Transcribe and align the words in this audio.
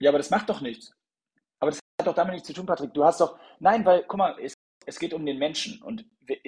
Ja, 0.00 0.10
aber 0.10 0.18
das 0.18 0.30
macht 0.30 0.48
doch 0.48 0.60
nichts. 0.60 0.92
Aber 1.60 1.70
das 1.70 1.80
hat 2.00 2.06
doch 2.06 2.14
damit 2.14 2.34
nichts 2.34 2.48
zu 2.48 2.54
tun, 2.54 2.66
Patrick. 2.66 2.94
Du 2.94 3.04
hast 3.04 3.20
doch, 3.20 3.38
nein, 3.58 3.84
weil, 3.84 4.04
guck 4.04 4.18
mal, 4.18 4.36
es, 4.40 4.54
es 4.86 4.98
geht 4.98 5.12
um 5.12 5.26
den 5.26 5.38
Menschen. 5.38 5.80
Und 5.82 6.06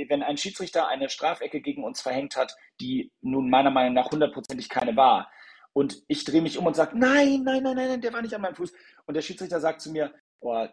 wenn 0.08 0.22
ein 0.22 0.38
Schiedsrichter 0.38 0.88
eine 0.88 1.10
Strafecke 1.10 1.60
gegen 1.60 1.84
uns 1.84 2.00
verhängt 2.00 2.36
hat, 2.36 2.56
die 2.80 3.12
nun 3.20 3.50
meiner 3.50 3.70
Meinung 3.70 3.94
nach 3.94 4.10
hundertprozentig 4.10 4.68
keine 4.68 4.96
war, 4.96 5.30
und 5.74 6.02
ich 6.06 6.24
drehe 6.24 6.42
mich 6.42 6.58
um 6.58 6.66
und 6.66 6.76
sage, 6.76 6.98
nein, 6.98 7.42
nein, 7.44 7.62
nein, 7.62 7.76
nein, 7.76 8.00
der 8.00 8.12
war 8.12 8.20
nicht 8.20 8.34
an 8.34 8.42
meinem 8.42 8.54
Fuß. 8.54 8.72
Und 9.06 9.14
der 9.14 9.22
Schiedsrichter 9.22 9.58
sagt 9.60 9.80
zu 9.80 9.90
mir, 9.90 10.12
oh, 10.40 10.66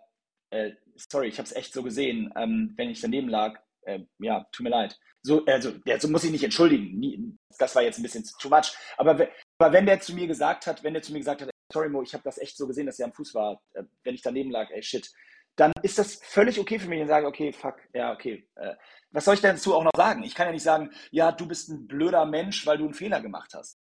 äh, 0.49 0.71
sorry, 0.95 1.27
ich 1.27 1.37
habe 1.37 1.47
es 1.47 1.55
echt 1.55 1.73
so 1.73 1.83
gesehen, 1.83 2.33
ähm, 2.35 2.73
wenn 2.75 2.89
ich 2.89 2.99
daneben 2.99 3.29
lag, 3.29 3.57
äh, 3.83 3.99
ja, 4.19 4.45
tut 4.51 4.65
mir 4.65 4.71
leid. 4.71 4.99
So, 5.21 5.45
also, 5.45 5.71
der, 5.71 5.99
so 5.99 6.07
muss 6.09 6.23
ich 6.23 6.31
nicht 6.31 6.43
entschuldigen. 6.43 7.37
Das 7.57 7.75
war 7.75 7.81
jetzt 7.81 7.99
ein 7.99 8.03
bisschen 8.03 8.25
too 8.39 8.49
much. 8.49 8.73
Aber, 8.97 9.27
aber 9.57 9.73
wenn 9.73 9.85
der 9.85 9.99
zu 9.99 10.13
mir 10.13 10.27
gesagt 10.27 10.67
hat, 10.67 10.83
wenn 10.83 10.93
der 10.93 11.03
zu 11.03 11.11
mir 11.11 11.19
gesagt 11.19 11.41
hat, 11.41 11.49
sorry 11.71 11.89
Mo, 11.89 12.01
ich 12.01 12.13
habe 12.13 12.23
das 12.23 12.37
echt 12.37 12.57
so 12.57 12.67
gesehen, 12.67 12.85
dass 12.85 12.99
er 12.99 13.05
am 13.05 13.13
Fuß 13.13 13.35
war, 13.35 13.61
äh, 13.73 13.83
wenn 14.03 14.15
ich 14.15 14.21
daneben 14.21 14.51
lag, 14.51 14.69
ey 14.71 14.81
shit, 14.81 15.11
dann 15.55 15.71
ist 15.83 15.99
das 15.99 16.15
völlig 16.15 16.59
okay 16.59 16.79
für 16.79 16.87
mich 16.87 17.01
und 17.01 17.07
sage, 17.07 17.27
okay, 17.27 17.51
fuck, 17.51 17.75
ja, 17.93 18.13
okay. 18.13 18.47
Äh, 18.55 18.75
was 19.11 19.25
soll 19.25 19.33
ich 19.33 19.41
dazu 19.41 19.75
auch 19.75 19.83
noch 19.83 19.91
sagen? 19.95 20.23
Ich 20.23 20.35
kann 20.35 20.47
ja 20.47 20.53
nicht 20.53 20.63
sagen, 20.63 20.91
ja, 21.11 21.31
du 21.31 21.47
bist 21.47 21.69
ein 21.69 21.87
blöder 21.87 22.25
Mensch, 22.25 22.65
weil 22.65 22.77
du 22.77 22.85
einen 22.85 22.93
Fehler 22.93 23.21
gemacht 23.21 23.53
hast. 23.53 23.77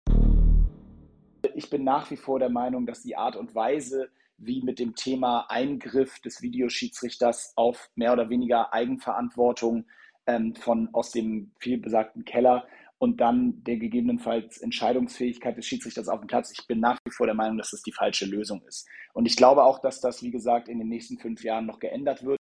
Ich 1.55 1.69
bin 1.69 1.85
nach 1.85 2.11
wie 2.11 2.17
vor 2.17 2.39
der 2.39 2.49
Meinung, 2.49 2.87
dass 2.87 3.03
die 3.03 3.17
Art 3.17 3.37
und 3.37 3.55
Weise, 3.55 4.09
wie 4.39 4.63
mit 4.63 4.79
dem 4.79 4.95
Thema 4.95 5.47
Eingriff 5.49 6.19
des 6.21 6.43
Videoschiedsrichters 6.43 7.53
auf 7.57 7.91
mehr 7.95 8.13
oder 8.13 8.31
weniger 8.31 8.73
Eigenverantwortung 8.73 9.87
ähm, 10.27 10.55
von 10.55 10.89
aus 10.93 11.11
dem 11.11 11.53
vielbesagten 11.59 12.25
Keller 12.25 12.67
und 12.99 13.21
dann 13.21 13.63
der 13.65 13.77
gegebenenfalls 13.77 14.59
Entscheidungsfähigkeit 14.59 15.57
des 15.57 15.67
Schiedsrichters 15.67 16.09
auf 16.09 16.21
dem 16.21 16.29
Platz. 16.29 16.53
Ich 16.53 16.67
bin 16.67 16.81
nach 16.81 16.99
wie 17.05 17.13
vor 17.13 17.27
der 17.27 17.35
Meinung, 17.35 17.59
dass 17.59 17.71
das 17.71 17.83
die 17.83 17.93
falsche 17.93 18.27
Lösung 18.27 18.63
ist. 18.63 18.89
Und 19.13 19.27
ich 19.27 19.37
glaube 19.37 19.65
auch, 19.65 19.81
dass 19.81 20.01
das, 20.01 20.23
wie 20.23 20.31
gesagt, 20.31 20.69
in 20.69 20.79
den 20.79 20.89
nächsten 20.89 21.19
fünf 21.19 21.45
Jahren 21.45 21.67
noch 21.67 21.79
geändert 21.79 22.25
wird. 22.25 22.39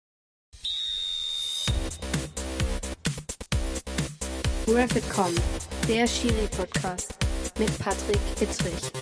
Rapid.com, 4.68 5.34
der 5.88 6.06
Schiri-Podcast 6.06 7.18
mit 7.58 7.78
Patrick 7.78 8.20
Ittrich. 8.40 8.92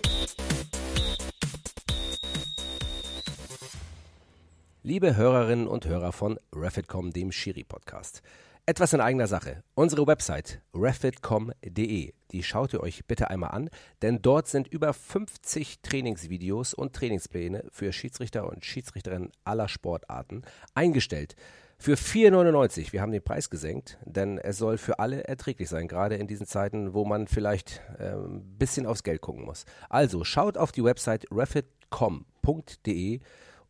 Liebe 4.83 5.15
Hörerinnen 5.15 5.69
und 5.69 5.85
Hörer 5.85 6.13
von 6.13 6.39
Refitcom, 6.55 7.13
dem 7.13 7.31
Schiri-Podcast. 7.31 8.23
Etwas 8.67 8.93
in 8.93 9.01
eigener 9.01 9.27
Sache. 9.27 9.63
Unsere 9.75 10.07
Website 10.07 10.61
refitcom.de, 10.75 12.13
die 12.31 12.43
schaut 12.43 12.73
ihr 12.73 12.81
euch 12.81 13.05
bitte 13.07 13.31
einmal 13.31 13.51
an, 13.51 13.71
denn 14.03 14.23
dort 14.23 14.49
sind 14.49 14.69
über 14.69 14.93
50 14.93 15.81
Trainingsvideos 15.81 16.75
und 16.75 16.95
Trainingspläne 16.95 17.65
für 17.71 17.93
Schiedsrichter 17.93 18.49
und 18.49 18.65
Schiedsrichterinnen 18.65 19.33
aller 19.45 19.69
Sportarten 19.69 20.43
eingestellt. 20.75 21.37
Für 21.79 21.95
4,99. 21.95 22.93
Wir 22.93 23.01
haben 23.01 23.13
den 23.13 23.25
Preis 23.25 23.49
gesenkt, 23.49 23.97
denn 24.05 24.37
es 24.37 24.59
soll 24.59 24.77
für 24.77 24.99
alle 24.99 25.25
erträglich 25.25 25.71
sein, 25.71 25.89
gerade 25.89 26.17
in 26.17 26.27
diesen 26.27 26.47
Zeiten, 26.47 26.93
wo 26.93 27.07
man 27.07 27.27
vielleicht 27.27 27.81
äh, 27.99 28.13
ein 28.13 28.59
bisschen 28.59 28.85
aufs 28.85 29.03
Geld 29.03 29.23
gucken 29.23 29.47
muss. 29.47 29.65
Also 29.89 30.23
schaut 30.23 30.59
auf 30.59 30.73
die 30.73 30.85
Website 30.85 31.27
refitcom.de 31.33 33.21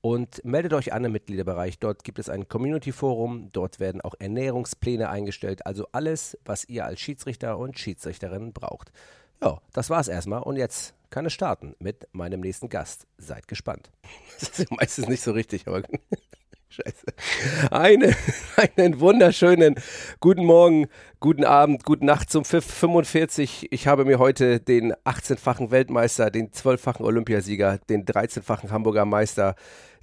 und 0.00 0.44
meldet 0.44 0.72
euch 0.72 0.92
an 0.92 1.04
im 1.04 1.12
Mitgliederbereich. 1.12 1.78
Dort 1.78 2.04
gibt 2.04 2.18
es 2.18 2.28
ein 2.28 2.48
Community-Forum, 2.48 3.50
dort 3.52 3.80
werden 3.80 4.00
auch 4.00 4.14
Ernährungspläne 4.18 5.08
eingestellt, 5.08 5.66
also 5.66 5.86
alles, 5.92 6.38
was 6.44 6.64
ihr 6.68 6.86
als 6.86 7.00
Schiedsrichter 7.00 7.58
und 7.58 7.78
Schiedsrichterin 7.78 8.52
braucht. 8.52 8.92
Ja, 9.42 9.60
das 9.72 9.90
war's 9.90 10.08
erstmal 10.08 10.42
und 10.42 10.56
jetzt 10.56 10.94
kann 11.10 11.26
es 11.26 11.32
starten 11.32 11.74
mit 11.78 12.06
meinem 12.12 12.40
nächsten 12.40 12.68
Gast. 12.68 13.06
Seid 13.18 13.48
gespannt. 13.48 13.90
Das 14.40 14.58
ist 14.58 14.70
meistens 14.70 15.06
nicht 15.06 15.22
so 15.22 15.32
richtig, 15.32 15.66
aber 15.66 15.82
Scheiße. 16.70 17.06
Eine, 17.72 18.14
einen 18.76 19.00
wunderschönen 19.00 19.74
guten 20.20 20.44
Morgen, 20.44 20.86
guten 21.18 21.44
Abend, 21.44 21.84
guten 21.84 22.06
Nacht 22.06 22.30
zum 22.30 22.44
Pfiff 22.44 22.64
45. 22.64 23.72
Ich 23.72 23.88
habe 23.88 24.04
mir 24.04 24.20
heute 24.20 24.60
den 24.60 24.94
18-fachen 25.04 25.72
Weltmeister, 25.72 26.30
den 26.30 26.52
12-fachen 26.52 27.04
Olympiasieger, 27.04 27.78
den 27.88 28.06
13-fachen 28.06 28.70
Hamburger 28.70 29.04
Meister, 29.04 29.56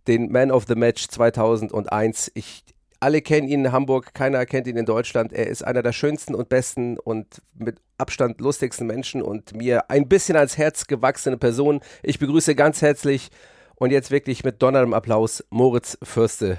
den 0.07 0.31
Man 0.31 0.51
of 0.51 0.65
the 0.67 0.75
Match 0.75 1.07
2001. 1.07 2.31
Ich, 2.33 2.63
alle 2.99 3.21
kennen 3.21 3.47
ihn 3.47 3.65
in 3.65 3.71
Hamburg, 3.71 4.13
keiner 4.13 4.45
kennt 4.45 4.67
ihn 4.67 4.77
in 4.77 4.85
Deutschland. 4.85 5.33
Er 5.33 5.47
ist 5.47 5.63
einer 5.63 5.83
der 5.83 5.93
schönsten 5.93 6.35
und 6.35 6.49
besten 6.49 6.97
und 6.97 7.41
mit 7.53 7.77
Abstand 7.97 8.39
lustigsten 8.41 8.87
Menschen 8.87 9.21
und 9.21 9.55
mir 9.55 9.89
ein 9.89 10.07
bisschen 10.07 10.37
ans 10.37 10.57
Herz 10.57 10.87
gewachsene 10.87 11.37
Person. 11.37 11.81
Ich 12.03 12.19
begrüße 12.19 12.55
ganz 12.55 12.81
herzlich 12.81 13.29
und 13.75 13.91
jetzt 13.91 14.11
wirklich 14.11 14.43
mit 14.43 14.61
donnerndem 14.61 14.93
Applaus 14.93 15.43
Moritz 15.49 15.97
Fürste. 16.01 16.57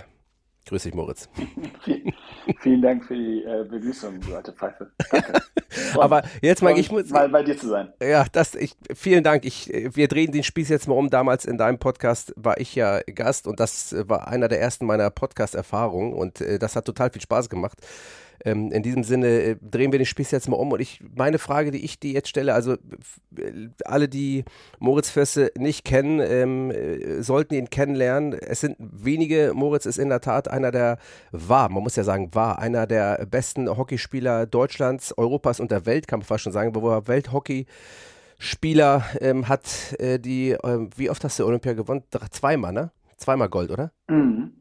Grüß 0.69 0.83
dich, 0.83 0.95
Moritz. 0.95 1.31
Vielen 2.61 2.83
Dank 2.83 3.05
für 3.05 3.15
die 3.15 3.43
äh, 3.43 3.65
Begrüßung, 3.65 4.21
du 4.21 4.35
alte 4.37 4.53
Pfeife. 4.53 4.91
Danke. 5.11 5.41
Aber 5.99 6.23
jetzt 6.43 6.63
mal, 6.63 6.79
ich 6.79 6.93
muss 6.93 7.09
mal 7.09 7.29
bei 7.31 7.43
dir 7.43 7.57
zu 7.57 7.69
sein. 7.69 7.93
Ja, 8.03 8.27
das, 8.31 8.55
ich, 8.55 8.75
vielen 8.95 9.25
Dank. 9.25 9.47
Ich, 9.47 9.69
wir 9.69 10.09
drehen 10.09 10.31
den 10.31 10.43
Spieß 10.43 10.69
jetzt 10.69 10.87
mal 10.87 10.95
um. 10.95 11.09
Damals 11.09 11.47
in 11.47 11.57
deinem 11.57 11.79
Podcast 11.79 12.35
war 12.37 12.61
ich 12.61 12.75
ja 12.75 13.01
Gast 13.01 13.47
und 13.47 13.61
das 13.61 13.95
war 14.09 14.29
einer 14.29 14.49
der 14.49 14.61
ersten 14.61 14.85
meiner 14.85 15.09
Podcast-Erfahrungen 15.09 16.13
und 16.13 16.43
äh, 16.43 16.59
das 16.59 16.77
hat 16.77 16.85
total 16.85 17.11
viel 17.11 17.23
Spaß 17.23 17.49
gemacht. 17.49 17.79
Ähm, 18.45 18.71
in 18.73 18.83
diesem 18.83 19.05
Sinne 19.05 19.27
äh, 19.27 19.57
drehen 19.61 19.93
wir 19.93 19.99
den 19.99 20.07
Spieß 20.07 20.31
jetzt 20.31 20.49
mal 20.49 20.57
um 20.57 20.73
und 20.73 20.81
ich 20.81 21.03
meine 21.17 21.39
Frage, 21.39 21.71
die 21.71 21.85
ich 21.85 21.99
dir 21.99 22.13
jetzt 22.13 22.29
stelle, 22.29 22.55
also 22.55 22.77
alle, 23.85 24.09
die 24.09 24.45
Moritz 24.79 25.11
Förste 25.11 25.53
nicht 25.59 25.85
kennen, 25.85 26.21
ähm, 26.21 26.71
äh, 26.71 27.23
sollten 27.23 27.55
ihn 27.55 27.71
kennenlernen. 27.71 28.33
Es 28.33 28.61
sind 28.61 28.77
wenige. 28.79 29.53
Moritz 29.55 29.87
ist 29.87 29.99
in 29.99 30.09
der 30.09 30.21
Tat 30.21 30.49
einer 30.49 30.71
der 30.71 30.99
war, 31.33 31.69
man 31.69 31.83
muss 31.83 31.97
ja 31.97 32.05
sagen, 32.05 32.35
war 32.35 32.59
einer 32.59 32.87
der 32.87 33.27
besten 33.27 33.69
Hockeyspieler 33.69 34.47
Deutschlands, 34.47 35.17
Europas 35.17 35.61
und 35.61 35.71
der 35.71 35.87
Welt, 35.87 36.07
kann 36.07 36.21
man 36.21 36.27
fast 36.27 36.45
schon 36.45 36.53
sagen, 36.53 36.75
wo 36.75 36.89
er 36.91 37.09
Welthockey 37.09 37.67
Spieler 38.39 39.05
ähm, 39.21 39.49
hat 39.49 39.97
äh, 39.99 40.19
die, 40.19 40.53
äh, 40.53 40.89
wie 40.97 41.11
oft 41.11 41.25
hast 41.25 41.39
du 41.39 41.47
Olympia 41.47 41.73
gewonnen? 41.73 42.05
Zweimal, 42.31 42.73
ne? 42.73 42.93
Zweimal 43.17 43.49
Gold, 43.49 43.71
oder? 43.71 43.91
Mhm. 44.09 44.53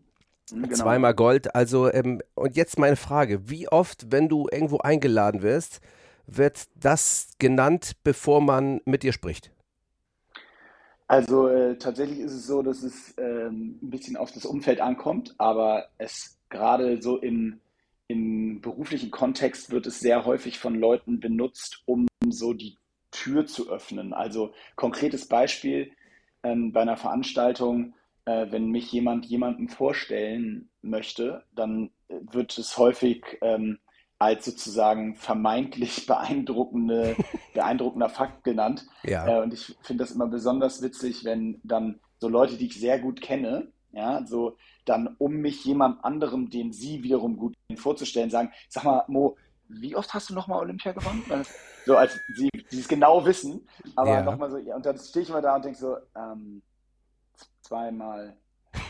Genau. 0.51 0.73
Zweimal 0.73 1.13
Gold. 1.13 1.53
Also, 1.55 1.91
ähm, 1.91 2.21
und 2.35 2.55
jetzt 2.55 2.79
meine 2.79 2.95
Frage: 2.95 3.49
Wie 3.49 3.67
oft, 3.67 4.11
wenn 4.11 4.29
du 4.29 4.47
irgendwo 4.51 4.77
eingeladen 4.77 5.41
wirst, 5.41 5.81
wird 6.25 6.67
das 6.75 7.29
genannt, 7.39 7.93
bevor 8.03 8.41
man 8.41 8.81
mit 8.85 9.03
dir 9.03 9.13
spricht? 9.13 9.51
Also, 11.07 11.47
äh, 11.47 11.77
tatsächlich 11.77 12.19
ist 12.19 12.33
es 12.33 12.47
so, 12.47 12.61
dass 12.61 12.83
es 12.83 13.13
ähm, 13.17 13.79
ein 13.81 13.89
bisschen 13.89 14.17
auf 14.17 14.31
das 14.31 14.45
Umfeld 14.45 14.81
ankommt, 14.81 15.35
aber 15.37 15.87
es 15.97 16.37
gerade 16.49 17.01
so 17.01 17.17
im, 17.17 17.59
im 18.07 18.61
beruflichen 18.61 19.11
Kontext 19.11 19.71
wird 19.71 19.87
es 19.87 19.99
sehr 19.99 20.25
häufig 20.25 20.59
von 20.59 20.75
Leuten 20.75 21.19
benutzt, 21.19 21.81
um 21.85 22.07
so 22.29 22.53
die 22.53 22.77
Tür 23.11 23.45
zu 23.45 23.69
öffnen. 23.69 24.13
Also, 24.13 24.53
konkretes 24.75 25.27
Beispiel 25.27 25.91
ähm, 26.43 26.73
bei 26.73 26.81
einer 26.81 26.97
Veranstaltung 26.97 27.93
äh, 28.27 28.51
wenn 28.51 28.69
mich 28.69 28.91
jemand 28.91 29.25
jemandem 29.25 29.69
vorstellen 29.69 30.69
möchte, 30.81 31.43
dann 31.55 31.91
wird 32.09 32.57
es 32.57 32.77
häufig 32.77 33.23
ähm, 33.41 33.79
als 34.19 34.45
sozusagen 34.45 35.15
vermeintlich 35.15 36.05
beeindruckende, 36.07 37.15
beeindruckender 37.53 38.09
Fakt 38.09 38.43
genannt. 38.43 38.85
Ja. 39.03 39.27
Äh, 39.27 39.41
und 39.41 39.53
ich 39.53 39.77
finde 39.81 40.03
das 40.03 40.11
immer 40.11 40.27
besonders 40.27 40.81
witzig, 40.81 41.23
wenn 41.23 41.61
dann 41.63 41.99
so 42.19 42.27
Leute, 42.27 42.57
die 42.57 42.67
ich 42.67 42.79
sehr 42.79 42.99
gut 42.99 43.21
kenne, 43.21 43.71
ja, 43.93 44.25
so 44.25 44.57
dann 44.85 45.15
um 45.17 45.37
mich 45.37 45.63
jemand 45.63 46.03
anderem, 46.03 46.49
den 46.49 46.73
sie 46.73 47.03
wiederum 47.03 47.37
gut 47.37 47.55
vorzustellen, 47.75 48.29
sagen, 48.29 48.51
sag 48.67 48.83
mal, 48.83 49.05
Mo, 49.07 49.37
wie 49.69 49.95
oft 49.95 50.13
hast 50.13 50.29
du 50.29 50.33
nochmal 50.33 50.59
Olympia 50.59 50.91
gewonnen? 50.91 51.23
So 51.85 51.95
als 51.95 52.19
sie, 52.35 52.49
sie 52.67 52.79
es 52.79 52.87
genau 52.87 53.25
wissen, 53.25 53.67
aber 53.95 54.11
ja. 54.11 54.23
nochmal 54.23 54.51
so, 54.51 54.57
ja, 54.57 54.75
und 54.75 54.85
dann 54.85 54.97
stehe 54.97 55.23
ich 55.23 55.29
immer 55.29 55.41
da 55.41 55.55
und 55.55 55.65
denke 55.65 55.77
so, 55.77 55.95
ähm, 56.15 56.61
zweimal. 57.67 58.35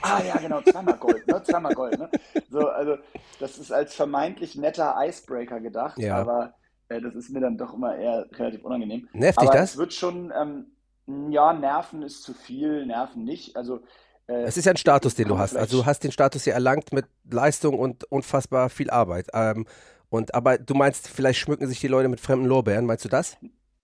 Ah 0.02 0.22
ja, 0.24 0.38
genau, 0.38 0.62
zweimal 0.62 0.98
Gold, 0.98 1.28
ne? 1.28 1.42
Zweimal 1.44 1.74
Gold, 1.74 2.00
ne? 2.00 2.10
So, 2.50 2.68
also 2.68 2.98
das 3.40 3.58
ist 3.58 3.72
als 3.72 3.96
vermeintlich 3.96 4.56
netter 4.56 4.96
Icebreaker 5.00 5.60
gedacht, 5.60 5.98
ja. 5.98 6.18
aber 6.18 6.54
äh, 6.90 7.02
das 7.02 7.16
ist 7.16 7.30
mir 7.30 7.40
dann 7.40 7.58
doch 7.58 7.74
immer 7.74 7.96
eher 7.96 8.28
relativ 8.34 8.64
unangenehm. 8.64 9.08
Nervt 9.14 9.42
dich 9.42 9.50
das? 9.50 9.72
Es 9.72 9.78
wird 9.78 9.94
schon, 9.94 10.34
ähm, 10.36 11.32
ja, 11.32 11.54
Nerven 11.54 12.04
ist 12.04 12.24
zu 12.24 12.34
viel, 12.34 12.86
Nerven 12.86 13.24
nicht. 13.24 13.56
Also 13.56 13.82
äh, 14.28 14.44
es 14.44 14.58
ist 14.58 14.66
ja 14.66 14.74
ein 14.74 14.78
Status, 14.78 15.16
den 15.16 15.28
du 15.28 15.38
hast. 15.38 15.56
Also 15.56 15.80
du 15.80 15.86
hast 15.86 16.04
den 16.04 16.12
Status 16.12 16.44
hier 16.44 16.54
erlangt 16.54 16.92
mit 16.92 17.06
Leistung 17.30 17.80
und 17.80 18.04
unfassbar 18.06 18.70
viel 18.70 18.90
Arbeit. 18.90 19.28
Ähm, 19.34 19.66
und 20.10 20.36
aber 20.36 20.58
du 20.58 20.74
meinst, 20.74 21.08
vielleicht 21.08 21.40
schmücken 21.40 21.68
sich 21.68 21.80
die 21.80 21.88
Leute 21.88 22.10
mit 22.10 22.20
fremden 22.20 22.46
Lorbeeren, 22.46 22.86
meinst 22.86 23.06
du 23.06 23.10
das? 23.10 23.38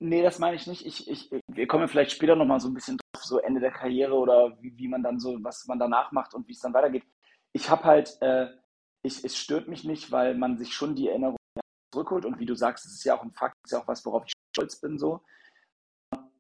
Nee, 0.06 0.22
das 0.22 0.38
meine 0.38 0.58
ich 0.58 0.68
nicht. 0.68 0.86
Ich, 0.86 1.10
ich, 1.10 1.32
wir 1.48 1.66
kommen 1.66 1.88
vielleicht 1.88 2.12
später 2.12 2.36
nochmal 2.36 2.60
so 2.60 2.68
ein 2.68 2.74
bisschen 2.74 2.98
drauf, 2.98 3.24
so 3.24 3.40
Ende 3.40 3.62
der 3.62 3.72
Karriere 3.72 4.14
oder 4.16 4.62
wie, 4.62 4.78
wie 4.78 4.90
man 4.90 5.02
dann 5.02 5.18
so, 5.18 5.42
was 5.42 5.66
man 5.66 5.80
danach 5.80 6.12
macht 6.12 6.34
und 6.34 6.46
wie 6.46 6.52
es 6.52 6.60
dann 6.60 6.74
weitergeht. 6.74 7.06
Ich 7.54 7.70
habe 7.70 7.86
halt, 7.86 8.22
äh, 8.22 8.48
ich, 9.02 9.24
es 9.24 9.38
stört 9.38 9.70
mich 9.70 9.86
nicht, 9.86 10.12
weil 10.12 10.36
man 10.36 10.58
sich 10.58 10.74
schon 10.74 10.94
die 10.94 11.08
Erinnerung 11.08 11.38
zurückholt 11.94 12.26
und 12.26 12.38
wie 12.38 12.46
du 12.46 12.54
sagst, 12.54 12.86
es 12.86 12.96
ist 12.96 13.06
ja 13.06 13.18
auch 13.18 13.24
ein 13.24 13.32
Fakt, 13.32 13.56
es 13.64 13.72
ist 13.72 13.78
ja 13.78 13.82
auch 13.82 13.88
was, 13.88 14.06
worauf 14.06 14.26
ich 14.26 14.34
stolz 14.54 14.76
bin, 14.82 15.00
so. 15.00 15.22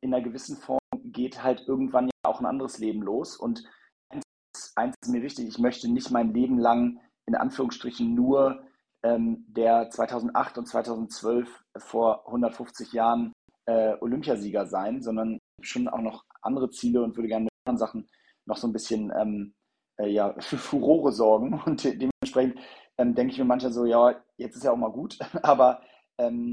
In 0.02 0.14
einer 0.14 0.22
gewissen 0.22 0.58
Form 0.58 0.80
geht 1.06 1.42
halt 1.42 1.66
irgendwann 1.66 2.08
ja 2.08 2.30
auch 2.30 2.42
ein 2.42 2.46
anderes 2.46 2.80
Leben 2.80 3.02
los. 3.02 3.38
Und 3.38 3.64
eins, 4.10 4.74
eins 4.76 4.96
ist 5.02 5.10
mir 5.10 5.22
wichtig, 5.22 5.48
ich 5.48 5.58
möchte 5.58 5.90
nicht 5.90 6.12
mein 6.12 6.34
Leben 6.34 6.60
lang 6.60 7.00
in 7.26 7.36
Anführungsstrichen 7.36 8.14
nur 8.14 8.62
ähm, 9.04 9.46
der 9.48 9.90
2008 9.90 10.58
und 10.58 10.66
2012 10.66 11.64
vor 11.78 12.26
150 12.28 12.92
Jahren 12.92 13.32
äh, 13.66 13.96
Olympiasieger 14.02 14.66
sein, 14.66 15.02
sondern 15.02 15.40
schon 15.62 15.88
auch 15.88 16.02
noch 16.02 16.24
andere 16.42 16.70
Ziele 16.70 17.02
und 17.02 17.16
würde 17.16 17.30
gerne 17.30 17.46
mit 17.46 17.54
anderen 17.66 17.78
Sachen 17.78 18.08
noch 18.46 18.58
so 18.58 18.68
ein 18.68 18.74
bisschen 18.74 19.12
ähm, 19.16 19.54
äh, 19.98 20.10
ja, 20.10 20.36
für 20.40 20.58
Furore 20.58 21.12
sorgen. 21.12 21.62
Und 21.66 21.84
dementsprechend 21.84 22.60
ähm, 22.98 23.16
denke 23.16 23.34
ich 23.34 23.40
mir 23.40 23.46
manchmal 23.46 23.74
so, 23.74 23.86
ja, 23.86 24.16
jetzt 24.38 24.56
ist 24.56 24.64
ja 24.64 24.72
auch 24.72 24.78
mal 24.78 24.92
gut, 24.92 25.18
aber 25.44 25.82
ähm, 26.18 26.52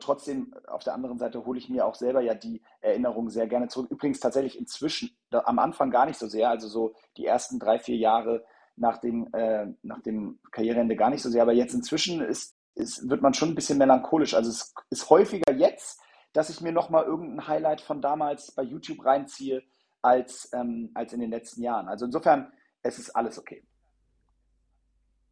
trotzdem 0.00 0.54
auf 0.66 0.82
der 0.82 0.94
anderen 0.94 1.18
Seite 1.18 1.44
hole 1.44 1.58
ich 1.58 1.68
mir 1.68 1.86
auch 1.86 1.94
selber 1.94 2.20
ja 2.20 2.34
die 2.34 2.62
Erinnerungen 2.80 3.30
sehr 3.30 3.46
gerne 3.46 3.68
zurück. 3.68 3.90
Übrigens 3.90 4.20
tatsächlich 4.20 4.58
inzwischen, 4.58 5.16
da, 5.30 5.42
am 5.44 5.58
Anfang 5.58 5.90
gar 5.90 6.06
nicht 6.06 6.18
so 6.18 6.26
sehr, 6.26 6.50
also 6.50 6.68
so 6.68 6.94
die 7.16 7.26
ersten 7.26 7.58
drei, 7.58 7.78
vier 7.78 7.96
Jahre 7.96 8.44
nach 8.76 8.98
dem, 8.98 9.28
äh, 9.32 9.66
nach 9.82 10.00
dem 10.02 10.38
Karriereende 10.50 10.96
gar 10.96 11.10
nicht 11.10 11.22
so 11.22 11.30
sehr, 11.30 11.42
aber 11.42 11.52
jetzt 11.52 11.74
inzwischen 11.74 12.20
ist, 12.20 12.56
ist, 12.74 13.08
wird 13.08 13.22
man 13.22 13.34
schon 13.34 13.50
ein 13.50 13.54
bisschen 13.54 13.78
melancholisch. 13.78 14.34
Also 14.34 14.50
es 14.50 14.74
ist 14.90 15.08
häufiger 15.08 15.52
jetzt, 15.54 16.00
dass 16.36 16.50
ich 16.50 16.60
mir 16.60 16.72
nochmal 16.72 17.04
irgendein 17.04 17.46
Highlight 17.46 17.80
von 17.80 18.02
damals 18.02 18.52
bei 18.52 18.62
YouTube 18.62 19.04
reinziehe, 19.04 19.62
als, 20.02 20.50
ähm, 20.52 20.90
als 20.94 21.12
in 21.12 21.20
den 21.20 21.30
letzten 21.30 21.62
Jahren. 21.62 21.88
Also 21.88 22.04
insofern, 22.04 22.52
es 22.82 22.98
ist 22.98 23.10
alles 23.10 23.38
okay. 23.38 23.66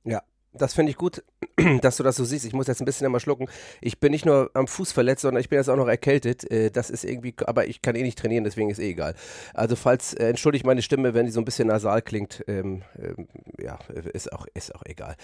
Ja, 0.05 0.23
das 0.55 0.73
finde 0.73 0.91
ich 0.91 0.97
gut, 0.97 1.23
dass 1.83 1.99
du 1.99 2.03
das 2.03 2.17
so 2.17 2.25
siehst. 2.25 2.47
Ich 2.47 2.55
muss 2.55 2.69
jetzt 2.69 2.81
ein 2.81 2.87
bisschen 2.87 3.06
immer 3.06 3.21
schlucken. 3.21 3.49
Ich 3.83 4.01
bin 4.01 4.12
nicht 4.12 4.25
nur 4.25 4.51
am 4.55 4.67
Fuß 4.67 4.93
verletzt, 4.93 5.23
sondern 5.23 5.43
ich 5.43 5.51
bin 5.51 5.59
jetzt 5.59 5.69
auch 5.69 5.77
noch 5.77 5.89
erkältet. 5.89 6.51
Äh, 6.51 6.71
das 6.71 6.89
ist 6.89 7.05
irgendwie, 7.05 7.35
aber 7.47 7.67
ich 7.67 7.83
kann 7.83 7.97
eh 7.97 8.03
nicht 8.03 8.19
trainieren, 8.19 8.45
deswegen 8.45 8.71
ist 8.71 8.79
eh 8.79 8.91
egal. 8.91 9.15
Also 9.53 9.77
falls, 9.77 10.15
äh, 10.15 10.29
entschuldigt 10.29 10.65
meine 10.65 10.83
Stimme, 10.83 11.12
wenn 11.12 11.27
die 11.27 11.33
so 11.33 11.41
ein 11.41 11.45
bisschen 11.45 11.69
nasal 11.69 12.01
klingt. 12.01 12.43
Ähm, 12.49 12.83
ähm, 12.99 13.29
ja, 13.59 13.79
ist 14.12 14.33
auch, 14.33 14.47
ist 14.55 14.75
auch 14.75 14.83
egal. 14.87 15.17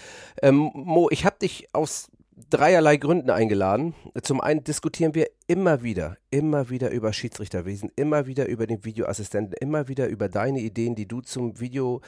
Ähm, 0.43 0.71
Mo, 0.73 1.09
ich 1.09 1.25
habe 1.25 1.39
dich 1.39 1.73
aus 1.73 2.11
dreierlei 2.49 2.97
Gründen 2.97 3.29
eingeladen. 3.29 3.93
Zum 4.21 4.41
einen 4.41 4.63
diskutieren 4.63 5.15
wir 5.15 5.29
immer 5.47 5.83
wieder, 5.83 6.17
immer 6.29 6.69
wieder 6.69 6.91
über 6.91 7.13
Schiedsrichterwesen, 7.13 7.91
immer 7.95 8.27
wieder 8.27 8.47
über 8.47 8.67
den 8.67 8.83
Videoassistenten, 8.83 9.53
immer 9.59 9.87
wieder 9.87 10.07
über 10.07 10.29
deine 10.29 10.59
Ideen, 10.59 10.95
die 10.95 11.07
du 11.07 11.21
zum 11.21 11.59
Video 11.59 12.01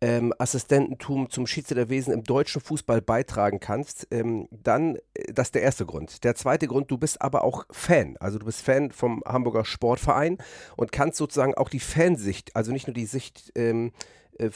ähm, 0.00 0.32
zum 1.28 1.46
Schiedsrichterwesen 1.46 2.12
im 2.12 2.22
deutschen 2.22 2.60
Fußball 2.60 3.02
beitragen 3.02 3.58
kannst, 3.58 4.06
ähm, 4.10 4.48
dann, 4.50 4.96
äh, 5.14 5.32
das 5.32 5.48
ist 5.48 5.54
der 5.54 5.62
erste 5.62 5.86
Grund. 5.86 6.22
Der 6.24 6.34
zweite 6.34 6.68
Grund, 6.68 6.90
du 6.90 6.98
bist 6.98 7.20
aber 7.20 7.42
auch 7.42 7.66
Fan. 7.70 8.16
Also 8.20 8.38
du 8.38 8.46
bist 8.46 8.62
Fan 8.62 8.92
vom 8.92 9.22
Hamburger 9.26 9.64
Sportverein 9.64 10.38
und 10.76 10.92
kannst 10.92 11.18
sozusagen 11.18 11.54
auch 11.54 11.68
die 11.68 11.80
Fansicht, 11.80 12.54
also 12.54 12.72
nicht 12.72 12.86
nur 12.86 12.94
die 12.94 13.06
Sicht 13.06 13.52
ähm, 13.56 13.92
äh, 14.38 14.50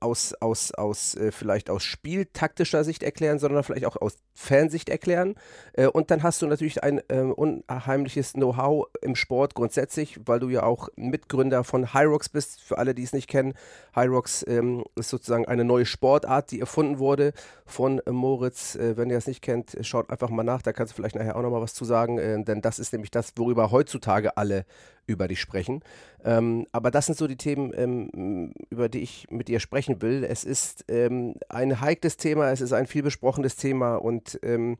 aus, 0.00 0.34
aus, 0.40 0.72
aus 0.72 1.14
äh, 1.14 1.32
vielleicht 1.32 1.70
aus 1.70 1.84
spieltaktischer 1.84 2.84
Sicht 2.84 3.02
erklären, 3.02 3.38
sondern 3.38 3.62
vielleicht 3.62 3.86
auch 3.86 3.96
aus 3.96 4.16
Fansicht 4.34 4.88
erklären. 4.88 5.34
Äh, 5.72 5.86
und 5.86 6.10
dann 6.10 6.22
hast 6.22 6.42
du 6.42 6.46
natürlich 6.46 6.82
ein 6.82 7.00
äh, 7.08 7.20
unheimliches 7.20 8.32
Know-how 8.32 8.88
im 9.00 9.14
Sport 9.14 9.54
grundsätzlich, 9.54 10.20
weil 10.24 10.40
du 10.40 10.48
ja 10.48 10.64
auch 10.64 10.88
Mitgründer 10.96 11.64
von 11.64 11.94
Hyrox 11.94 12.28
bist. 12.28 12.60
Für 12.60 12.78
alle, 12.78 12.94
die 12.94 13.02
es 13.02 13.12
nicht 13.12 13.28
kennen, 13.28 13.54
Hyrox 13.94 14.44
ähm, 14.48 14.84
ist 14.96 15.10
sozusagen 15.10 15.46
eine 15.46 15.64
neue 15.64 15.86
Sportart, 15.86 16.50
die 16.50 16.60
erfunden 16.60 16.98
wurde 16.98 17.32
von 17.66 18.00
Moritz. 18.08 18.74
Äh, 18.74 18.96
wenn 18.96 19.10
ihr 19.10 19.18
es 19.18 19.26
nicht 19.26 19.42
kennt, 19.42 19.76
schaut 19.82 20.10
einfach 20.10 20.30
mal 20.30 20.42
nach, 20.42 20.62
da 20.62 20.72
kannst 20.72 20.92
du 20.92 20.96
vielleicht 20.96 21.16
nachher 21.16 21.36
auch 21.36 21.42
nochmal 21.42 21.62
was 21.62 21.74
zu 21.74 21.84
sagen, 21.84 22.18
äh, 22.18 22.42
denn 22.42 22.60
das 22.60 22.78
ist 22.78 22.92
nämlich 22.92 23.10
das, 23.10 23.32
worüber 23.36 23.70
heutzutage 23.70 24.36
alle 24.36 24.64
über 25.06 25.28
dich 25.28 25.40
sprechen. 25.40 25.82
Ähm, 26.24 26.66
aber 26.72 26.90
das 26.90 27.06
sind 27.06 27.18
so 27.18 27.26
die 27.26 27.36
Themen, 27.36 27.72
ähm, 27.74 28.54
über 28.70 28.88
die 28.88 29.00
ich 29.00 29.26
mit 29.30 29.48
dir 29.48 29.60
sprechen 29.60 30.00
will. 30.02 30.24
Es 30.24 30.44
ist 30.44 30.84
ähm, 30.88 31.34
ein 31.48 31.80
heikles 31.80 32.16
Thema, 32.16 32.50
es 32.50 32.60
ist 32.60 32.72
ein 32.72 32.86
vielbesprochenes 32.86 33.56
Thema 33.56 33.96
und 33.96 34.38
ähm, 34.42 34.78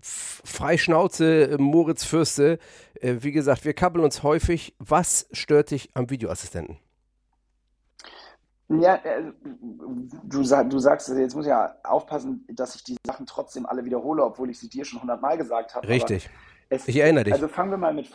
Freischnauze, 0.00 1.56
Moritz 1.58 2.04
Fürste, 2.04 2.58
äh, 3.00 3.16
wie 3.20 3.32
gesagt, 3.32 3.64
wir 3.64 3.74
kabbeln 3.74 4.04
uns 4.04 4.22
häufig. 4.22 4.74
Was 4.78 5.28
stört 5.32 5.72
dich 5.72 5.90
am 5.94 6.10
Videoassistenten? 6.10 6.78
Ja, 8.68 8.94
äh, 8.96 9.32
du, 9.42 10.42
du 10.42 10.78
sagst, 10.78 11.08
jetzt 11.08 11.34
muss 11.34 11.44
ich 11.44 11.50
ja 11.50 11.74
aufpassen, 11.82 12.46
dass 12.52 12.76
ich 12.76 12.84
die 12.84 12.96
Sachen 13.04 13.26
trotzdem 13.26 13.66
alle 13.66 13.84
wiederhole, 13.84 14.24
obwohl 14.24 14.48
ich 14.50 14.60
sie 14.60 14.68
dir 14.68 14.84
schon 14.84 15.00
hundertmal 15.00 15.36
gesagt 15.36 15.74
habe. 15.74 15.88
Richtig. 15.88 16.30
Es, 16.68 16.86
ich 16.86 16.96
erinnere 16.96 17.24
dich. 17.24 17.34
Also 17.34 17.48
fangen 17.48 17.72
wir 17.72 17.78
mal 17.78 17.92
mit, 17.92 18.08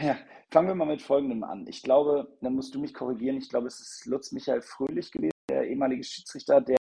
ja, 0.00 0.16
fangen 0.50 0.68
wir 0.68 0.74
mal 0.74 0.86
mit 0.86 1.02
Folgendem 1.02 1.44
an. 1.44 1.66
Ich 1.68 1.82
glaube, 1.82 2.36
dann 2.40 2.54
musst 2.54 2.74
du 2.74 2.80
mich 2.80 2.94
korrigieren, 2.94 3.36
ich 3.36 3.48
glaube, 3.48 3.68
es 3.68 3.80
ist 3.80 4.06
Lutz 4.06 4.32
Michael 4.32 4.62
Fröhlich 4.62 5.10
gewesen, 5.10 5.32
der 5.48 5.68
ehemalige 5.68 6.04
Schiedsrichter, 6.04 6.60
der 6.60 6.78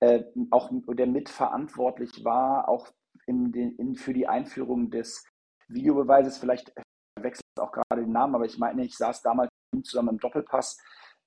äh, 0.00 0.24
auch 0.50 0.70
der 0.88 1.06
mitverantwortlich 1.06 2.24
war, 2.24 2.68
auch 2.68 2.88
in 3.26 3.52
den, 3.52 3.76
in, 3.76 3.94
für 3.94 4.12
die 4.12 4.26
Einführung 4.26 4.90
des 4.90 5.24
Videobeweises. 5.68 6.38
Vielleicht 6.38 6.72
wechselt 7.20 7.44
auch 7.58 7.72
gerade 7.72 8.02
den 8.02 8.12
Namen, 8.12 8.34
aber 8.34 8.44
ich 8.44 8.58
meine, 8.58 8.84
ich 8.84 8.96
saß 8.96 9.22
damals 9.22 9.50
zusammen 9.84 10.10
im 10.10 10.18
Doppelpass 10.18 10.78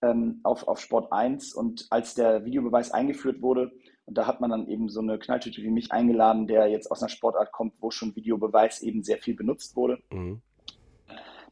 ähm, 0.02 0.42
auf, 0.44 0.68
auf 0.68 0.80
Sport 0.80 1.12
1 1.12 1.54
und 1.54 1.88
als 1.90 2.16
der 2.16 2.46
Videobeweis 2.46 2.92
eingeführt 2.92 3.42
wurde, 3.42 3.72
und 4.06 4.18
da 4.18 4.28
hat 4.28 4.40
man 4.40 4.52
dann 4.52 4.68
eben 4.68 4.88
so 4.88 5.00
eine 5.00 5.18
Knalltüte 5.18 5.64
wie 5.64 5.72
mich 5.72 5.92
eingeladen, 5.92 6.46
der 6.46 6.68
jetzt 6.68 6.92
aus 6.92 7.02
einer 7.02 7.10
Sportart 7.10 7.52
kommt, 7.52 7.74
wo 7.80 7.90
schon 7.90 8.16
Videobeweis 8.16 8.82
eben 8.82 9.04
sehr 9.04 9.18
viel 9.18 9.36
benutzt 9.36 9.76
wurde. 9.76 10.00
Mhm. 10.12 10.42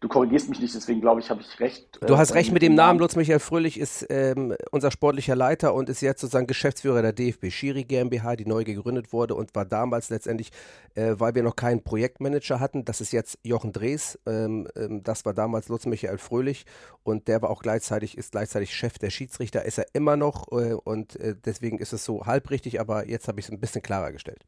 Du 0.03 0.09
korrigierst 0.09 0.49
mich 0.49 0.59
nicht, 0.59 0.75
deswegen 0.75 0.99
glaube 0.99 1.21
ich, 1.21 1.29
habe 1.29 1.39
ich 1.39 1.59
recht. 1.61 1.97
Du 2.01 2.13
äh, 2.13 2.17
hast 2.17 2.33
recht 2.33 2.51
mit 2.51 2.61
dem 2.61 2.75
Namen. 2.75 2.99
Lutz 2.99 3.15
Michael 3.15 3.39
Fröhlich 3.39 3.79
ist 3.79 4.05
ähm, 4.09 4.53
unser 4.69 4.91
sportlicher 4.91 5.33
Leiter 5.33 5.73
und 5.73 5.87
ist 5.87 6.01
jetzt 6.01 6.19
sozusagen 6.19 6.45
Geschäftsführer 6.45 7.01
der 7.01 7.13
DFB 7.13 7.49
Schiri 7.49 7.85
GmbH, 7.85 8.35
die 8.35 8.45
neu 8.45 8.65
gegründet 8.65 9.13
wurde 9.13 9.33
und 9.33 9.55
war 9.55 9.63
damals 9.63 10.09
letztendlich, 10.09 10.51
äh, 10.95 11.15
weil 11.19 11.35
wir 11.35 11.43
noch 11.43 11.55
keinen 11.55 11.85
Projektmanager 11.85 12.59
hatten, 12.59 12.83
das 12.83 12.99
ist 12.99 13.13
jetzt 13.13 13.39
Jochen 13.43 13.71
Drees, 13.71 14.19
ähm, 14.25 14.67
ähm, 14.75 15.03
das 15.03 15.23
war 15.23 15.33
damals 15.33 15.69
Lutz 15.69 15.85
Michael 15.85 16.17
Fröhlich 16.17 16.65
und 17.03 17.29
der 17.29 17.41
war 17.41 17.49
auch 17.49 17.61
gleichzeitig, 17.61 18.17
ist 18.17 18.33
gleichzeitig 18.33 18.75
Chef 18.75 18.97
der 18.97 19.09
Schiedsrichter, 19.09 19.63
ist 19.63 19.77
er 19.77 19.85
immer 19.93 20.17
noch 20.17 20.51
äh, 20.51 20.73
und 20.73 21.15
äh, 21.21 21.33
deswegen 21.45 21.79
ist 21.79 21.93
es 21.93 22.03
so 22.03 22.25
halbrichtig, 22.25 22.81
aber 22.81 23.07
jetzt 23.07 23.29
habe 23.29 23.39
ich 23.39 23.45
es 23.45 23.53
ein 23.53 23.61
bisschen 23.61 23.81
klarer 23.81 24.11
gestellt. 24.11 24.43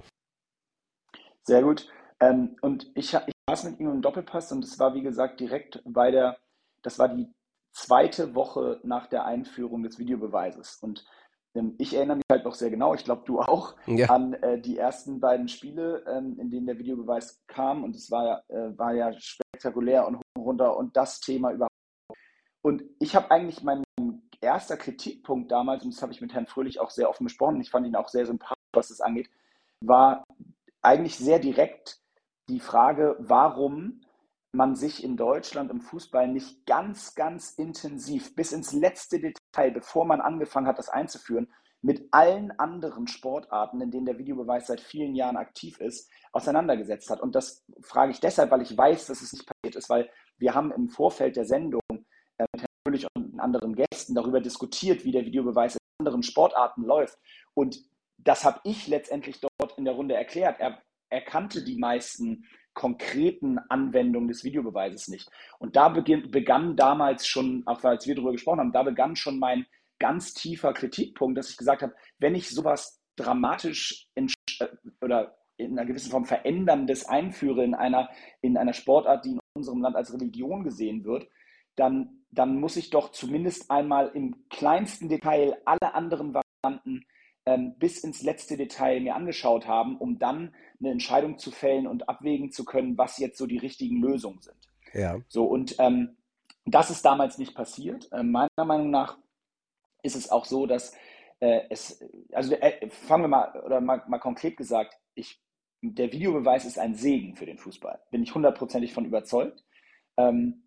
Sehr 1.43 1.61
gut. 1.61 1.87
Ähm, 2.19 2.57
und 2.61 2.91
ich, 2.95 3.13
ich 3.13 3.34
saß 3.49 3.65
mit 3.65 3.79
ihm 3.79 3.91
im 3.91 4.01
Doppelpass 4.01 4.51
und 4.51 4.63
es 4.63 4.79
war, 4.79 4.93
wie 4.93 5.01
gesagt, 5.01 5.39
direkt 5.39 5.81
bei 5.85 6.11
der, 6.11 6.37
das 6.81 6.97
war 6.99 7.09
die 7.09 7.27
zweite 7.71 8.33
Woche 8.35 8.79
nach 8.83 9.07
der 9.07 9.25
Einführung 9.25 9.83
des 9.83 9.99
Videobeweises. 9.99 10.79
Und 10.81 11.05
ähm, 11.53 11.75
ich 11.77 11.93
erinnere 11.93 12.17
mich 12.17 12.25
halt 12.31 12.45
noch 12.45 12.55
sehr 12.55 12.69
genau, 12.69 12.93
ich 12.93 13.03
glaube 13.03 13.23
du 13.25 13.39
auch, 13.39 13.75
ja. 13.85 14.09
an 14.09 14.33
äh, 14.33 14.59
die 14.59 14.77
ersten 14.77 15.19
beiden 15.19 15.47
Spiele, 15.47 16.03
ähm, 16.07 16.39
in 16.39 16.49
denen 16.49 16.65
der 16.65 16.79
Videobeweis 16.79 17.43
kam. 17.47 17.83
Und 17.83 17.95
es 17.95 18.09
war, 18.09 18.43
äh, 18.49 18.77
war 18.77 18.93
ja 18.93 19.13
spektakulär 19.19 20.07
und 20.07 20.17
hoch 20.17 20.21
und 20.37 20.43
runter 20.43 20.77
und 20.77 20.95
das 20.97 21.19
Thema 21.19 21.51
überhaupt. 21.51 21.71
Und 22.61 22.83
ich 22.99 23.15
habe 23.15 23.29
eigentlich 23.29 23.61
mein 23.61 23.83
erster 24.41 24.77
Kritikpunkt 24.77 25.51
damals, 25.51 25.83
und 25.83 25.93
das 25.93 26.01
habe 26.01 26.13
ich 26.13 26.21
mit 26.21 26.33
Herrn 26.33 26.47
Fröhlich 26.47 26.79
auch 26.79 26.89
sehr 26.89 27.09
offen 27.09 27.25
besprochen, 27.25 27.61
ich 27.61 27.69
fand 27.69 27.85
ihn 27.85 27.95
auch 27.95 28.09
sehr 28.09 28.25
sympathisch, 28.25 28.57
was 28.73 28.87
das 28.89 29.01
angeht, 29.01 29.29
war 29.81 30.23
eigentlich 30.81 31.17
sehr 31.17 31.39
direkt 31.39 31.99
die 32.49 32.59
Frage, 32.59 33.15
warum 33.19 34.01
man 34.51 34.75
sich 34.75 35.03
in 35.03 35.17
Deutschland 35.17 35.69
im 35.69 35.81
Fußball 35.81 36.27
nicht 36.27 36.65
ganz, 36.65 37.13
ganz 37.15 37.51
intensiv 37.51 38.35
bis 38.35 38.51
ins 38.51 38.71
letzte 38.71 39.19
Detail, 39.19 39.71
bevor 39.71 40.05
man 40.05 40.21
angefangen 40.21 40.67
hat, 40.67 40.79
das 40.79 40.89
einzuführen, 40.89 41.51
mit 41.81 42.07
allen 42.11 42.51
anderen 42.57 43.07
Sportarten, 43.07 43.81
in 43.81 43.91
denen 43.91 44.05
der 44.05 44.17
Videobeweis 44.17 44.67
seit 44.67 44.81
vielen 44.81 45.13
Jahren 45.13 45.37
aktiv 45.37 45.79
ist, 45.79 46.09
auseinandergesetzt 46.31 47.09
hat. 47.09 47.21
Und 47.21 47.35
das 47.35 47.63
frage 47.81 48.11
ich 48.11 48.19
deshalb, 48.19 48.49
weil 48.49 48.61
ich 48.61 48.75
weiß, 48.75 49.07
dass 49.07 49.21
es 49.21 49.33
nicht 49.33 49.45
passiert 49.45 49.75
ist, 49.75 49.89
weil 49.89 50.09
wir 50.37 50.55
haben 50.55 50.71
im 50.71 50.89
Vorfeld 50.89 51.35
der 51.35 51.45
Sendung 51.45 51.81
äh, 52.37 52.45
mit 52.53 52.65
natürlich 52.85 53.07
und 53.15 53.39
anderen 53.39 53.75
Gästen 53.75 54.15
darüber 54.15 54.39
diskutiert, 54.41 55.03
wie 55.05 55.11
der 55.11 55.25
Videobeweis 55.25 55.75
in 55.75 56.05
anderen 56.05 56.23
Sportarten 56.23 56.83
läuft. 56.83 57.17
Und 57.53 57.83
das 58.17 58.45
habe 58.45 58.59
ich 58.63 58.87
letztendlich 58.87 59.39
dort 59.39 59.77
in 59.77 59.85
der 59.85 59.93
Runde 59.93 60.15
erklärt. 60.15 60.59
Er 60.59 60.81
er 61.09 61.21
kannte 61.21 61.63
die 61.63 61.77
meisten 61.77 62.45
konkreten 62.73 63.57
Anwendungen 63.69 64.27
des 64.27 64.43
Videobeweises 64.43 65.07
nicht. 65.07 65.29
Und 65.59 65.75
da 65.75 65.89
beginn, 65.89 66.29
begann 66.29 66.75
damals 66.75 67.25
schon, 67.25 67.63
auch 67.65 67.83
als 67.83 68.05
wir 68.05 68.15
darüber 68.15 68.33
gesprochen 68.33 68.59
haben, 68.59 68.73
da 68.73 68.83
begann 68.83 69.15
schon 69.15 69.39
mein 69.39 69.65
ganz 69.97 70.33
tiefer 70.33 70.73
Kritikpunkt, 70.73 71.37
dass 71.37 71.49
ich 71.49 71.57
gesagt 71.57 71.81
habe, 71.81 71.95
wenn 72.19 72.35
ich 72.35 72.49
sowas 72.49 73.01
dramatisch 73.15 74.07
in, 74.13 74.29
äh, 74.59 74.67
oder 75.01 75.37
in 75.57 75.71
einer 75.79 75.87
gewissen 75.87 76.11
Form 76.11 76.25
veränderndes 76.25 77.05
einführe 77.05 77.63
in 77.63 77.73
einer, 77.73 78.09
in 78.41 78.57
einer 78.57 78.73
Sportart, 78.73 79.23
die 79.23 79.31
in 79.31 79.39
unserem 79.53 79.81
Land 79.81 79.95
als 79.95 80.13
Religion 80.13 80.63
gesehen 80.63 81.05
wird, 81.05 81.29
dann, 81.77 82.25
dann 82.31 82.59
muss 82.59 82.75
ich 82.75 82.89
doch 82.89 83.11
zumindest 83.11 83.71
einmal 83.71 84.11
im 84.13 84.47
kleinsten 84.49 85.07
Detail 85.07 85.57
alle 85.63 85.93
anderen 85.93 86.33
Varianten 86.33 87.05
ähm, 87.45 87.75
bis 87.77 88.03
ins 88.03 88.23
letzte 88.23 88.57
Detail 88.57 89.01
mir 89.01 89.15
angeschaut 89.15 89.67
haben, 89.67 89.97
um 89.97 90.19
dann 90.19 90.53
eine 90.79 90.91
Entscheidung 90.91 91.37
zu 91.37 91.51
fällen 91.51 91.87
und 91.87 92.09
abwägen 92.09 92.51
zu 92.51 92.65
können, 92.65 92.97
was 92.97 93.17
jetzt 93.17 93.37
so 93.37 93.45
die 93.45 93.57
richtigen 93.57 94.01
Lösungen 94.01 94.41
sind. 94.41 94.57
Ja. 94.93 95.19
So 95.27 95.45
und 95.45 95.75
ähm, 95.79 96.17
Das 96.65 96.89
ist 96.89 97.05
damals 97.05 97.37
nicht 97.37 97.53
passiert. 97.55 98.11
Äh, 98.11 98.23
meiner 98.23 98.65
Meinung 98.65 98.89
nach 98.89 99.17
ist 100.01 100.15
es 100.15 100.31
auch 100.31 100.45
so, 100.45 100.65
dass 100.65 100.93
äh, 101.39 101.61
es, 101.69 102.03
also 102.33 102.55
äh, 102.55 102.89
fangen 102.89 103.23
wir 103.23 103.27
mal, 103.27 103.61
oder 103.63 103.81
mal, 103.81 104.03
mal 104.07 104.19
konkret 104.19 104.57
gesagt, 104.57 104.97
ich, 105.13 105.41
der 105.81 106.11
Videobeweis 106.11 106.65
ist 106.65 106.79
ein 106.79 106.95
Segen 106.95 107.35
für 107.35 107.45
den 107.45 107.57
Fußball. 107.57 108.01
Bin 108.09 108.23
ich 108.23 108.33
hundertprozentig 108.33 108.93
von 108.93 109.05
überzeugt. 109.05 109.63
Ähm, 110.17 110.63
äh, 110.63 110.64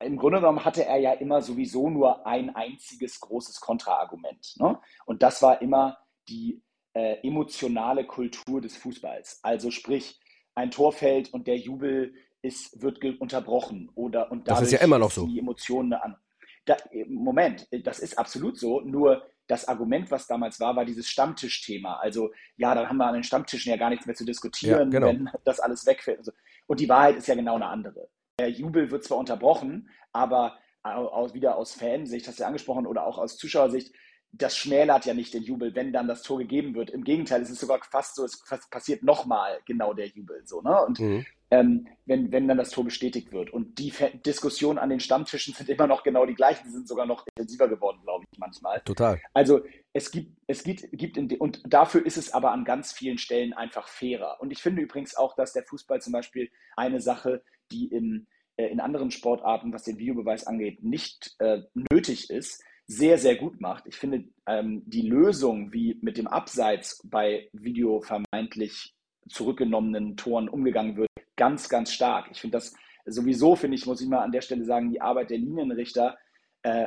Im 0.00 0.16
Grunde 0.16 0.40
genommen 0.40 0.64
hatte 0.64 0.84
er 0.84 0.98
ja 0.98 1.12
immer 1.12 1.40
sowieso 1.40 1.88
nur 1.88 2.26
ein 2.26 2.54
einziges 2.54 3.20
großes 3.20 3.60
Kontraargument. 3.60 4.54
Ne? 4.58 4.78
Und 5.04 5.22
das 5.22 5.40
war 5.40 5.62
immer 5.62 5.98
die 6.28 6.62
äh, 6.94 7.26
emotionale 7.26 8.06
Kultur 8.06 8.60
des 8.60 8.76
Fußballs. 8.76 9.40
Also 9.42 9.70
sprich, 9.70 10.20
ein 10.54 10.70
Tor 10.70 10.92
fällt 10.92 11.32
und 11.32 11.46
der 11.46 11.58
Jubel 11.58 12.14
ist, 12.42 12.80
wird 12.82 13.04
unterbrochen 13.20 13.90
oder 13.94 14.30
und 14.30 14.48
das 14.48 14.62
ist 14.62 14.72
ja 14.72 14.80
immer 14.80 14.98
noch 14.98 15.10
so. 15.10 15.26
die 15.26 15.38
Emotionen 15.38 15.92
an. 15.92 16.16
Da, 16.64 16.76
Moment, 17.06 17.68
das 17.84 18.00
ist 18.00 18.18
absolut 18.18 18.58
so. 18.58 18.80
Nur 18.80 19.22
das 19.46 19.68
Argument, 19.68 20.10
was 20.10 20.26
damals 20.26 20.58
war, 20.58 20.74
war 20.74 20.84
dieses 20.84 21.08
Stammtischthema. 21.08 21.96
Also 21.96 22.32
ja, 22.56 22.74
dann 22.74 22.88
haben 22.88 22.96
wir 22.96 23.06
an 23.06 23.14
den 23.14 23.22
Stammtischen 23.22 23.70
ja 23.70 23.76
gar 23.76 23.90
nichts 23.90 24.06
mehr 24.06 24.16
zu 24.16 24.24
diskutieren, 24.24 24.90
ja, 24.90 24.98
genau. 24.98 25.06
wenn 25.06 25.30
das 25.44 25.60
alles 25.60 25.86
wegfällt. 25.86 26.18
Und, 26.18 26.24
so. 26.24 26.32
und 26.66 26.80
die 26.80 26.88
Wahrheit 26.88 27.16
ist 27.16 27.28
ja 27.28 27.34
genau 27.34 27.54
eine 27.54 27.66
andere. 27.66 28.08
Der 28.38 28.50
Jubel 28.50 28.90
wird 28.90 29.04
zwar 29.04 29.18
unterbrochen, 29.18 29.88
aber 30.12 30.58
aus, 30.82 31.34
wieder 31.34 31.56
aus 31.56 31.72
Fansicht, 31.72 32.28
hast 32.28 32.38
du 32.38 32.42
ja 32.42 32.46
angesprochen, 32.48 32.86
oder 32.86 33.06
auch 33.06 33.18
aus 33.18 33.38
Zuschauersicht, 33.38 33.94
das 34.32 34.56
schmälert 34.56 35.06
ja 35.06 35.14
nicht 35.14 35.32
den 35.32 35.42
Jubel, 35.42 35.74
wenn 35.74 35.92
dann 35.92 36.06
das 36.06 36.22
Tor 36.22 36.38
gegeben 36.38 36.74
wird. 36.74 36.90
Im 36.90 37.04
Gegenteil, 37.04 37.40
es 37.40 37.50
ist 37.50 37.60
sogar 37.60 37.80
fast 37.90 38.14
so, 38.14 38.24
es 38.24 38.44
passiert 38.70 39.02
nochmal 39.02 39.60
genau 39.64 39.94
der 39.94 40.08
Jubel. 40.08 40.42
So, 40.46 40.60
ne? 40.60 40.84
Und 40.84 41.00
mhm 41.00 41.26
ähm, 41.50 41.86
wenn, 42.06 42.32
wenn 42.32 42.48
dann 42.48 42.58
das 42.58 42.70
Tor 42.70 42.84
bestätigt 42.84 43.32
wird. 43.32 43.50
Und 43.50 43.78
die 43.78 43.92
Diskussionen 44.24 44.78
an 44.78 44.90
den 44.90 45.00
Stammtischen 45.00 45.54
sind 45.54 45.68
immer 45.68 45.86
noch 45.86 46.02
genau 46.02 46.26
die 46.26 46.34
gleichen, 46.34 46.64
die 46.66 46.72
sind 46.72 46.88
sogar 46.88 47.06
noch 47.06 47.24
intensiver 47.26 47.68
geworden, 47.68 48.00
glaube 48.02 48.24
ich, 48.30 48.38
manchmal. 48.38 48.80
Total. 48.80 49.20
Also 49.32 49.62
es 49.92 50.10
gibt, 50.10 50.36
es 50.46 50.64
gibt, 50.64 50.88
gibt 50.92 51.18
und 51.18 51.62
dafür 51.66 52.04
ist 52.04 52.16
es 52.16 52.32
aber 52.32 52.52
an 52.52 52.64
ganz 52.64 52.92
vielen 52.92 53.18
Stellen 53.18 53.52
einfach 53.52 53.88
fairer. 53.88 54.40
Und 54.40 54.50
ich 54.50 54.62
finde 54.62 54.82
übrigens 54.82 55.16
auch, 55.16 55.34
dass 55.36 55.52
der 55.52 55.64
Fußball 55.64 56.00
zum 56.00 56.12
Beispiel 56.12 56.50
eine 56.76 57.00
Sache, 57.00 57.42
die 57.70 57.86
in, 57.86 58.26
äh, 58.56 58.66
in 58.66 58.80
anderen 58.80 59.10
Sportarten, 59.10 59.72
was 59.72 59.84
den 59.84 59.98
Videobeweis 59.98 60.46
angeht, 60.46 60.82
nicht 60.82 61.34
äh, 61.38 61.62
nötig 61.90 62.30
ist, 62.30 62.62
sehr, 62.86 63.18
sehr 63.18 63.36
gut 63.36 63.60
macht. 63.60 63.84
Ich 63.86 63.96
finde 63.96 64.24
ähm, 64.46 64.82
die 64.86 65.02
Lösung, 65.02 65.72
wie 65.72 65.98
mit 66.02 66.18
dem 66.18 66.28
Abseits 66.28 67.00
bei 67.04 67.48
Video 67.52 68.00
vermeintlich 68.00 68.94
zurückgenommenen 69.28 70.16
Toren 70.16 70.48
umgegangen 70.48 70.96
wird, 70.96 71.10
ganz, 71.34 71.68
ganz 71.68 71.92
stark. 71.92 72.28
Ich 72.30 72.40
finde 72.40 72.58
das 72.58 72.74
sowieso, 73.04 73.56
finde 73.56 73.76
ich, 73.76 73.86
muss 73.86 74.00
ich 74.00 74.08
mal 74.08 74.22
an 74.22 74.32
der 74.32 74.40
Stelle 74.40 74.64
sagen, 74.64 74.90
die 74.90 75.00
Arbeit 75.00 75.30
der 75.30 75.38
Linienrichter 75.38 76.16
äh, 76.62 76.86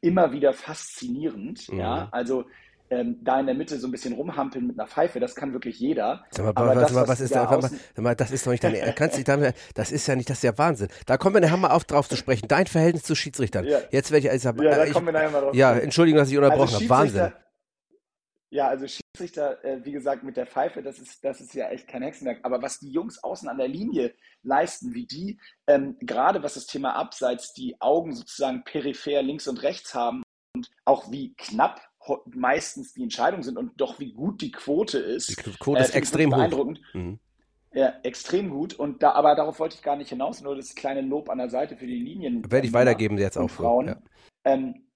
immer 0.00 0.32
wieder 0.32 0.52
faszinierend. 0.52 1.68
Mhm. 1.70 1.78
Ja, 1.78 2.08
also 2.12 2.44
ähm, 2.90 3.18
da 3.22 3.38
in 3.38 3.46
der 3.46 3.54
Mitte 3.54 3.78
so 3.78 3.86
ein 3.86 3.92
bisschen 3.92 4.14
rumhampeln 4.14 4.66
mit 4.66 4.78
einer 4.78 4.88
Pfeife, 4.88 5.20
das 5.20 5.34
kann 5.34 5.52
wirklich 5.52 5.78
jeder. 5.78 6.24
Sag 6.30 6.44
mal, 6.44 6.50
aber 6.50 6.76
was, 6.76 6.92
das, 6.92 7.08
was, 7.08 7.20
ist 7.20 7.34
da, 7.34 7.46
außen... 7.46 7.78
mal, 7.96 8.16
das 8.16 8.30
ist 8.32 8.46
doch 8.46 8.50
nicht 8.50 8.64
deine, 8.64 8.92
kannst 8.96 9.16
dich 9.16 9.24
damit, 9.24 9.54
das 9.74 9.92
ist 9.92 10.06
ja 10.06 10.16
nicht, 10.16 10.28
das 10.28 10.38
ist 10.38 10.42
ja 10.42 10.58
Wahnsinn. 10.58 10.88
Da 11.06 11.16
kommen 11.16 11.36
wir 11.36 11.40
nachher 11.40 11.56
mal 11.56 11.70
auf 11.70 11.84
drauf 11.84 12.08
zu 12.08 12.16
sprechen. 12.16 12.48
Dein 12.48 12.66
Verhältnis 12.66 13.04
zu 13.04 13.14
Schiedsrichtern. 13.14 13.64
Ja. 13.64 13.78
Jetzt 13.90 14.10
werde 14.10 14.26
ich, 14.26 14.30
also, 14.30 14.48
ja, 14.62 14.76
da 14.76 14.84
ich, 14.84 14.92
kommen 14.92 15.06
wir 15.06 15.12
nachher 15.12 15.30
mal 15.30 15.40
drauf. 15.40 15.54
Ja, 15.54 15.72
Entschuldigung, 15.76 16.18
dass 16.18 16.30
ich 16.30 16.36
unterbrochen 16.36 16.74
also 16.74 16.76
habe. 16.76 16.88
Wahnsinn. 16.88 17.32
Ja, 18.52 18.66
also 18.66 18.86
Schiedsrichter, 18.88 19.64
äh, 19.64 19.84
wie 19.84 19.92
gesagt, 19.92 20.24
mit 20.24 20.36
der 20.36 20.46
Pfeife, 20.46 20.82
das 20.82 20.98
ist, 20.98 21.24
das 21.24 21.40
ist 21.40 21.54
ja 21.54 21.68
echt 21.68 21.86
kein 21.86 22.02
Hexenwerk. 22.02 22.40
Aber 22.42 22.60
was 22.60 22.80
die 22.80 22.90
Jungs 22.90 23.22
außen 23.22 23.48
an 23.48 23.58
der 23.58 23.68
Linie 23.68 24.12
leisten, 24.42 24.92
wie 24.92 25.06
die, 25.06 25.38
ähm, 25.68 25.96
gerade 26.00 26.42
was 26.42 26.54
das 26.54 26.66
Thema 26.66 26.96
Abseits, 26.96 27.52
die 27.52 27.80
Augen 27.80 28.12
sozusagen 28.12 28.64
peripher 28.64 29.22
links 29.22 29.46
und 29.46 29.62
rechts 29.62 29.94
haben 29.94 30.24
und 30.56 30.68
auch 30.84 31.12
wie 31.12 31.34
knapp 31.36 31.80
meistens 32.26 32.94
die 32.94 33.02
Entscheidungen 33.02 33.42
sind 33.42 33.58
und 33.58 33.80
doch 33.80 33.98
wie 34.00 34.12
gut 34.12 34.40
die 34.40 34.50
Quote 34.50 34.98
ist. 34.98 35.30
Die 35.30 35.34
Quote 35.34 35.80
äh, 35.80 35.84
ist 35.84 35.94
extrem 35.94 36.30
beeindruckend. 36.30 36.80
Mhm. 36.94 37.18
Ja, 37.72 37.94
extrem 38.02 38.50
gut. 38.50 38.74
Und 38.74 39.02
da, 39.02 39.12
aber 39.12 39.34
darauf 39.36 39.60
wollte 39.60 39.76
ich 39.76 39.82
gar 39.82 39.96
nicht 39.96 40.08
hinaus, 40.08 40.40
nur 40.40 40.56
das 40.56 40.74
kleine 40.74 41.02
Lob 41.02 41.28
an 41.28 41.38
der 41.38 41.50
Seite 41.50 41.76
für 41.76 41.86
die 41.86 42.00
Linien. 42.00 42.50
Werde 42.50 42.66
ich 42.66 42.72
weitergeben 42.72 43.16
jetzt 43.18 43.36
auch. 43.36 43.50
Frauen. 43.50 43.88
Ja. 43.88 43.96
Ähm, 44.44 44.86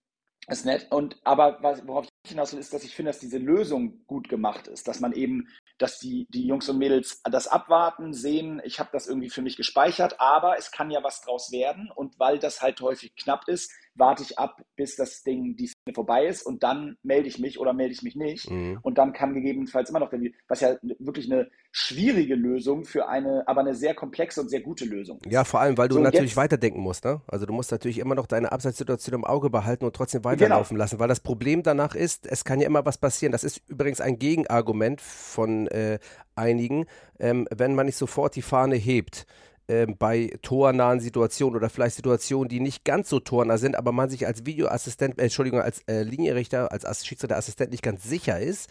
ist 0.48 0.66
nett. 0.66 0.88
Und 0.90 1.16
aber 1.24 1.58
was, 1.62 1.86
worauf 1.86 2.06
ich 2.24 2.30
hinaus 2.30 2.52
will, 2.52 2.60
ist, 2.60 2.74
dass 2.74 2.84
ich 2.84 2.94
finde, 2.94 3.10
dass 3.10 3.20
diese 3.20 3.38
Lösung 3.38 4.04
gut 4.06 4.28
gemacht 4.28 4.66
ist, 4.66 4.88
dass 4.88 5.00
man 5.00 5.12
eben, 5.12 5.48
dass 5.78 5.98
die, 5.98 6.26
die 6.30 6.46
Jungs 6.46 6.68
und 6.68 6.78
Mädels 6.78 7.22
das 7.24 7.46
abwarten, 7.48 8.12
sehen, 8.12 8.60
ich 8.64 8.80
habe 8.80 8.90
das 8.92 9.06
irgendwie 9.06 9.30
für 9.30 9.42
mich 9.42 9.56
gespeichert, 9.56 10.20
aber 10.20 10.58
es 10.58 10.70
kann 10.70 10.90
ja 10.90 11.02
was 11.02 11.22
draus 11.22 11.52
werden. 11.52 11.90
Und 11.94 12.18
weil 12.18 12.38
das 12.38 12.60
halt 12.60 12.80
häufig 12.80 13.14
knapp 13.16 13.48
ist, 13.48 13.72
warte 13.94 14.22
ich 14.22 14.38
ab, 14.38 14.62
bis 14.76 14.96
das 14.96 15.22
Ding, 15.22 15.56
die 15.56 15.68
Szene 15.68 15.94
vorbei 15.94 16.26
ist 16.26 16.42
und 16.42 16.62
dann 16.62 16.96
melde 17.02 17.28
ich 17.28 17.38
mich 17.38 17.58
oder 17.60 17.72
melde 17.72 17.92
ich 17.92 18.02
mich 18.02 18.16
nicht. 18.16 18.50
Mhm. 18.50 18.78
Und 18.82 18.98
dann 18.98 19.12
kann 19.12 19.34
gegebenenfalls 19.34 19.90
immer 19.90 20.00
noch 20.00 20.10
der, 20.10 20.20
was 20.48 20.60
ja 20.60 20.76
wirklich 20.98 21.30
eine 21.30 21.48
schwierige 21.70 22.34
Lösung 22.34 22.84
für 22.84 23.08
eine, 23.08 23.44
aber 23.46 23.60
eine 23.60 23.74
sehr 23.74 23.94
komplexe 23.94 24.40
und 24.40 24.48
sehr 24.48 24.60
gute 24.60 24.84
Lösung 24.84 25.18
ist. 25.24 25.32
Ja, 25.32 25.44
vor 25.44 25.60
allem, 25.60 25.78
weil 25.78 25.88
du 25.88 25.96
so, 25.96 26.00
natürlich 26.00 26.30
jetzt, 26.30 26.36
weiterdenken 26.36 26.80
musst, 26.80 27.04
ne? 27.04 27.20
Also 27.26 27.46
du 27.46 27.52
musst 27.52 27.70
natürlich 27.72 27.98
immer 27.98 28.14
noch 28.14 28.26
deine 28.26 28.52
Abseitssituation 28.52 29.14
im 29.14 29.24
Auge 29.24 29.50
behalten 29.50 29.84
und 29.84 29.94
trotzdem 29.94 30.24
weiterlaufen 30.24 30.74
genau. 30.74 30.84
lassen, 30.84 30.98
weil 30.98 31.08
das 31.08 31.20
Problem 31.20 31.62
danach 31.62 31.94
ist, 31.94 32.26
es 32.26 32.44
kann 32.44 32.60
ja 32.60 32.66
immer 32.66 32.84
was 32.84 32.98
passieren. 32.98 33.32
Das 33.32 33.44
ist 33.44 33.62
übrigens 33.68 34.00
ein 34.00 34.18
Gegenargument 34.18 35.00
von 35.00 35.68
äh, 35.68 35.98
einigen, 36.34 36.86
ähm, 37.18 37.46
wenn 37.54 37.74
man 37.74 37.86
nicht 37.86 37.96
sofort 37.96 38.36
die 38.36 38.42
Fahne 38.42 38.76
hebt 38.76 39.26
ähm, 39.68 39.96
bei 39.98 40.30
tornahen 40.42 41.00
Situationen 41.00 41.56
oder 41.56 41.70
vielleicht 41.70 41.96
Situationen, 41.96 42.48
die 42.48 42.60
nicht 42.60 42.84
ganz 42.84 43.08
so 43.08 43.20
tornah 43.20 43.58
sind, 43.58 43.76
aber 43.76 43.92
man 43.92 44.10
sich 44.10 44.26
als 44.26 44.44
Videoassistent, 44.44 45.18
äh, 45.18 45.24
Entschuldigung, 45.24 45.60
als 45.60 45.80
äh, 45.86 46.02
Linienrichter, 46.02 46.70
als 46.70 47.06
Schiedsrichterassistent 47.06 47.70
nicht 47.70 47.82
ganz 47.82 48.04
sicher 48.04 48.40
ist, 48.40 48.68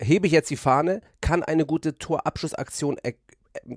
hebe 0.00 0.26
ich 0.26 0.32
jetzt 0.32 0.50
die 0.50 0.56
Fahne, 0.56 1.00
kann 1.20 1.42
eine 1.42 1.64
gute 1.64 1.96
Torabschussaktion 1.98 2.98
äh, 3.02 3.14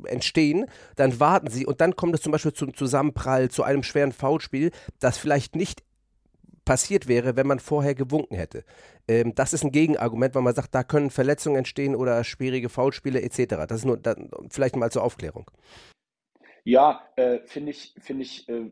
entstehen, 0.05 0.65
dann 0.97 1.19
warten 1.19 1.49
sie 1.49 1.65
und 1.65 1.79
dann 1.79 1.95
kommt 1.95 2.15
es 2.15 2.21
zum 2.21 2.33
Beispiel 2.33 2.53
zum 2.53 2.73
Zusammenprall, 2.73 3.49
zu 3.49 3.63
einem 3.63 3.83
schweren 3.83 4.11
Foulspiel, 4.11 4.71
das 4.99 5.17
vielleicht 5.17 5.55
nicht 5.55 5.83
passiert 6.65 7.07
wäre, 7.07 7.35
wenn 7.35 7.47
man 7.47 7.59
vorher 7.59 7.95
gewunken 7.95 8.35
hätte. 8.35 8.63
Ähm, 9.07 9.33
das 9.33 9.53
ist 9.53 9.63
ein 9.63 9.71
Gegenargument, 9.71 10.35
weil 10.35 10.43
man 10.43 10.53
sagt, 10.53 10.75
da 10.75 10.83
können 10.83 11.09
Verletzungen 11.09 11.55
entstehen 11.55 11.95
oder 11.95 12.23
schwierige 12.23 12.69
Foulspiele 12.69 13.21
etc. 13.21 13.65
Das 13.67 13.79
ist 13.79 13.85
nur 13.85 13.97
da, 13.97 14.15
vielleicht 14.49 14.75
mal 14.75 14.91
zur 14.91 15.03
Aufklärung. 15.03 15.49
Ja, 16.69 17.01
äh, 17.15 17.39
finde 17.45 17.71
ich, 17.71 17.95
finde 17.99 18.21
ich, 18.21 18.47
äh, 18.47 18.69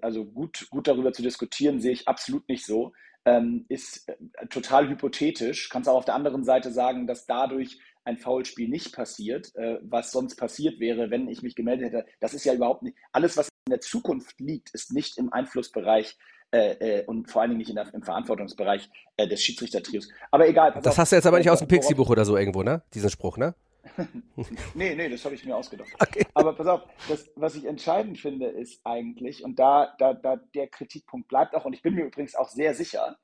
also 0.00 0.24
gut, 0.24 0.66
gut 0.68 0.88
darüber 0.88 1.12
zu 1.12 1.22
diskutieren, 1.22 1.80
sehe 1.80 1.92
ich 1.92 2.08
absolut 2.08 2.48
nicht 2.48 2.66
so. 2.66 2.92
Ähm, 3.24 3.66
ist 3.68 4.08
äh, 4.08 4.16
total 4.48 4.88
hypothetisch. 4.88 5.68
Kannst 5.68 5.88
auch 5.88 5.94
auf 5.94 6.04
der 6.04 6.16
anderen 6.16 6.42
Seite 6.42 6.72
sagen, 6.72 7.06
dass 7.06 7.24
dadurch 7.24 7.78
ein 8.02 8.16
Foulspiel 8.16 8.68
nicht 8.68 8.92
passiert, 8.92 9.54
äh, 9.54 9.78
was 9.82 10.10
sonst 10.10 10.34
passiert 10.34 10.80
wäre, 10.80 11.10
wenn 11.10 11.28
ich 11.28 11.42
mich 11.42 11.54
gemeldet 11.54 11.92
hätte. 11.92 12.06
Das 12.18 12.34
ist 12.34 12.44
ja 12.44 12.52
überhaupt 12.52 12.82
nicht. 12.82 12.96
Alles, 13.12 13.36
was 13.36 13.46
in 13.68 13.70
der 13.70 13.80
Zukunft 13.80 14.40
liegt, 14.40 14.70
ist 14.70 14.92
nicht 14.92 15.16
im 15.16 15.32
Einflussbereich 15.32 16.18
äh, 16.50 16.98
äh, 16.98 17.04
und 17.06 17.30
vor 17.30 17.42
allen 17.42 17.52
Dingen 17.52 17.58
nicht 17.58 17.76
der, 17.76 17.94
im 17.94 18.02
Verantwortungsbereich 18.02 18.90
äh, 19.18 19.28
des 19.28 19.40
Schiedsrichtertrios. 19.40 20.08
Aber 20.32 20.48
egal. 20.48 20.72
Das 20.72 20.86
auf, 20.88 20.98
hast 20.98 21.12
du 21.12 21.16
jetzt 21.16 21.26
aber 21.26 21.38
nicht 21.38 21.50
aus 21.50 21.60
dem 21.60 21.68
Pixie-Buch 21.68 22.10
oder 22.10 22.24
so 22.24 22.36
irgendwo, 22.36 22.64
ne? 22.64 22.82
Diesen 22.92 23.10
Spruch, 23.10 23.36
ne? 23.36 23.54
nee, 24.74 24.94
nee, 24.94 25.08
das 25.08 25.24
habe 25.24 25.34
ich 25.34 25.44
mir 25.44 25.56
ausgedacht. 25.56 25.88
Okay. 26.00 26.26
Aber 26.34 26.54
pass 26.54 26.66
auf, 26.66 26.82
das, 27.08 27.30
was 27.36 27.54
ich 27.56 27.64
entscheidend 27.64 28.18
finde, 28.18 28.46
ist 28.46 28.80
eigentlich, 28.84 29.44
und 29.44 29.58
da, 29.58 29.94
da, 29.98 30.14
da 30.14 30.36
der 30.36 30.68
Kritikpunkt 30.68 31.28
bleibt 31.28 31.54
auch, 31.54 31.64
und 31.64 31.72
ich 31.72 31.82
bin 31.82 31.94
mir 31.94 32.04
übrigens 32.04 32.34
auch 32.34 32.48
sehr 32.48 32.74
sicher, 32.74 33.18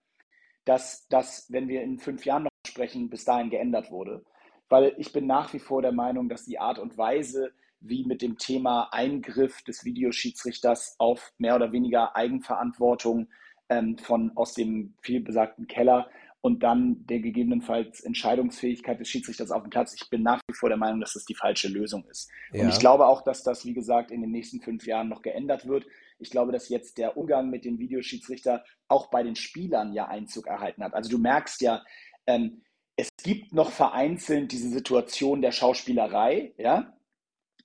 dass 0.65 1.07
das, 1.09 1.47
wenn 1.51 1.69
wir 1.69 1.83
in 1.83 1.99
fünf 1.99 2.25
Jahren 2.25 2.45
noch 2.45 2.51
sprechen, 2.67 3.11
bis 3.11 3.25
dahin 3.25 3.51
geändert 3.51 3.91
wurde. 3.91 4.25
Weil 4.69 4.95
ich 4.99 5.13
bin 5.13 5.27
nach 5.27 5.53
wie 5.53 5.59
vor 5.59 5.83
der 5.83 5.93
Meinung, 5.93 6.29
dass 6.29 6.45
die 6.45 6.59
Art 6.59 6.79
und 6.79 6.97
Weise, 6.97 7.53
wie 7.81 8.05
mit 8.05 8.23
dem 8.23 8.39
Thema 8.39 8.89
Eingriff 8.93 9.63
des 9.63 9.85
Videoschiedsrichters 9.85 10.97
auf 10.99 11.33
mehr 11.39 11.57
oder 11.57 11.73
weniger 11.73 12.17
Eigenverantwortung 12.17 13.29
ähm, 13.69 13.99
von 13.99 14.33
aus 14.37 14.55
dem 14.55 14.95
vielbesagten 15.03 15.67
Keller 15.67 16.09
und 16.43 16.65
dann 16.65 17.07
der 17.07 17.21
gegebenenfalls 17.21 18.01
Entscheidungsfähigkeit 18.01 18.99
des 18.99 19.09
Schiedsrichters 19.09 19.53
auf 19.53 19.63
dem 19.63 19.71
Platz. 19.71 19.95
Ich 19.95 20.11
bin 20.11 20.23
nach 20.23 20.41
wie 20.49 20.55
vor 20.55 20.69
der 20.69 20.77
Meinung, 20.77 21.01
dass 21.01 21.15
das 21.15 21.25
die 21.25 21.37
falsche 21.37 21.69
Lösung 21.69 22.05
ist. 22.11 22.31
Ja. 22.53 22.65
Und 22.65 22.69
ich 22.69 22.81
glaube 22.81 23.07
auch, 23.07 23.23
dass 23.23 23.45
das, 23.45 23.65
wie 23.65 23.75
gesagt, 23.75 24.11
in 24.11 24.21
den 24.21 24.33
nächsten 24.33 24.61
fünf 24.61 24.85
Jahren 24.85 25.09
noch 25.09 25.23
geändert 25.23 25.67
wird. 25.69 25.87
Ich 26.19 26.31
glaube, 26.31 26.51
dass 26.51 26.69
jetzt 26.69 26.99
der 26.99 27.17
Umgang 27.17 27.49
mit 27.49 27.65
dem 27.65 27.79
Videoschiedsrichter 27.79 28.65
auch 28.89 29.09
bei 29.09 29.23
den 29.23 29.37
Spielern 29.37 29.93
ja 29.93 30.09
Einzug 30.09 30.49
erhalten 30.49 30.83
hat. 30.83 30.95
Also 30.95 31.11
du 31.11 31.19
merkst 31.19 31.61
ja, 31.61 31.85
ähm, 32.27 32.63
es 32.97 33.09
gibt 33.23 33.53
noch 33.53 33.71
vereinzelt 33.71 34.51
diese 34.51 34.69
Situation 34.69 35.43
der 35.43 35.53
Schauspielerei, 35.53 36.55
ja, 36.59 36.93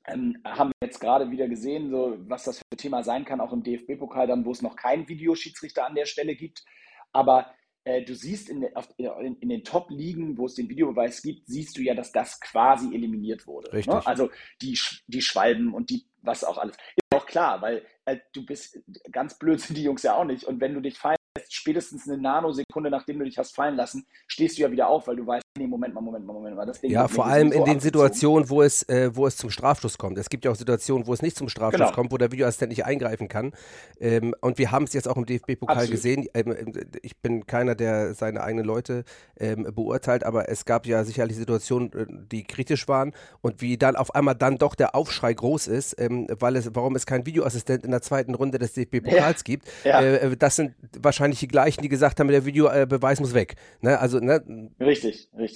ähm, 0.08 0.38
haben 0.46 0.72
wir 0.80 0.88
jetzt 0.88 1.00
gerade 1.00 1.32
wieder 1.32 1.48
gesehen, 1.48 1.90
so 1.90 2.16
was 2.28 2.44
das 2.44 2.60
für 2.60 2.64
ein 2.72 2.78
Thema 2.78 3.04
sein 3.04 3.26
kann, 3.26 3.42
auch 3.42 3.52
im 3.52 3.64
DFB-Pokal 3.64 4.28
dann, 4.28 4.46
wo 4.46 4.52
es 4.52 4.62
noch 4.62 4.76
keinen 4.76 5.08
Videoschiedsrichter 5.08 5.86
an 5.86 5.96
der 5.96 6.06
Stelle 6.06 6.36
gibt. 6.36 6.64
Aber 7.12 7.52
äh, 7.88 8.04
du 8.04 8.14
siehst 8.16 8.50
in, 8.50 8.64
in, 8.98 9.38
in 9.40 9.50
den 9.50 9.64
Top-Ligen, 9.64 10.38
wo 10.38 10.46
es 10.46 10.56
den 10.56 10.68
Videobeweis 10.68 11.22
gibt, 11.22 11.48
siehst 11.48 11.78
du 11.78 11.82
ja, 11.82 11.96
dass 11.96 12.12
das 12.12 12.42
quasi 12.42 12.94
eliminiert 12.94 13.48
wurde. 13.48 13.70
Ne? 13.70 13.78
Richtig. 13.78 13.94
Ne? 13.94 14.06
Also 14.06 14.30
die, 14.62 14.78
die 15.08 15.22
Schwalben 15.22 15.74
und 15.74 15.90
die, 15.90 16.06
was 16.22 16.44
auch 16.44 16.58
alles. 16.58 16.76
Ist 16.76 17.16
auch 17.16 17.26
klar, 17.26 17.62
weil 17.62 17.86
äh, 18.04 18.18
du 18.34 18.46
bist 18.46 18.80
ganz 19.10 19.40
blöd 19.40 19.62
sind 19.62 19.78
die 19.78 19.84
Jungs 19.84 20.04
ja 20.04 20.16
auch 20.16 20.26
nicht. 20.26 20.44
Und 20.44 20.60
wenn 20.60 20.74
du 20.74 20.82
dich 20.82 20.98
fallen 20.98 21.16
lässt, 21.38 21.54
spätestens 21.54 22.10
eine 22.10 22.22
Nanosekunde, 22.22 22.90
nachdem 22.90 23.20
du 23.20 23.26
dich 23.26 23.38
hast 23.38 23.56
fallen 23.56 23.78
lassen, 23.78 24.06
stehst 24.28 24.58
du 24.58 24.64
ja 24.64 24.72
wieder 24.72 24.90
auf, 24.90 25.08
weil 25.08 25.16
du 25.16 25.26
weißt, 25.26 25.46
nee, 25.58 25.68
Moment 25.68 25.94
mal, 25.94 26.02
Moment 26.02 26.26
mal, 26.26 26.34
Moment 26.34 26.56
mal. 26.56 26.66
Das 26.66 26.80
Ding 26.80 26.92
ja, 26.92 27.08
vor 27.08 27.26
allem 27.26 27.52
in 27.52 27.66
den 27.66 27.80
Situationen, 27.80 28.50
wo 28.50 28.62
es, 28.62 28.84
äh, 28.84 29.12
wo 29.14 29.28
es 29.28 29.38
zum 29.38 29.50
Strafschluss 29.50 29.98
kommt. 29.98 30.18
Es 30.18 30.30
gibt 30.30 30.46
ja 30.46 30.52
auch 30.52 30.56
Situationen, 30.56 31.08
wo 31.08 31.14
es 31.14 31.22
nicht 31.22 31.38
zum 31.38 31.50
Strafschluss 31.50 31.88
genau. 31.88 31.96
kommt, 31.96 32.12
wo 32.12 32.18
der 32.18 32.32
Videoassistent 32.32 32.70
nicht 32.70 32.86
eingreifen 32.86 33.28
kann. 33.28 33.52
Ähm, 34.00 34.36
und 34.42 34.58
wir 34.58 34.72
haben 34.72 34.86
es 34.86 34.94
jetzt 34.94 35.08
auch 35.08 35.18
im 35.18 35.26
DFB-Pokal 35.26 35.88
gesehen. 35.88 36.28
Ähm, 36.34 36.56
ähm, 36.58 36.74
ich 37.02 37.18
bin 37.18 37.46
keiner, 37.46 37.76
der 37.76 38.14
seine 38.14 38.42
eigenen 38.42 38.66
Leute 38.66 39.04
ähm, 39.40 39.68
beurteilt, 39.74 40.24
aber 40.24 40.50
es 40.50 40.66
gab 40.66 40.86
ja 40.86 41.04
sicherlich 41.04 41.38
Situationen, 41.38 41.92
äh, 41.94 42.06
die 42.32 42.44
kritisch 42.44 42.88
waren 42.88 43.14
und 43.42 43.62
wie 43.62 43.78
dann 43.78 43.96
auf 43.96 44.16
einmal 44.16 44.36
dann 44.36 44.58
doch 44.58 44.76
der 44.76 44.96
Aufschrei 44.96 45.34
groß 45.34 45.68
ist, 45.68 46.00
ähm, 46.00 46.28
weil 46.40 46.56
es, 46.56 46.70
warum 46.74 46.96
es 46.96 47.06
keinen 47.06 47.26
Videoassistent 47.26 47.84
in 47.84 47.92
der 47.92 48.02
zweiten 48.02 48.36
Runde 48.36 48.60
des 48.60 48.74
DFB-Pokals 48.74 49.40
ja. 49.40 49.44
gibt. 49.44 49.68
Ja. 49.84 50.02
Äh, 50.02 50.38
das 50.38 50.56
sind 50.56 50.74
wahrscheinlich 51.00 51.40
die 51.40 51.48
gleichen, 51.48 51.82
die 51.82 51.90
gesagt 51.90 52.20
haben, 52.20 52.28
der 52.28 52.46
Videobeweis 52.46 53.20
muss 53.20 53.34
weg. 53.34 53.56
Ne? 53.82 54.00
Also, 54.00 54.20
ne? 54.20 54.44
Richtig, 54.80 55.30
richtig. 55.38 55.47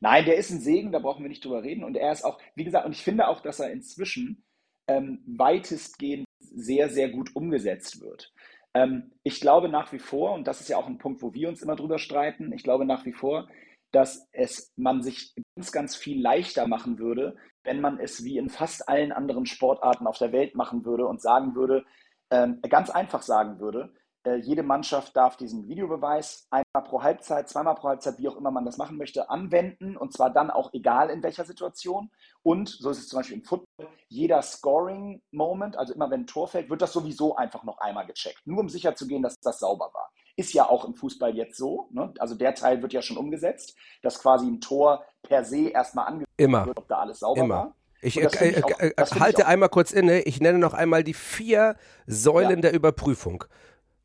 Nein, 0.00 0.24
der 0.24 0.36
ist 0.36 0.50
ein 0.50 0.60
Segen, 0.60 0.90
da 0.92 0.98
brauchen 0.98 1.22
wir 1.22 1.28
nicht 1.28 1.44
drüber 1.44 1.62
reden. 1.62 1.84
Und 1.84 1.96
er 1.96 2.12
ist 2.12 2.24
auch, 2.24 2.40
wie 2.54 2.64
gesagt, 2.64 2.86
und 2.86 2.92
ich 2.92 3.04
finde 3.04 3.28
auch, 3.28 3.40
dass 3.40 3.60
er 3.60 3.70
inzwischen 3.70 4.44
ähm, 4.88 5.22
weitestgehend 5.26 6.26
sehr, 6.40 6.88
sehr 6.88 7.10
gut 7.10 7.34
umgesetzt 7.36 8.00
wird. 8.00 8.32
Ähm, 8.74 9.12
ich 9.22 9.40
glaube 9.40 9.68
nach 9.68 9.92
wie 9.92 9.98
vor, 9.98 10.32
und 10.32 10.46
das 10.46 10.60
ist 10.60 10.68
ja 10.68 10.76
auch 10.76 10.86
ein 10.86 10.98
Punkt, 10.98 11.22
wo 11.22 11.34
wir 11.34 11.48
uns 11.48 11.62
immer 11.62 11.76
drüber 11.76 11.98
streiten, 11.98 12.52
ich 12.52 12.62
glaube 12.62 12.84
nach 12.84 13.04
wie 13.04 13.12
vor, 13.12 13.48
dass 13.92 14.28
es 14.32 14.72
man 14.76 15.02
sich 15.02 15.34
ganz, 15.54 15.72
ganz 15.72 15.96
viel 15.96 16.20
leichter 16.20 16.66
machen 16.66 16.98
würde, 16.98 17.36
wenn 17.62 17.80
man 17.80 18.00
es 18.00 18.24
wie 18.24 18.38
in 18.38 18.48
fast 18.48 18.88
allen 18.88 19.12
anderen 19.12 19.46
Sportarten 19.46 20.06
auf 20.06 20.18
der 20.18 20.32
Welt 20.32 20.54
machen 20.54 20.84
würde 20.84 21.06
und 21.06 21.20
sagen 21.20 21.54
würde, 21.54 21.84
ähm, 22.30 22.60
ganz 22.62 22.90
einfach 22.90 23.22
sagen 23.22 23.60
würde, 23.60 23.92
äh, 24.24 24.36
jede 24.36 24.62
Mannschaft 24.62 25.16
darf 25.16 25.36
diesen 25.36 25.68
Videobeweis 25.68 26.46
einmal 26.50 26.88
pro 26.88 27.02
Halbzeit, 27.02 27.48
zweimal 27.48 27.74
pro 27.74 27.88
Halbzeit, 27.88 28.18
wie 28.18 28.28
auch 28.28 28.36
immer 28.36 28.50
man 28.50 28.64
das 28.64 28.76
machen 28.76 28.96
möchte, 28.96 29.30
anwenden. 29.30 29.96
Und 29.96 30.12
zwar 30.12 30.30
dann 30.30 30.50
auch 30.50 30.72
egal 30.72 31.10
in 31.10 31.22
welcher 31.22 31.44
Situation. 31.44 32.10
Und 32.42 32.68
so 32.68 32.90
ist 32.90 32.98
es 32.98 33.08
zum 33.08 33.18
Beispiel 33.18 33.38
im 33.38 33.44
Football, 33.44 33.88
jeder 34.08 34.42
Scoring-Moment, 34.42 35.76
also 35.76 35.94
immer 35.94 36.10
wenn 36.10 36.20
ein 36.20 36.26
Tor 36.26 36.48
fällt, 36.48 36.70
wird 36.70 36.82
das 36.82 36.92
sowieso 36.92 37.36
einfach 37.36 37.64
noch 37.64 37.78
einmal 37.78 38.06
gecheckt. 38.06 38.46
Nur 38.46 38.60
um 38.60 38.68
sicher 38.68 38.94
zu 38.94 39.06
gehen, 39.06 39.22
dass 39.22 39.40
das 39.40 39.58
sauber 39.58 39.90
war. 39.92 40.10
Ist 40.36 40.54
ja 40.54 40.68
auch 40.68 40.84
im 40.84 40.94
Fußball 40.94 41.34
jetzt 41.36 41.56
so. 41.56 41.88
Ne? 41.90 42.14
Also 42.18 42.34
der 42.34 42.54
Teil 42.54 42.80
wird 42.80 42.92
ja 42.92 43.02
schon 43.02 43.16
umgesetzt, 43.16 43.76
dass 44.02 44.18
quasi 44.18 44.46
ein 44.46 44.60
Tor 44.60 45.04
per 45.22 45.44
se 45.44 45.68
erstmal 45.68 46.06
angeschaut 46.06 46.66
wird, 46.66 46.78
ob 46.78 46.88
da 46.88 47.00
alles 47.00 47.18
sauber 47.20 47.42
immer. 47.42 47.54
war. 47.54 47.76
Ich, 48.02 48.20
äh, 48.20 48.48
ich, 48.48 48.64
auch, 48.64 48.80
äh, 48.80 48.92
halte 49.20 49.46
einmal 49.46 49.68
kurz 49.68 49.92
inne. 49.92 50.22
Ich 50.22 50.40
nenne 50.40 50.58
noch 50.58 50.74
einmal 50.74 51.04
die 51.04 51.14
vier 51.14 51.76
Säulen 52.06 52.50
ja. 52.50 52.62
der 52.62 52.72
Überprüfung. 52.74 53.44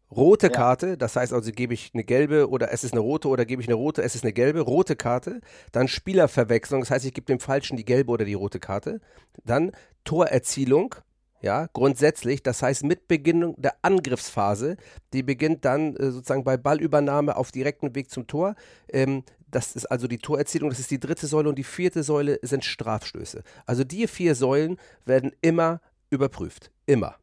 Rote 0.09 0.49
Karte, 0.49 0.89
ja. 0.89 0.95
das 0.95 1.15
heißt 1.15 1.33
also, 1.33 1.51
gebe 1.51 1.73
ich 1.73 1.91
eine 1.93 2.03
gelbe 2.03 2.49
oder 2.49 2.71
es 2.71 2.83
ist 2.83 2.93
eine 2.93 3.01
rote 3.01 3.27
oder 3.27 3.45
gebe 3.45 3.61
ich 3.61 3.67
eine 3.67 3.75
rote, 3.75 4.01
es 4.01 4.15
ist 4.15 4.23
eine 4.23 4.33
gelbe, 4.33 4.61
rote 4.61 4.95
Karte. 4.95 5.41
Dann 5.73 5.87
Spielerverwechslung, 5.87 6.81
das 6.81 6.91
heißt, 6.91 7.05
ich 7.05 7.13
gebe 7.13 7.25
dem 7.25 7.39
Falschen 7.39 7.75
die 7.75 7.85
gelbe 7.85 8.11
oder 8.11 8.23
die 8.23 8.33
rote 8.33 8.59
Karte. 8.59 9.01
Dann 9.43 9.71
Torerzielung, 10.05 10.95
ja, 11.41 11.67
grundsätzlich, 11.73 12.41
das 12.41 12.63
heißt 12.63 12.83
mit 12.83 13.07
Beginn 13.09 13.53
der 13.57 13.75
Angriffsphase, 13.81 14.77
die 15.11 15.23
beginnt 15.23 15.65
dann 15.65 15.95
äh, 15.97 16.11
sozusagen 16.11 16.45
bei 16.45 16.55
Ballübernahme 16.55 17.35
auf 17.35 17.51
direktem 17.51 17.93
Weg 17.93 18.09
zum 18.09 18.27
Tor. 18.27 18.55
Ähm, 18.87 19.23
das 19.51 19.75
ist 19.75 19.85
also 19.85 20.07
die 20.07 20.19
Torerzielung, 20.19 20.69
das 20.69 20.79
ist 20.79 20.91
die 20.91 20.99
dritte 20.99 21.27
Säule 21.27 21.49
und 21.49 21.55
die 21.55 21.63
vierte 21.63 22.03
Säule 22.03 22.39
sind 22.41 22.63
Strafstöße. 22.63 23.43
Also 23.65 23.83
die 23.83 24.07
vier 24.07 24.35
Säulen 24.35 24.77
werden 25.05 25.31
immer 25.41 25.81
überprüft. 26.09 26.71
Immer. 26.85 27.15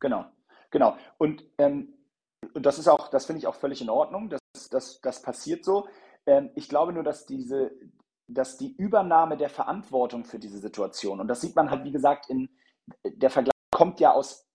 Genau, 0.00 0.24
genau. 0.70 0.96
Und 1.18 1.44
ähm, 1.58 1.88
und 2.54 2.66
das 2.66 2.78
ist 2.78 2.88
auch, 2.88 3.08
das 3.08 3.26
finde 3.26 3.38
ich 3.40 3.46
auch 3.46 3.54
völlig 3.54 3.80
in 3.80 3.90
Ordnung. 3.90 4.28
Das, 4.28 4.40
das, 4.70 5.00
das 5.00 5.22
passiert 5.22 5.64
so. 5.64 5.88
Ähm, 6.26 6.50
ich 6.54 6.68
glaube 6.68 6.92
nur, 6.92 7.02
dass 7.02 7.26
diese, 7.26 7.72
dass 8.26 8.58
die 8.58 8.74
Übernahme 8.76 9.36
der 9.36 9.48
Verantwortung 9.48 10.24
für 10.24 10.38
diese 10.38 10.58
Situation, 10.58 11.20
und 11.20 11.28
das 11.28 11.40
sieht 11.40 11.56
man 11.56 11.70
halt, 11.70 11.84
wie 11.84 11.92
gesagt, 11.92 12.28
in 12.28 12.48
der 13.04 13.30
Vergleich 13.30 13.52
kommt 13.70 14.00
ja 14.00 14.12
aus, 14.12 14.46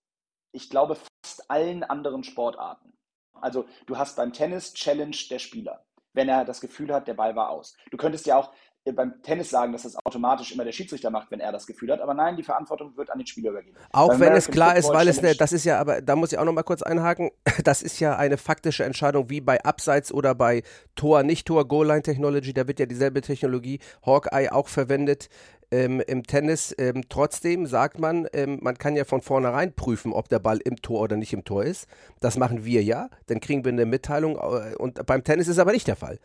ich 0.51 0.69
glaube, 0.69 0.95
fast 0.95 1.49
allen 1.49 1.84
anderen 1.84 2.23
Sportarten. 2.23 2.93
Also 3.34 3.65
du 3.88 3.97
hast 3.97 4.15
beim 4.15 4.34
Tennis 4.34 4.73
Challenge 4.73 5.17
der 5.29 5.39
Spieler, 5.39 5.86
wenn 6.13 6.29
er 6.29 6.45
das 6.45 6.62
Gefühl 6.62 6.93
hat, 6.93 7.08
der 7.08 7.15
Ball 7.15 7.36
war 7.36 7.49
aus. 7.49 7.75
Du 7.91 7.97
könntest 7.97 8.25
ja 8.25 8.38
auch 8.38 8.53
beim 8.91 9.22
Tennis 9.22 9.50
sagen, 9.50 9.72
dass 9.72 9.84
das 9.84 9.96
automatisch 10.04 10.52
immer 10.52 10.65
der 10.65 10.74
Schiedsrichter 10.74 11.10
macht, 11.10 11.32
wenn 11.32 11.39
er 11.39 11.54
das 11.54 11.65
Gefühl 11.65 11.91
hat. 11.91 12.02
Aber 12.02 12.13
nein, 12.13 12.36
die 12.36 12.43
Verantwortung 12.43 12.98
wird 12.98 13.10
an 13.10 13.17
den 13.17 13.26
Spieler 13.28 13.52
übergeben. 13.52 13.78
Auch 13.93 14.10
Beim 14.10 14.19
wenn 14.19 14.28
American 14.28 14.38
es 14.38 14.54
klar 14.54 14.76
Football 14.76 14.80
ist, 14.80 14.93
weil 14.93 15.08
es 15.08 15.19
eine, 15.19 15.36
das 15.36 15.54
ist 15.54 15.63
ja, 15.63 15.80
aber 15.80 16.02
da 16.02 16.17
muss 16.17 16.34
ich 16.34 16.38
auch 16.38 16.43
noch 16.43 16.52
mal 16.52 16.63
kurz 16.63 16.82
einhaken, 16.82 17.32
das 17.63 17.82
ist 17.82 18.00
ja 18.02 18.17
eine 18.17 18.38
faktische 18.38 18.84
Entscheidung 18.84 19.30
wie 19.30 19.39
bei 19.39 19.63
Abseits 19.63 20.12
oder 20.12 20.36
bei 20.36 20.63
Tor, 20.96 21.24
nicht 21.24 21.48
Tor, 21.48 21.65
Goal-Line-Technology, 21.65 22.54
da 22.54 22.67
wird 22.67 22.80
ja 22.80 22.86
dieselbe 22.86 23.22
Technologie, 23.22 23.80
Hawkeye 24.06 24.50
auch 24.52 24.67
verwendet. 24.67 25.30
Ähm, 25.72 26.02
Im 26.02 26.24
Tennis 26.24 26.76
ähm, 26.78 27.04
trotzdem 27.10 27.65
sagt 27.65 28.00
man, 28.00 28.28
ähm, 28.34 28.60
man 28.62 28.78
kann 28.78 28.96
ja 28.96 29.06
von 29.06 29.22
vornherein 29.22 29.74
prüfen, 29.74 30.13
ob 30.13 30.30
der 30.30 30.38
Ball 30.39 30.60
im 30.63 30.76
Tor 30.76 31.02
oder 31.02 31.15
nicht 31.15 31.34
im 31.34 31.46
Tor 31.46 31.63
ist. 31.63 31.88
Das 32.19 32.38
machen 32.38 32.63
wir 32.63 32.84
ja. 32.84 33.10
Dann 33.26 33.39
kriegen 33.39 33.65
wir 33.65 33.72
eine 33.72 33.88
Mitteilung. 33.88 34.36
Äh, 34.36 34.76
und 34.76 35.04
beim 35.08 35.24
Tennis 35.24 35.48
ist 35.48 35.58
aber 35.58 35.72
nicht 35.72 35.88
der 35.88 35.96
Fall. 35.96 36.19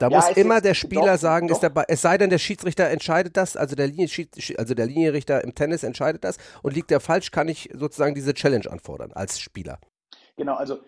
Da 0.00 0.08
ja, 0.08 0.16
muss 0.16 0.30
immer 0.30 0.62
der 0.62 0.72
Spieler 0.72 1.12
doch, 1.12 1.18
sagen, 1.18 1.48
doch. 1.48 1.56
ist 1.56 1.60
dabei, 1.60 1.84
es 1.86 2.00
sei 2.00 2.16
denn, 2.16 2.30
der 2.30 2.38
Schiedsrichter 2.38 2.88
entscheidet 2.88 3.36
das, 3.36 3.54
also 3.54 3.76
der, 3.76 3.92
also 4.56 4.74
der 4.74 4.86
Linienrichter 4.86 5.44
im 5.44 5.54
Tennis 5.54 5.82
entscheidet 5.82 6.24
das 6.24 6.38
und 6.62 6.74
liegt 6.74 6.90
der 6.90 7.00
falsch, 7.00 7.30
kann 7.30 7.48
ich 7.48 7.68
sozusagen 7.74 8.14
diese 8.14 8.32
Challenge 8.32 8.70
anfordern 8.70 9.12
als 9.12 9.38
Spieler. 9.38 9.78
Genau, 10.36 10.54
also 10.54 10.78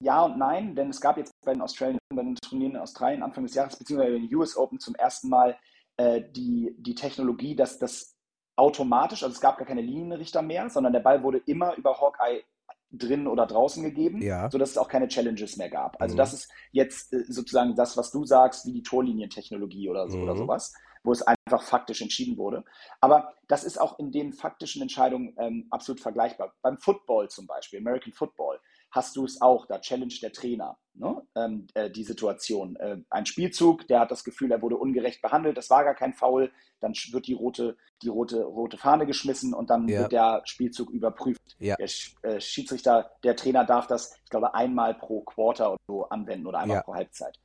ja 0.00 0.24
und 0.24 0.38
nein, 0.38 0.74
denn 0.74 0.90
es 0.90 1.00
gab 1.00 1.18
jetzt 1.18 1.32
bei 1.44 1.52
den 1.52 1.62
Australien, 1.62 1.98
bei 2.12 2.22
den 2.22 2.34
Turnieren 2.34 2.74
in 2.74 2.80
Australien 2.80 3.22
Anfang 3.22 3.44
des 3.44 3.54
Jahres, 3.54 3.76
beziehungsweise 3.76 4.12
bei 4.12 4.18
den 4.18 4.34
US 4.34 4.56
Open 4.56 4.80
zum 4.80 4.96
ersten 4.96 5.28
Mal 5.28 5.56
äh, 5.96 6.22
die, 6.32 6.74
die 6.78 6.96
Technologie, 6.96 7.54
dass 7.54 7.78
das 7.78 8.16
automatisch, 8.56 9.22
also 9.22 9.34
es 9.34 9.40
gab 9.40 9.58
gar 9.58 9.68
keine 9.68 9.82
Linienrichter 9.82 10.42
mehr, 10.42 10.68
sondern 10.68 10.92
der 10.92 11.00
Ball 11.00 11.22
wurde 11.22 11.38
immer 11.46 11.76
über 11.76 12.00
Hawkeye 12.00 12.42
drin 12.90 13.26
oder 13.26 13.46
draußen 13.46 13.82
gegeben, 13.82 14.22
ja. 14.22 14.50
sodass 14.50 14.70
es 14.70 14.78
auch 14.78 14.88
keine 14.88 15.08
Challenges 15.08 15.56
mehr 15.56 15.68
gab. 15.68 16.00
Also 16.00 16.14
mhm. 16.14 16.18
das 16.18 16.32
ist 16.32 16.50
jetzt 16.72 17.12
äh, 17.12 17.24
sozusagen 17.28 17.74
das, 17.74 17.96
was 17.96 18.10
du 18.10 18.24
sagst, 18.24 18.66
wie 18.66 18.72
die 18.72 18.82
Torlinientechnologie 18.82 19.88
oder, 19.88 20.08
so, 20.08 20.16
mhm. 20.16 20.22
oder 20.24 20.36
sowas, 20.36 20.74
wo 21.02 21.12
es 21.12 21.22
einfach 21.22 21.62
faktisch 21.62 22.00
entschieden 22.00 22.36
wurde. 22.38 22.64
Aber 23.00 23.34
das 23.46 23.64
ist 23.64 23.80
auch 23.80 23.98
in 23.98 24.10
den 24.10 24.32
faktischen 24.32 24.82
Entscheidungen 24.82 25.34
ähm, 25.38 25.66
absolut 25.70 26.00
vergleichbar. 26.00 26.54
Beim 26.62 26.78
Football 26.78 27.28
zum 27.28 27.46
Beispiel, 27.46 27.78
American 27.80 28.12
Football, 28.12 28.60
hast 28.90 29.16
du 29.16 29.24
es 29.24 29.40
auch, 29.40 29.66
da 29.66 29.80
challenge 29.80 30.14
der 30.22 30.32
Trainer 30.32 30.78
ne? 30.94 31.22
ähm, 31.36 31.66
äh, 31.74 31.90
die 31.90 32.04
Situation. 32.04 32.76
Äh, 32.76 32.98
ein 33.10 33.26
Spielzug, 33.26 33.86
der 33.88 34.00
hat 34.00 34.10
das 34.10 34.24
Gefühl, 34.24 34.50
er 34.50 34.62
wurde 34.62 34.76
ungerecht 34.76 35.22
behandelt, 35.22 35.56
das 35.56 35.70
war 35.70 35.84
gar 35.84 35.94
kein 35.94 36.12
Foul, 36.12 36.50
dann 36.80 36.92
wird 37.10 37.26
die 37.26 37.34
rote, 37.34 37.76
die 38.02 38.08
rote, 38.08 38.42
rote 38.42 38.76
Fahne 38.76 39.06
geschmissen 39.06 39.54
und 39.54 39.70
dann 39.70 39.88
ja. 39.88 40.00
wird 40.00 40.12
der 40.12 40.42
Spielzug 40.44 40.90
überprüft. 40.90 41.56
Ja. 41.58 41.76
Der 41.76 41.88
äh, 42.22 42.40
Schiedsrichter, 42.40 43.10
der 43.24 43.36
Trainer 43.36 43.64
darf 43.64 43.86
das, 43.86 44.16
ich 44.24 44.30
glaube, 44.30 44.54
einmal 44.54 44.94
pro 44.94 45.22
Quarter 45.22 45.72
oder 45.72 45.80
so 45.86 46.08
anwenden 46.08 46.46
oder 46.46 46.58
einmal 46.58 46.78
ja. 46.78 46.82
pro 46.82 46.94
Halbzeit. 46.94 47.38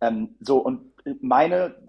Ähm, 0.00 0.36
so, 0.40 0.58
und 0.58 0.92
meine, 1.20 1.88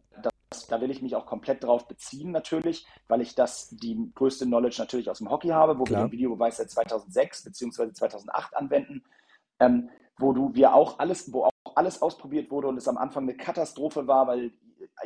da 0.68 0.82
will 0.82 0.90
ich 0.90 1.02
mich 1.02 1.16
auch 1.16 1.26
komplett 1.26 1.64
drauf 1.64 1.88
beziehen 1.88 2.32
natürlich, 2.32 2.88
weil 3.08 3.22
ich 3.22 3.36
das 3.36 3.70
die 3.70 4.12
größte 4.16 4.46
Knowledge 4.46 4.78
natürlich 4.80 5.10
aus 5.10 5.20
dem 5.20 5.30
Hockey 5.30 5.50
habe, 5.50 5.78
wo 5.78 5.84
Klar. 5.84 6.02
wir 6.02 6.08
den 6.08 6.12
Videobeweis 6.12 6.58
seit 6.58 6.72
2006 6.72 7.44
bzw. 7.44 7.94
2008 7.94 8.56
anwenden, 8.56 9.04
ähm, 9.60 9.90
wo 10.18 10.34
du 10.34 10.54
wir 10.56 10.74
auch 10.74 11.00
alles, 11.00 11.32
wo 11.32 11.46
auch 11.46 11.52
alles 11.76 12.02
ausprobiert 12.02 12.50
wurde 12.50 12.68
und 12.68 12.78
es 12.78 12.88
am 12.88 12.98
Anfang 12.98 13.24
eine 13.24 13.38
Katastrophe 13.38 14.08
war, 14.08 14.28
weil 14.28 14.52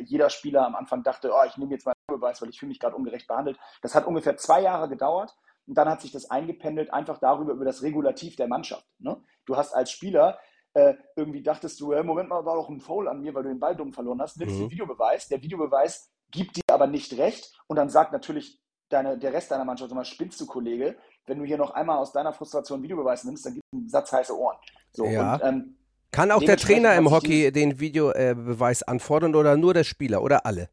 jeder 0.00 0.30
Spieler 0.30 0.66
am 0.66 0.74
Anfang 0.74 1.02
dachte, 1.02 1.30
oh, 1.32 1.46
ich 1.46 1.56
nehme 1.56 1.72
jetzt 1.72 1.84
mal 1.84 1.92
einen 1.92 2.18
Beweis, 2.18 2.40
weil 2.40 2.48
ich 2.48 2.58
fühle 2.58 2.70
mich 2.70 2.80
gerade 2.80 2.96
ungerecht 2.96 3.26
behandelt. 3.26 3.58
Das 3.82 3.94
hat 3.94 4.06
ungefähr 4.06 4.36
zwei 4.36 4.62
Jahre 4.62 4.88
gedauert 4.88 5.34
und 5.66 5.76
dann 5.76 5.88
hat 5.88 6.00
sich 6.00 6.10
das 6.10 6.30
eingependelt, 6.30 6.92
einfach 6.92 7.18
darüber, 7.18 7.52
über 7.52 7.64
das 7.64 7.82
Regulativ 7.82 8.36
der 8.36 8.48
Mannschaft. 8.48 8.86
Ne? 8.98 9.22
Du 9.44 9.56
hast 9.56 9.74
als 9.74 9.90
Spieler 9.90 10.38
äh, 10.74 10.94
irgendwie 11.16 11.42
dachtest 11.42 11.80
du, 11.80 11.94
hey, 11.94 12.02
Moment 12.02 12.28
mal, 12.28 12.44
war 12.44 12.56
doch 12.56 12.68
ein 12.68 12.80
Foul 12.80 13.08
an 13.08 13.20
mir, 13.20 13.34
weil 13.34 13.44
du 13.44 13.48
den 13.48 13.60
Ball 13.60 13.76
dumm 13.76 13.92
verloren 13.92 14.20
hast, 14.20 14.38
nimmst 14.38 14.56
mhm. 14.56 14.60
den 14.60 14.70
Videobeweis, 14.70 15.28
der 15.28 15.42
Videobeweis 15.42 16.10
gibt 16.30 16.56
dir 16.56 16.62
aber 16.72 16.86
nicht 16.86 17.16
recht 17.16 17.52
und 17.68 17.76
dann 17.76 17.88
sagt 17.88 18.12
natürlich 18.12 18.60
deine, 18.88 19.16
der 19.16 19.32
Rest 19.32 19.50
deiner 19.50 19.64
Mannschaft, 19.64 19.92
mal 19.92 20.04
spinnst 20.04 20.40
du, 20.40 20.46
Kollege, 20.46 20.96
wenn 21.26 21.38
du 21.38 21.44
hier 21.44 21.58
noch 21.58 21.70
einmal 21.70 21.98
aus 21.98 22.12
deiner 22.12 22.32
Frustration 22.32 22.82
Videobeweis 22.82 23.24
nimmst, 23.24 23.46
dann 23.46 23.54
gibt 23.54 23.64
es 23.66 23.72
einen 23.72 23.88
Satz 23.88 24.12
heiße 24.12 24.36
Ohren. 24.36 24.56
So, 24.92 25.06
ja. 25.06 25.34
und, 25.34 25.44
ähm, 25.44 25.76
Kann 26.10 26.30
auch 26.30 26.42
der 26.42 26.56
Trainer 26.56 26.94
im 26.94 27.10
Hockey 27.10 27.50
den 27.50 27.80
Videobeweis 27.80 28.82
anfordern 28.82 29.34
oder 29.34 29.56
nur 29.56 29.74
der 29.74 29.84
Spieler 29.84 30.22
oder 30.22 30.44
alle? 30.44 30.68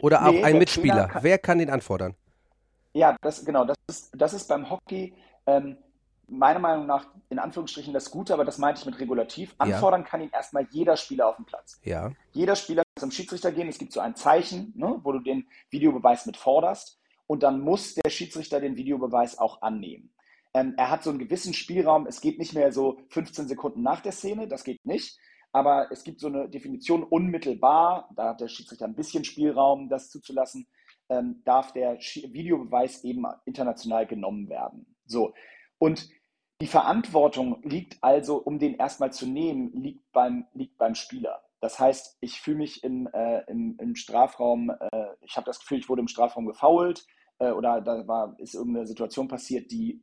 Oder 0.00 0.20
nee, 0.22 0.40
auch 0.40 0.44
ein 0.44 0.58
Mitspieler? 0.58 1.08
Kann, 1.08 1.22
Wer 1.22 1.38
kann 1.38 1.58
den 1.58 1.70
anfordern? 1.70 2.14
Ja, 2.92 3.16
das, 3.20 3.44
genau, 3.44 3.64
das 3.64 3.76
ist, 3.88 4.10
das 4.16 4.34
ist 4.34 4.48
beim 4.48 4.68
Hockey 4.68 5.14
ähm, 5.46 5.76
meiner 6.28 6.58
Meinung 6.58 6.86
nach 6.86 7.06
in 7.28 7.38
Anführungsstrichen 7.38 7.92
das 7.92 8.10
Gute, 8.10 8.34
aber 8.34 8.44
das 8.44 8.58
meinte 8.58 8.80
ich 8.80 8.86
mit 8.86 8.98
regulativ. 8.98 9.54
Anfordern 9.58 10.02
ja. 10.02 10.06
kann 10.06 10.20
ihn 10.20 10.30
erstmal 10.30 10.66
jeder 10.70 10.96
Spieler 10.96 11.28
auf 11.28 11.36
dem 11.36 11.44
Platz. 11.44 11.80
Ja. 11.84 12.12
Jeder 12.32 12.56
Spieler 12.56 12.82
kann 12.82 13.00
zum 13.00 13.10
Schiedsrichter 13.10 13.52
gehen. 13.52 13.68
Es 13.68 13.78
gibt 13.78 13.92
so 13.92 14.00
ein 14.00 14.14
Zeichen, 14.14 14.72
ne, 14.76 15.00
wo 15.02 15.12
du 15.12 15.20
den 15.20 15.48
Videobeweis 15.70 16.26
mit 16.26 16.36
forderst. 16.36 17.00
und 17.28 17.42
dann 17.42 17.60
muss 17.60 17.94
der 17.94 18.10
Schiedsrichter 18.10 18.60
den 18.60 18.76
Videobeweis 18.76 19.38
auch 19.38 19.62
annehmen. 19.62 20.12
Ähm, 20.54 20.74
er 20.76 20.90
hat 20.90 21.02
so 21.02 21.10
einen 21.10 21.18
gewissen 21.18 21.54
Spielraum. 21.54 22.06
Es 22.06 22.20
geht 22.20 22.38
nicht 22.38 22.54
mehr 22.54 22.72
so 22.72 22.98
15 23.10 23.48
Sekunden 23.48 23.82
nach 23.82 24.00
der 24.00 24.12
Szene, 24.12 24.48
das 24.48 24.64
geht 24.64 24.86
nicht. 24.86 25.18
Aber 25.52 25.90
es 25.90 26.04
gibt 26.04 26.20
so 26.20 26.28
eine 26.28 26.48
Definition 26.48 27.02
unmittelbar, 27.02 28.10
da 28.14 28.28
hat 28.30 28.40
der 28.40 28.48
Schiedsrichter 28.48 28.84
ein 28.84 28.94
bisschen 28.94 29.24
Spielraum, 29.24 29.88
das 29.88 30.10
zuzulassen, 30.10 30.66
ähm, 31.08 31.42
darf 31.44 31.72
der 31.72 31.98
Videobeweis 31.98 33.04
eben 33.04 33.24
international 33.44 34.06
genommen 34.06 34.48
werden. 34.48 34.94
So. 35.06 35.34
Und 35.78 36.08
die 36.60 36.66
Verantwortung 36.66 37.60
liegt 37.62 38.02
also, 38.02 38.36
um 38.36 38.58
den 38.58 38.74
erstmal 38.74 39.12
zu 39.12 39.26
nehmen, 39.26 39.72
liegt 39.72 40.10
beim, 40.12 40.46
liegt 40.54 40.78
beim 40.78 40.94
Spieler. 40.94 41.42
Das 41.60 41.78
heißt, 41.78 42.18
ich 42.20 42.40
fühle 42.40 42.58
mich 42.58 42.84
im, 42.84 43.08
äh, 43.12 43.40
im, 43.50 43.76
im, 43.78 43.96
Strafraum, 43.96 44.70
äh, 44.70 45.06
ich 45.22 45.36
habe 45.36 45.46
das 45.46 45.60
Gefühl, 45.60 45.78
ich 45.78 45.88
wurde 45.88 46.00
im 46.00 46.08
Strafraum 46.08 46.46
gefault 46.46 47.06
äh, 47.38 47.50
oder 47.50 47.80
da 47.80 48.06
war, 48.06 48.36
ist 48.38 48.54
irgendeine 48.54 48.86
Situation 48.86 49.28
passiert, 49.28 49.70
die 49.70 50.02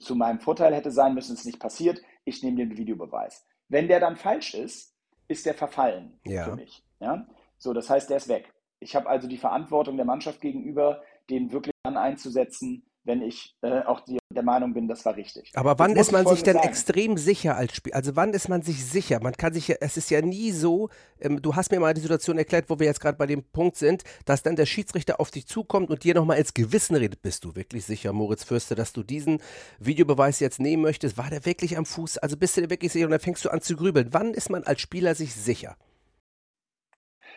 zu 0.00 0.14
meinem 0.14 0.40
Vorteil 0.40 0.74
hätte 0.74 0.90
sein 0.90 1.14
müssen, 1.14 1.34
ist 1.34 1.46
nicht 1.46 1.60
passiert. 1.60 2.00
Ich 2.24 2.42
nehme 2.42 2.56
den 2.56 2.76
Videobeweis. 2.76 3.46
Wenn 3.68 3.88
der 3.88 4.00
dann 4.00 4.16
falsch 4.16 4.54
ist, 4.54 4.94
ist 5.28 5.46
der 5.46 5.54
verfallen 5.54 6.20
ja. 6.24 6.44
für 6.44 6.56
mich. 6.56 6.84
Ja? 7.00 7.26
So, 7.58 7.72
das 7.72 7.88
heißt, 7.88 8.10
der 8.10 8.18
ist 8.18 8.28
weg. 8.28 8.52
Ich 8.80 8.94
habe 8.94 9.08
also 9.08 9.26
die 9.26 9.38
Verantwortung 9.38 9.96
der 9.96 10.04
Mannschaft 10.04 10.40
gegenüber, 10.40 11.02
den 11.30 11.52
wirklich 11.52 11.74
dann 11.82 11.96
einzusetzen, 11.96 12.84
wenn 13.04 13.22
ich 13.22 13.54
äh, 13.60 13.82
auch 13.82 14.00
die, 14.00 14.18
der 14.30 14.42
Meinung 14.42 14.72
bin, 14.72 14.88
das 14.88 15.04
war 15.04 15.14
richtig. 15.16 15.52
Aber 15.54 15.78
wann 15.78 15.94
ist 15.96 16.10
man 16.10 16.26
sich 16.26 16.42
denn 16.42 16.54
sagen. 16.56 16.68
extrem 16.68 17.18
sicher 17.18 17.56
als 17.56 17.76
Spieler? 17.76 17.96
Also 17.96 18.16
wann 18.16 18.32
ist 18.32 18.48
man 18.48 18.62
sich 18.62 18.84
sicher? 18.84 19.20
Man 19.22 19.34
kann 19.34 19.52
sich 19.52 19.68
ja, 19.68 19.76
es 19.80 19.96
ist 19.96 20.10
ja 20.10 20.22
nie 20.22 20.50
so, 20.52 20.88
ähm, 21.20 21.42
du 21.42 21.54
hast 21.54 21.70
mir 21.70 21.80
mal 21.80 21.94
die 21.94 22.00
Situation 22.00 22.38
erklärt, 22.38 22.68
wo 22.68 22.78
wir 22.78 22.86
jetzt 22.86 23.00
gerade 23.00 23.18
bei 23.18 23.26
dem 23.26 23.44
Punkt 23.44 23.76
sind, 23.76 24.04
dass 24.24 24.42
dann 24.42 24.56
der 24.56 24.66
Schiedsrichter 24.66 25.20
auf 25.20 25.30
dich 25.30 25.46
zukommt 25.46 25.90
und 25.90 26.02
dir 26.02 26.14
nochmal 26.14 26.38
ins 26.38 26.54
Gewissen 26.54 26.96
redet. 26.96 27.20
Bist 27.22 27.44
du 27.44 27.54
wirklich 27.54 27.84
sicher, 27.84 28.12
Moritz 28.12 28.44
Fürste, 28.44 28.74
dass 28.74 28.92
du 28.92 29.02
diesen 29.02 29.40
Videobeweis 29.78 30.40
jetzt 30.40 30.60
nehmen 30.60 30.82
möchtest? 30.82 31.18
War 31.18 31.30
der 31.30 31.44
wirklich 31.44 31.76
am 31.76 31.84
Fuß? 31.84 32.18
Also 32.18 32.36
bist 32.36 32.56
du 32.56 32.62
dir 32.62 32.70
wirklich 32.70 32.92
sicher 32.92 33.04
und 33.04 33.12
dann 33.12 33.20
fängst 33.20 33.44
du 33.44 33.50
an 33.50 33.60
zu 33.60 33.76
grübeln. 33.76 34.08
Wann 34.12 34.32
ist 34.32 34.50
man 34.50 34.64
als 34.64 34.80
Spieler 34.80 35.14
sich 35.14 35.34
sicher? 35.34 35.76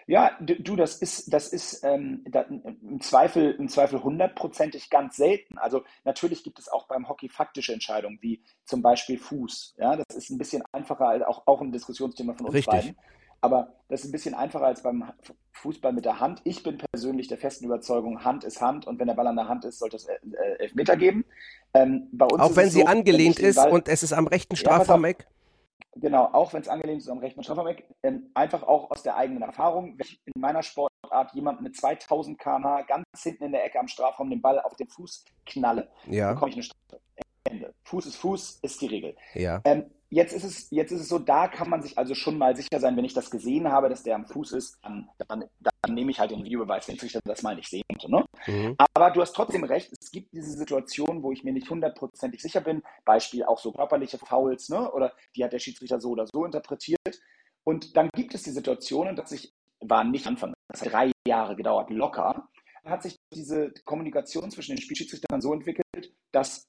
Ja, 0.08 0.32
du, 0.39 0.78
das 0.78 0.96
ist, 0.96 1.34
das 1.34 1.50
ist 1.50 1.84
ähm, 1.84 2.24
da, 2.30 2.43
im 2.43 3.02
Zweifel, 3.02 3.52
im 3.52 3.67
Zweifel 3.67 4.02
hundertprozentig 4.02 4.89
ganz 4.89 5.17
selten. 5.17 5.58
Also 5.58 5.84
natürlich 6.06 6.46
gibt 6.46 6.60
es 6.60 6.70
auch 6.70 6.88
beim 6.88 7.10
Hockey 7.10 7.28
faktische 7.28 7.74
Entscheidungen, 7.74 8.17
wie 8.22 8.41
zum 8.63 8.82
Beispiel 8.82 9.20
Fuß. 9.20 9.76
Ja, 9.78 9.98
das 9.98 10.15
ist 10.15 10.30
ein 10.30 10.38
bisschen 10.38 10.63
einfacher, 10.72 11.10
als 11.10 11.24
auch, 11.26 11.46
auch 11.46 11.62
ein 11.62 11.74
Diskussionsthema 11.74 12.34
von 12.36 12.46
uns 12.46 12.56
Richtig. 12.56 12.74
beiden. 12.74 12.96
Aber 13.41 13.74
das 13.89 14.02
ist 14.02 14.08
ein 14.08 14.12
bisschen 14.13 14.34
einfacher 14.34 14.65
als 14.65 14.82
beim 14.82 15.12
Fußball 15.52 15.91
mit 15.91 16.06
der 16.06 16.22
Hand. 16.22 16.41
Ich 16.46 16.63
bin 16.63 16.78
persönlich 16.78 17.28
der 17.28 17.38
festen 17.38 17.65
Überzeugung, 17.65 18.24
Hand 18.24 18.46
ist 18.46 18.62
Hand 18.62 18.88
und 18.88 19.00
wenn 19.00 19.08
der 19.08 19.13
Ball 19.13 19.28
an 19.28 19.36
der 19.36 19.50
Hand 19.50 19.65
ist, 19.65 19.80
sollte 19.80 19.98
es 19.98 20.06
äh, 20.06 20.13
äh 20.13 20.60
Elfmeter 20.60 20.96
geben. 20.96 21.26
Ähm, 21.74 22.10
auch 22.20 22.56
wenn 22.56 22.70
sie 22.70 22.82
so, 22.82 22.86
angelehnt 22.86 23.39
ist 23.39 23.58
Ball, 23.58 23.72
und 23.72 23.89
es 23.89 24.04
ist 24.04 24.13
am 24.13 24.28
rechten 24.28 24.56
Strafraum-Eck. 24.56 25.20
Ja, 25.20 25.37
Genau, 25.96 26.26
auch 26.26 26.54
wenn 26.54 26.62
es 26.62 26.68
angelehnt 26.68 27.02
ist 27.02 27.10
am 27.10 27.18
rechten 27.18 27.44
Strafraumweg, 27.44 27.86
ähm, 28.04 28.30
einfach 28.34 28.63
auch 28.63 28.92
aus 28.92 29.02
der 29.02 29.16
eigenen 29.16 29.42
Erfahrung. 29.42 29.98
Wenn 29.98 30.06
ich 30.06 30.22
in 30.26 30.40
meiner 30.40 30.62
Sportart 30.62 31.34
jemand 31.34 31.62
mit 31.62 31.76
2000 31.76 32.38
km/h 32.38 32.84
ganz 32.84 33.06
hinten 33.22 33.46
in 33.46 33.52
der 33.52 33.66
Ecke 33.66 33.80
am 33.80 33.88
Strafraum 33.88 34.30
den 34.30 34.42
Ball 34.42 34.60
auf 34.62 34.76
den 34.76 34.88
Fuß 34.88 35.26
knalle, 35.46 35.90
ja. 36.08 36.34
bekomme 36.34 36.52
ich 36.52 36.56
eine 36.56 36.63
Strafe. 36.63 37.02
Ende. 37.46 37.74
Fuß 37.84 38.06
ist 38.06 38.18
Fuß, 38.18 38.60
ist 38.62 38.82
die 38.82 38.88
Regel. 38.88 39.16
Ja. 39.34 39.62
Ähm, 39.63 39.90
jetzt, 40.10 40.34
ist 40.34 40.43
es, 40.43 40.72
jetzt 40.72 40.91
ist 40.91 41.02
es 41.02 41.10
so, 41.10 41.20
da 41.20 41.48
kann 41.48 41.70
man 41.70 41.82
sich 41.82 41.98
also 41.98 42.15
schon 42.15 42.38
mal 42.38 42.56
sicher 42.56 42.80
sein, 42.80 42.96
wenn 42.96 43.06
ich 43.06 43.13
das 43.13 43.30
gesehen 43.30 43.70
habe, 43.70 43.89
dass 43.89 44.04
der 44.04 44.15
am 44.15 44.26
Fuß 44.26 44.54
ist, 44.54 44.78
dann, 44.82 45.10
dann, 45.28 45.46
dann 45.60 45.93
nehme 45.93 46.12
ich 46.12 46.20
halt 46.20 46.32
den 46.32 46.43
Videobeweis, 46.43 46.88
wenn 46.88 46.96
ich 46.96 47.20
das 47.24 47.43
mal 47.43 47.56
nicht 47.56 47.70
sehen 47.70 47.84
konnte. 47.89 48.12
Ne? 48.12 48.26
Mhm. 48.48 48.76
Aber 48.93 49.12
du 49.12 49.22
hast 49.22 49.34
trotzdem 49.34 49.63
recht, 49.63 49.91
es 50.00 50.12
gibt 50.12 50.34
diese 50.34 50.52
Situation, 50.52 51.24
wo 51.24 51.32
ich 51.32 51.43
mir 51.43 51.54
nicht 51.54 51.70
hundertprozentig 51.70 52.41
sicher 52.41 52.62
bin. 52.62 52.84
Beispiel 53.06 53.43
auch 53.43 53.60
so 53.60 53.72
körperliche 53.72 54.17
Fouls, 54.17 54.70
ne? 54.70 54.91
oder 54.91 55.13
die 55.36 55.43
hat 55.43 55.54
der 55.54 55.60
Schiedsrichter 55.60 56.00
so 56.00 56.12
oder 56.12 56.26
so 56.28 56.46
interpretiert. 56.46 57.20
Und 57.63 57.98
dann 57.98 58.10
gibt 58.15 58.34
es 58.34 58.43
die 58.43 58.52
Situationen, 58.52 59.15
dass 59.15 59.32
ich, 59.32 59.54
war 59.82 60.04
nicht 60.04 60.26
Anfang, 60.26 60.54
das 60.70 60.82
hat 60.82 60.93
drei 60.93 61.12
Jahre 61.28 61.56
gedauert, 61.56 61.89
locker, 61.89 62.48
hat 62.86 63.04
sich 63.04 63.17
diese 63.34 63.74
Kommunikation 63.84 64.50
zwischen 64.50 64.76
den 64.76 64.82
Spielschiedsrichtern 64.82 65.41
so 65.41 65.54
entwickelt, 65.54 66.13
dass 66.32 66.65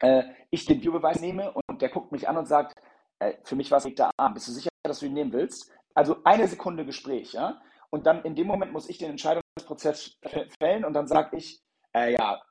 äh, 0.00 0.24
ich 0.50 0.66
den 0.66 0.78
Videobeweis 0.78 1.20
nehme 1.20 1.52
und 1.52 1.82
der 1.82 1.88
guckt 1.88 2.12
mich 2.12 2.28
an 2.28 2.36
und 2.36 2.46
sagt, 2.46 2.74
äh, 3.18 3.34
für 3.44 3.56
mich 3.56 3.70
war 3.70 3.78
es 3.78 3.94
der 3.94 4.10
Arm, 4.16 4.34
bist 4.34 4.48
du 4.48 4.52
sicher, 4.52 4.70
dass 4.82 5.00
du 5.00 5.06
ihn 5.06 5.14
nehmen 5.14 5.32
willst? 5.32 5.72
Also 5.94 6.18
eine 6.24 6.46
Sekunde 6.48 6.84
Gespräch, 6.84 7.32
ja? 7.32 7.60
Und 7.90 8.06
dann 8.06 8.22
in 8.24 8.34
dem 8.34 8.46
Moment 8.46 8.72
muss 8.72 8.88
ich 8.88 8.98
den 8.98 9.10
Entscheidungsprozess 9.10 10.18
fällen 10.60 10.84
und 10.84 10.92
dann 10.92 11.06
sage 11.06 11.36
ich, 11.36 11.60
äh, 11.94 12.12
ja, 12.12 12.42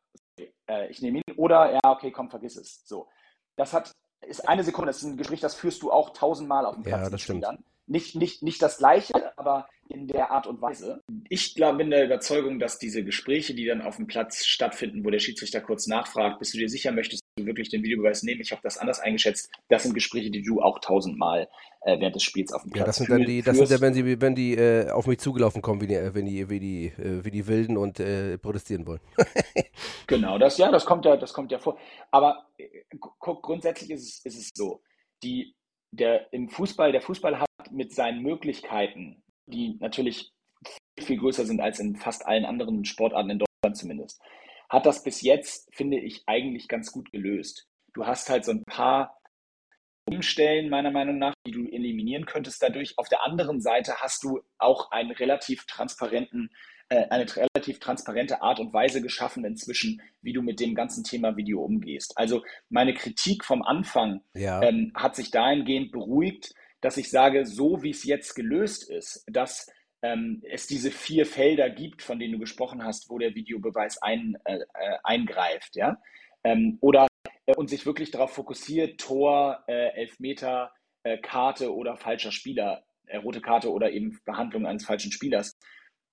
äh, 0.67 0.89
ich 0.89 1.01
nehme 1.01 1.19
ihn 1.19 1.35
oder 1.35 1.73
ja, 1.73 1.79
okay, 1.83 2.11
komm, 2.11 2.29
vergiss 2.29 2.57
es. 2.57 2.85
So. 2.85 3.07
Das 3.55 3.73
hat, 3.73 3.91
ist 4.25 4.47
eine 4.47 4.63
Sekunde, 4.63 4.87
das 4.87 4.97
ist 4.97 5.03
ein 5.03 5.17
Gespräch, 5.17 5.41
das 5.41 5.55
führst 5.55 5.81
du 5.83 5.91
auch 5.91 6.11
tausendmal 6.11 6.65
auf 6.65 6.75
dem 6.75 6.83
Platz. 6.83 7.03
Ja, 7.03 7.09
das 7.09 7.21
stimmt. 7.21 7.43
Dann. 7.43 7.63
Nicht, 7.87 8.15
nicht, 8.15 8.41
nicht 8.41 8.61
das 8.61 8.79
Gleiche, 8.79 9.37
aber 9.37 9.67
in 9.89 10.07
der 10.07 10.31
Art 10.31 10.47
und 10.47 10.59
Weise. 10.61 11.03
Ich 11.29 11.53
glaube, 11.53 11.77
bin 11.77 11.91
der 11.91 12.05
Überzeugung, 12.05 12.57
dass 12.57 12.79
diese 12.79 13.03
Gespräche, 13.03 13.53
die 13.53 13.65
dann 13.65 13.81
auf 13.81 13.97
dem 13.97 14.07
Platz 14.07 14.45
stattfinden, 14.45 15.05
wo 15.05 15.11
der 15.11 15.19
Schiedsrichter 15.19 15.61
kurz 15.61 15.85
nachfragt, 15.85 16.39
bist 16.39 16.55
du 16.55 16.57
dir 16.57 16.69
sicher, 16.69 16.91
möchtest 16.91 17.21
du 17.21 17.24
wirklich 17.43 17.69
den 17.69 17.83
Videobeweis 17.83 18.23
nehmen? 18.23 18.41
Ich 18.41 18.51
habe 18.51 18.61
das 18.63 18.77
anders 18.77 18.99
eingeschätzt. 18.99 19.51
Das 19.67 19.83
sind 19.83 19.93
Gespräche, 19.93 20.31
die 20.31 20.41
du 20.41 20.61
auch 20.61 20.79
tausendmal 20.79 21.49
äh, 21.81 21.99
während 21.99 22.15
des 22.15 22.23
Spiels 22.23 22.53
auf 22.53 22.63
dem 22.63 22.71
Platz 22.71 22.79
Ja, 22.79 22.85
das 22.85 22.95
sind 22.97 23.09
dann 23.09 23.25
die, 23.25 23.41
das 23.41 23.57
sind 23.57 23.69
ja, 23.69 23.81
wenn 23.81 23.93
sie, 23.93 24.21
wenn 24.21 24.35
die 24.35 24.55
äh, 24.55 24.89
auf 24.89 25.07
mich 25.07 25.19
zugelaufen 25.19 25.61
kommen, 25.61 25.81
wie 25.81 25.87
die, 25.87 25.95
äh, 25.95 26.13
wenn 26.13 26.25
die, 26.25 26.49
wie 26.49 26.59
die, 26.59 26.85
äh, 26.85 27.25
wie 27.25 27.31
die 27.31 27.45
Wilden 27.47 27.75
und 27.75 27.99
äh, 27.99 28.37
protestieren 28.37 28.87
wollen. 28.87 29.01
genau, 30.07 30.37
das 30.37 30.57
ja, 30.57 30.71
das 30.71 30.85
kommt 30.85 31.03
ja, 31.05 31.17
das 31.17 31.33
kommt 31.33 31.51
ja 31.51 31.59
vor. 31.59 31.77
Aber 32.11 32.47
äh, 32.57 32.67
guck, 32.99 33.43
grundsätzlich 33.43 33.91
ist 33.91 34.03
es, 34.03 34.25
ist 34.25 34.37
es 34.37 34.51
so, 34.53 34.81
die, 35.21 35.55
der 35.91 36.31
im 36.31 36.49
Fußball, 36.49 36.91
der 36.91 37.01
Fußball 37.01 37.39
hat 37.39 37.71
mit 37.71 37.93
seinen 37.93 38.21
Möglichkeiten, 38.21 39.23
die 39.45 39.77
natürlich 39.79 40.31
viel, 40.97 41.05
viel 41.05 41.17
größer 41.17 41.45
sind 41.45 41.59
als 41.59 41.79
in 41.79 41.97
fast 41.97 42.25
allen 42.25 42.45
anderen 42.45 42.85
Sportarten 42.85 43.29
in 43.29 43.39
Deutschland 43.39 43.77
zumindest, 43.77 44.21
hat 44.69 44.85
das 44.85 45.03
bis 45.03 45.21
jetzt, 45.21 45.73
finde 45.73 45.99
ich, 45.99 46.23
eigentlich 46.27 46.67
ganz 46.67 46.91
gut 46.91 47.11
gelöst. 47.11 47.67
Du 47.93 48.05
hast 48.05 48.29
halt 48.29 48.45
so 48.45 48.51
ein 48.51 48.63
paar 48.65 49.19
Umstellen, 50.07 50.69
meiner 50.69 50.91
Meinung 50.91 51.17
nach, 51.17 51.33
die 51.47 51.51
du 51.51 51.65
eliminieren 51.65 52.25
könntest 52.25 52.61
dadurch. 52.61 52.97
Auf 52.97 53.09
der 53.09 53.25
anderen 53.25 53.59
Seite 53.59 53.95
hast 53.97 54.23
du 54.23 54.41
auch 54.59 54.91
einen 54.91 55.11
relativ 55.11 55.65
transparenten, 55.65 56.51
äh, 56.89 57.07
eine 57.09 57.25
relativ 57.35 57.79
transparente 57.79 58.41
Art 58.41 58.59
und 58.59 58.71
Weise 58.71 59.01
geschaffen 59.01 59.43
inzwischen, 59.45 60.01
wie 60.21 60.33
du 60.33 60.43
mit 60.43 60.59
dem 60.59 60.75
ganzen 60.75 61.03
Thema 61.03 61.35
Video 61.37 61.61
umgehst. 61.63 62.17
Also 62.17 62.43
meine 62.69 62.93
Kritik 62.93 63.43
vom 63.43 63.63
Anfang 63.63 64.21
ja. 64.35 64.61
ähm, 64.61 64.91
hat 64.95 65.15
sich 65.15 65.31
dahingehend 65.31 65.91
beruhigt, 65.91 66.53
dass 66.81 66.97
ich 66.97 67.09
sage, 67.09 67.47
so 67.47 67.81
wie 67.81 67.89
es 67.89 68.03
jetzt 68.03 68.35
gelöst 68.35 68.87
ist, 68.91 69.23
dass 69.27 69.71
ähm, 70.05 70.41
es 70.43 70.67
diese 70.67 70.91
vier 70.91 71.25
Felder 71.25 71.69
gibt, 71.69 72.01
von 72.01 72.19
denen 72.19 72.33
du 72.33 72.39
gesprochen 72.39 72.83
hast, 72.83 73.09
wo 73.09 73.17
der 73.17 73.33
Videobeweis 73.33 74.01
ein, 74.01 74.37
äh, 74.45 74.59
äh 74.59 74.97
eingreift, 75.03 75.75
ja, 75.75 75.97
ähm, 76.43 76.77
oder 76.81 77.07
äh, 77.45 77.55
und 77.55 77.69
sich 77.69 77.85
wirklich 77.85 78.11
darauf 78.11 78.33
fokussiert, 78.33 78.99
Tor, 78.99 79.63
äh, 79.67 79.89
Elfmeter, 79.95 80.71
äh, 81.03 81.17
Karte 81.17 81.73
oder 81.73 81.97
falscher 81.97 82.31
Spieler, 82.31 82.83
äh, 83.07 83.17
rote 83.17 83.41
Karte 83.41 83.71
oder 83.71 83.91
eben 83.91 84.19
Behandlung 84.25 84.67
eines 84.67 84.85
falschen 84.85 85.11
Spielers. 85.11 85.57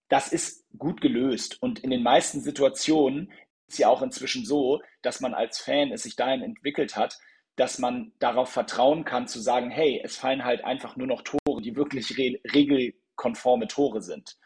Das 0.08 0.32
ist 0.32 0.64
gut 0.78 1.00
gelöst 1.00 1.58
und 1.62 1.80
in 1.80 1.90
den 1.90 2.02
meisten 2.02 2.40
Situationen 2.40 3.30
ist 3.68 3.78
ja 3.78 3.88
auch 3.88 4.02
inzwischen 4.02 4.44
so, 4.44 4.82
dass 5.02 5.20
man 5.20 5.34
als 5.34 5.58
Fan 5.58 5.92
es 5.92 6.02
sich 6.02 6.16
dahin 6.16 6.42
entwickelt 6.42 6.96
hat, 6.96 7.18
dass 7.56 7.78
man 7.78 8.12
darauf 8.18 8.48
vertrauen 8.50 9.04
kann, 9.04 9.26
zu 9.26 9.40
sagen, 9.40 9.70
hey, 9.70 10.00
es 10.02 10.16
fallen 10.16 10.44
halt 10.44 10.64
einfach 10.64 10.96
nur 10.96 11.06
noch 11.06 11.22
Tore, 11.22 11.60
die 11.62 11.76
wirklich 11.76 12.16
re 12.18 12.40
regelkonforme 13.22 13.68
Tore 13.68 14.02
sind. 14.02 14.36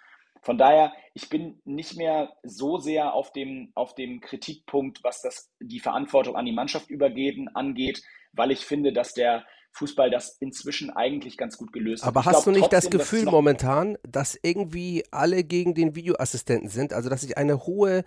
Von 0.42 0.58
daher, 0.58 0.92
ich 1.14 1.28
bin 1.28 1.60
nicht 1.64 1.96
mehr 1.96 2.32
so 2.44 2.78
sehr 2.78 3.14
auf 3.14 3.32
dem, 3.32 3.72
auf 3.74 3.94
dem 3.94 4.20
Kritikpunkt, 4.20 5.02
was 5.02 5.22
das, 5.22 5.50
die 5.60 5.80
Verantwortung 5.80 6.36
an 6.36 6.46
die 6.46 6.52
Mannschaft 6.52 6.88
übergeben 6.88 7.48
angeht, 7.54 8.02
weil 8.32 8.52
ich 8.52 8.60
finde, 8.60 8.92
dass 8.92 9.12
der 9.14 9.44
Fußball 9.72 10.10
das 10.10 10.36
inzwischen 10.38 10.90
eigentlich 10.90 11.36
ganz 11.36 11.58
gut 11.58 11.72
gelöst 11.72 12.04
hat. 12.04 12.08
Aber 12.08 12.20
ich 12.20 12.26
hast 12.26 12.46
du 12.46 12.50
nicht 12.50 12.60
trotzdem, 12.60 12.78
das 12.78 12.90
Gefühl 12.90 13.24
momentan, 13.24 13.98
dass 14.08 14.38
irgendwie 14.40 15.04
alle 15.10 15.42
gegen 15.42 15.74
den 15.74 15.96
Videoassistenten 15.96 16.68
sind? 16.68 16.92
Also, 16.92 17.10
dass 17.10 17.22
sich 17.22 17.36
eine 17.36 17.66
hohe 17.66 18.04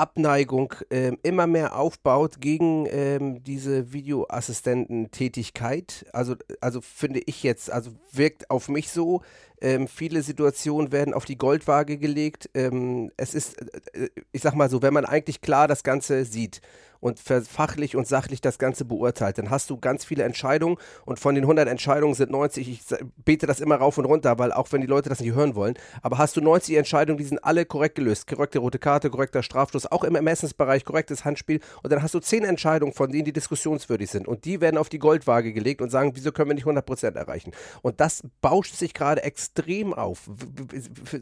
Abneigung 0.00 0.74
ähm, 0.90 1.18
immer 1.22 1.46
mehr 1.46 1.76
aufbaut 1.76 2.40
gegen 2.40 2.86
ähm, 2.90 3.44
diese 3.44 3.92
Videoassistententätigkeit. 3.92 6.06
Also, 6.14 6.36
also 6.62 6.80
finde 6.80 7.20
ich 7.26 7.42
jetzt, 7.42 7.70
also 7.70 7.90
wirkt 8.10 8.50
auf 8.50 8.70
mich 8.70 8.90
so, 8.90 9.20
ähm, 9.60 9.88
viele 9.88 10.22
Situationen 10.22 10.90
werden 10.90 11.12
auf 11.12 11.26
die 11.26 11.36
Goldwaage 11.36 11.98
gelegt. 11.98 12.48
Ähm, 12.54 13.12
es 13.18 13.34
ist, 13.34 13.60
äh, 13.94 14.08
ich 14.32 14.40
sag 14.40 14.54
mal 14.54 14.70
so, 14.70 14.80
wenn 14.80 14.94
man 14.94 15.04
eigentlich 15.04 15.42
klar 15.42 15.68
das 15.68 15.82
Ganze 15.82 16.24
sieht 16.24 16.62
und 17.00 17.18
fachlich 17.18 17.96
und 17.96 18.06
sachlich 18.06 18.40
das 18.40 18.58
Ganze 18.58 18.84
beurteilt, 18.84 19.38
dann 19.38 19.50
hast 19.50 19.70
du 19.70 19.78
ganz 19.78 20.04
viele 20.04 20.24
Entscheidungen 20.24 20.76
und 21.04 21.18
von 21.18 21.34
den 21.34 21.44
100 21.44 21.68
Entscheidungen 21.68 22.14
sind 22.14 22.30
90, 22.30 22.68
ich 22.68 22.80
bete 23.24 23.46
das 23.46 23.60
immer 23.60 23.76
rauf 23.76 23.98
und 23.98 24.04
runter, 24.04 24.38
weil 24.38 24.52
auch 24.52 24.70
wenn 24.72 24.80
die 24.80 24.86
Leute 24.86 25.08
das 25.08 25.20
nicht 25.20 25.34
hören 25.34 25.54
wollen, 25.54 25.74
aber 26.02 26.18
hast 26.18 26.36
du 26.36 26.40
90 26.40 26.76
Entscheidungen, 26.76 27.18
die 27.18 27.24
sind 27.24 27.42
alle 27.42 27.64
korrekt 27.64 27.94
gelöst. 27.94 28.26
Korrekte 28.26 28.58
rote 28.58 28.78
Karte, 28.78 29.10
korrekter 29.10 29.42
Strafstoß, 29.42 29.90
auch 29.90 30.04
im 30.04 30.14
Ermessensbereich, 30.14 30.84
korrektes 30.84 31.24
Handspiel 31.24 31.60
und 31.82 31.92
dann 31.92 32.02
hast 32.02 32.14
du 32.14 32.20
10 32.20 32.44
Entscheidungen, 32.44 32.92
von 32.92 33.10
denen 33.10 33.24
die 33.24 33.32
diskussionswürdig 33.32 34.10
sind 34.10 34.28
und 34.28 34.44
die 34.44 34.60
werden 34.60 34.76
auf 34.76 34.88
die 34.88 34.98
Goldwaage 34.98 35.52
gelegt 35.52 35.82
und 35.82 35.90
sagen, 35.90 36.12
wieso 36.14 36.32
können 36.32 36.50
wir 36.50 36.54
nicht 36.54 36.66
100% 36.66 37.16
erreichen? 37.16 37.52
Und 37.82 38.00
das 38.00 38.22
bauscht 38.40 38.74
sich 38.74 38.94
gerade 38.94 39.22
extrem 39.22 39.94
auf. 39.94 40.30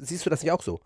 Siehst 0.01 0.27
du 0.27 0.31
das 0.31 0.43
nicht 0.43 0.53
auch 0.53 0.63
so? 0.63 0.81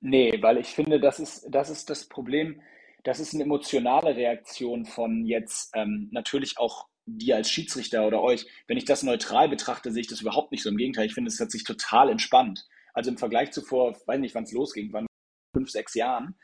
Nee, 0.00 0.40
weil 0.40 0.58
ich 0.58 0.68
finde, 0.68 1.00
das 1.00 1.18
ist, 1.18 1.46
das 1.50 1.70
ist 1.70 1.90
das 1.90 2.04
Problem. 2.04 2.60
Das 3.04 3.20
ist 3.20 3.34
eine 3.34 3.44
emotionale 3.44 4.16
Reaktion 4.16 4.84
von 4.84 5.24
jetzt 5.24 5.70
ähm, 5.74 6.08
natürlich 6.10 6.58
auch 6.58 6.88
dir 7.06 7.36
als 7.36 7.50
Schiedsrichter 7.50 8.06
oder 8.06 8.20
euch. 8.20 8.46
Wenn 8.66 8.76
ich 8.76 8.84
das 8.84 9.02
neutral 9.02 9.48
betrachte, 9.48 9.90
sehe 9.92 10.02
ich 10.02 10.08
das 10.08 10.20
überhaupt 10.20 10.52
nicht 10.52 10.62
so. 10.62 10.68
Im 10.68 10.76
Gegenteil, 10.76 11.06
ich 11.06 11.14
finde, 11.14 11.28
es 11.28 11.40
hat 11.40 11.50
sich 11.50 11.64
total 11.64 12.10
entspannt. 12.10 12.66
Also 12.92 13.10
im 13.10 13.18
Vergleich 13.18 13.52
zu 13.52 13.62
vor, 13.62 13.96
weiß 14.06 14.20
nicht, 14.20 14.34
wann 14.34 14.44
es 14.44 14.52
losging, 14.52 14.92
wann 14.92 15.06
fünf, 15.54 15.70
sechs 15.70 15.94
Jahren, 15.94 16.34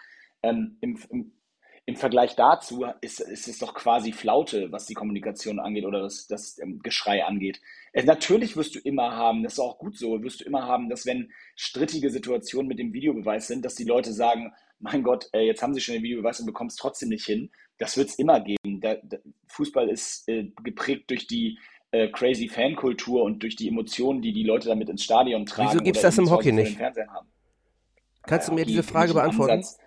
ähm, 0.43 0.79
im, 0.81 0.99
im, 1.11 1.33
im 1.87 1.97
Vergleich 1.97 2.35
dazu 2.35 2.87
ist, 3.01 3.21
ist 3.21 3.49
es 3.49 3.59
doch 3.59 3.75
quasi 3.75 4.13
Flaute, 4.13 4.73
was 4.73 4.87
die 4.87 4.95
Kommunikation 4.95 5.59
angeht 5.61 5.85
oder 5.85 6.03
das, 6.03 6.27
das 6.27 6.59
ähm, 6.59 6.81
Geschrei 6.83 7.25
angeht. 7.25 7.61
Äh, 7.93 8.05
natürlich 8.05 8.57
wirst 8.57 8.75
du 8.75 8.79
immer 8.79 9.13
haben, 9.13 9.43
das 9.43 9.55
ist 9.55 9.59
auch 9.59 9.79
gut 9.79 9.99
so, 9.99 10.23
wirst 10.23 10.41
du 10.41 10.45
immer 10.45 10.67
haben, 10.67 10.89
dass 10.89 11.05
wenn 11.05 11.31
strittige 11.57 12.11
Situationen 12.11 12.69
mit 12.69 12.79
dem 12.79 12.93
Videobeweis 12.93 13.47
sind, 13.47 13.65
dass 13.65 13.75
die 13.75 13.85
Leute 13.85 14.13
sagen, 14.13 14.53
mein 14.85 15.03
Gott, 15.03 15.29
äh, 15.33 15.41
jetzt 15.41 15.63
haben 15.63 15.73
sie 15.73 15.81
schon 15.81 15.95
den 15.95 16.03
Videobeweis 16.03 16.41
und 16.41 16.47
bekommen 16.47 16.69
es 16.69 16.77
trotzdem 16.77 17.09
nicht 17.09 17.25
hin. 17.25 17.51
Das 17.79 17.97
wird 17.97 18.11
es 18.11 18.17
immer 18.17 18.39
geben. 18.41 18.81
Der, 18.81 18.97
der 18.97 19.21
Fußball 19.49 19.89
ist 19.89 20.29
äh, 20.29 20.51
geprägt 20.63 21.11
durch 21.11 21.27
die 21.27 21.59
äh, 21.91 22.09
crazy 22.09 22.49
Fankultur 22.49 23.23
und 23.23 23.43
durch 23.43 23.57
die 23.57 23.69
Emotionen, 23.69 24.21
die 24.21 24.33
die 24.33 24.45
Leute 24.45 24.69
damit 24.69 24.91
ins 24.91 25.03
Stadion 25.03 25.47
tragen. 25.47 25.71
Wieso 25.73 25.83
gibt 25.83 25.97
es 25.97 26.03
das 26.03 26.19
im 26.19 26.31
Hockey 26.31 26.53
nicht? 26.53 26.79
Kannst 28.23 28.49
du 28.49 28.53
mir 28.53 28.67
diese 28.67 28.83
Frage 28.83 29.15
beantworten? 29.15 29.53
Ansatz, 29.53 29.79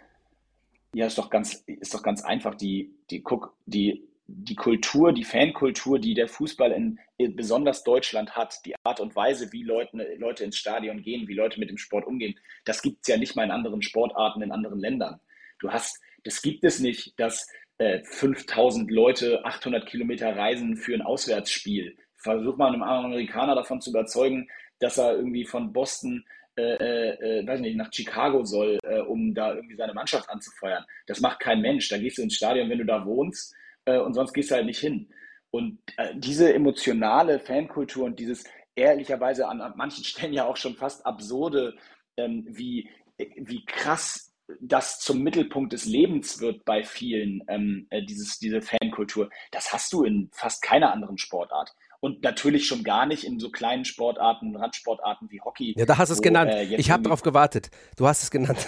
ja, 0.94 1.06
ist 1.06 1.18
doch 1.18 1.30
ganz, 1.30 1.64
ist 1.68 1.94
doch 1.94 2.02
ganz 2.02 2.24
einfach. 2.24 2.56
Die, 2.56 2.96
die, 3.12 3.22
guck, 3.22 3.56
die, 3.68 4.08
die 4.28 4.56
Kultur, 4.56 5.13
die 5.13 5.24
Fankultur, 5.24 6.00
die 6.00 6.13
der 6.13 6.28
Fußball 6.28 6.72
in, 6.72 7.00
besonders 7.36 7.84
Deutschland 7.84 8.36
hat, 8.36 8.60
die 8.66 8.76
Art 8.84 9.00
und 9.00 9.16
Weise, 9.16 9.52
wie 9.54 9.63
Leute, 9.63 9.98
Leute 10.18 10.44
ins 10.44 10.58
Stadion 10.58 11.02
gehen, 11.02 11.28
wie 11.28 11.34
Leute 11.34 11.60
mit 11.60 11.70
dem 11.70 11.78
Sport 11.78 12.06
umgehen, 12.06 12.38
das 12.66 12.82
gibt 12.82 13.00
es 13.02 13.08
ja 13.08 13.18
nicht 13.18 13.36
mal 13.36 13.46
in 13.46 13.52
anderen 13.52 13.82
Sportarten, 13.82 14.42
in 14.42 14.52
anderen 14.52 14.80
Ländern. 14.80 15.20
Du 15.60 15.72
hast, 15.72 16.02
das 16.24 16.42
gibt 16.42 16.63
es 16.66 16.80
nicht, 16.80 17.18
dass 17.20 17.48
äh, 17.78 18.04
5000 18.04 18.92
Leute 18.92 19.46
800 19.46 19.88
Kilometer 19.88 20.36
reisen 20.36 20.76
für 20.76 20.94
ein 20.94 21.02
Auswärtsspiel. 21.02 21.96
Versuch 22.18 22.58
mal 22.58 22.68
einem 22.68 22.84
Amerikaner 22.84 23.56
davon 23.56 23.80
zu 23.80 23.92
überzeugen, 23.92 24.50
dass 24.80 24.98
er 24.98 25.16
irgendwie 25.16 25.46
von 25.46 25.72
Boston 25.72 26.26
äh, 26.58 26.62
äh, 26.62 27.40
äh, 27.40 27.48
weiß 27.48 27.60
nicht, 27.62 27.78
nach 27.78 27.94
Chicago 27.94 28.44
soll, 28.44 28.80
äh, 28.84 29.00
um 29.00 29.36
da 29.36 29.54
irgendwie 29.54 29.76
seine 29.76 29.94
Mannschaft 29.94 30.28
anzufeuern. 30.28 30.84
Das 31.06 31.22
macht 31.22 31.40
kein 31.40 31.62
Mensch. 31.62 31.88
Da 31.88 32.00
gehst 32.00 32.18
du 32.18 32.24
ins 32.24 32.36
Stadion, 32.36 32.68
wenn 32.70 32.80
du 32.80 32.86
da 32.86 33.06
wohnst 33.06 33.56
äh, 33.88 33.97
und 34.00 34.13
sonst 34.13 34.34
gehst 34.34 34.52
du 34.52 34.56
halt 34.56 34.65
nicht 34.65 34.80
hin. 34.80 35.10
Und 35.50 35.80
äh, 35.97 36.13
diese 36.15 36.54
emotionale 36.54 37.39
Fankultur 37.39 38.06
und 38.06 38.19
dieses 38.19 38.43
ehrlicherweise 38.76 39.47
an, 39.47 39.62
an, 39.62 39.73
manchen 39.76 40.04
Stellen 40.04 40.34
ja 40.34 40.45
auch 40.45 40.58
schon 40.58 40.76
fast 40.76 41.06
absurde, 41.06 41.76
ähm, 42.17 42.45
wie, 42.47 42.89
wie 43.17 43.65
krass 43.65 44.34
das 44.62 45.00
zum 45.00 45.23
Mittelpunkt 45.23 45.73
des 45.73 45.86
Lebens 45.86 46.39
wird 46.39 46.63
bei 46.63 46.84
vielen, 46.84 47.43
ähm, 47.50 47.88
dieses, 48.08 48.39
diese 48.39 48.62
Fankultur, 48.62 49.30
das 49.52 49.73
hast 49.73 49.91
du 49.91 50.04
in 50.04 50.30
fast 50.32 50.62
keiner 50.62 50.93
anderen 50.93 51.17
Sportart 51.17 51.76
und 52.00 52.23
natürlich 52.23 52.65
schon 52.67 52.84
gar 52.84 53.06
nicht 53.06 53.23
in 53.23 53.39
so 53.39 53.50
kleinen 53.50 53.86
Sportarten, 53.86 54.56
Randsportarten 54.56 55.30
wie 55.32 55.41
Hockey. 55.41 55.73
Ja, 55.78 55.86
da 55.86 55.97
hast 55.97 56.10
du 56.10 56.13
es 56.13 56.21
genannt. 56.21 56.52
Äh, 56.52 56.76
ich 56.76 56.91
habe 56.91 57.04
darauf 57.04 57.21
gewartet. 57.21 57.71
Du 57.97 58.08
hast 58.08 58.23
es 58.23 58.32
genannt. 58.32 58.67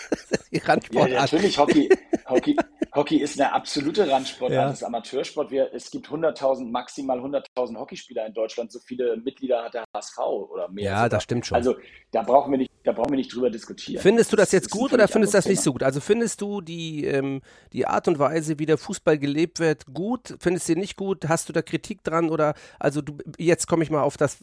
Die 0.52 0.58
Randsportart. 0.58 1.10
Ja, 1.10 1.20
natürlich 1.20 1.58
Hockey. 1.58 1.88
Hockey, 2.26 2.56
Hockey 2.94 3.16
ist 3.18 3.40
eine 3.40 3.52
absolute 3.52 4.10
Randsportart, 4.10 4.54
ja. 4.54 4.68
das 4.68 4.78
ist 4.78 4.82
Amateursport. 4.84 5.50
Wir, 5.50 5.72
es 5.72 5.90
gibt 5.90 6.08
100.000, 6.08 6.70
maximal 6.70 7.18
100.000 7.20 7.78
Hockeyspieler 7.78 8.26
in 8.26 8.34
Deutschland. 8.34 8.72
So 8.72 8.80
viele 8.80 9.16
Mitglieder 9.16 9.64
hat 9.64 9.74
der 9.74 9.84
HSV 9.94 10.18
oder 10.18 10.68
mehr. 10.68 10.84
Ja, 10.84 10.96
sogar. 10.96 11.08
das 11.10 11.22
stimmt 11.22 11.46
schon. 11.46 11.56
Also 11.56 11.76
da 12.10 12.22
brauchen 12.22 12.50
wir 12.50 12.58
nicht, 12.58 12.70
da 12.84 12.92
brauchen 12.92 13.10
wir 13.10 13.16
nicht 13.16 13.34
drüber 13.34 13.50
diskutieren. 13.50 14.02
Findest 14.02 14.32
du 14.32 14.36
das 14.36 14.52
jetzt 14.52 14.66
das 14.66 14.78
gut 14.78 14.92
oder 14.92 15.06
findest 15.06 15.34
du 15.34 15.38
das 15.38 15.46
nicht 15.46 15.60
so 15.60 15.72
gut? 15.72 15.82
Also 15.82 16.00
findest 16.00 16.40
du 16.40 16.60
die, 16.60 17.04
ähm, 17.04 17.42
die 17.72 17.86
Art 17.86 18.08
und 18.08 18.18
Weise, 18.18 18.58
wie 18.58 18.66
der 18.66 18.78
Fußball 18.78 19.18
gelebt 19.18 19.60
wird, 19.60 19.86
gut? 19.92 20.36
Findest 20.40 20.68
du 20.68 20.74
nicht 20.74 20.96
gut? 20.96 21.28
Hast 21.28 21.48
du 21.48 21.52
da 21.52 21.62
Kritik 21.62 22.02
dran? 22.02 22.30
Oder 22.30 22.54
also 22.78 23.02
du, 23.02 23.18
jetzt 23.38 23.68
komme 23.68 23.84
ich 23.84 23.90
mal 23.90 24.02
auf 24.02 24.16
das, 24.16 24.38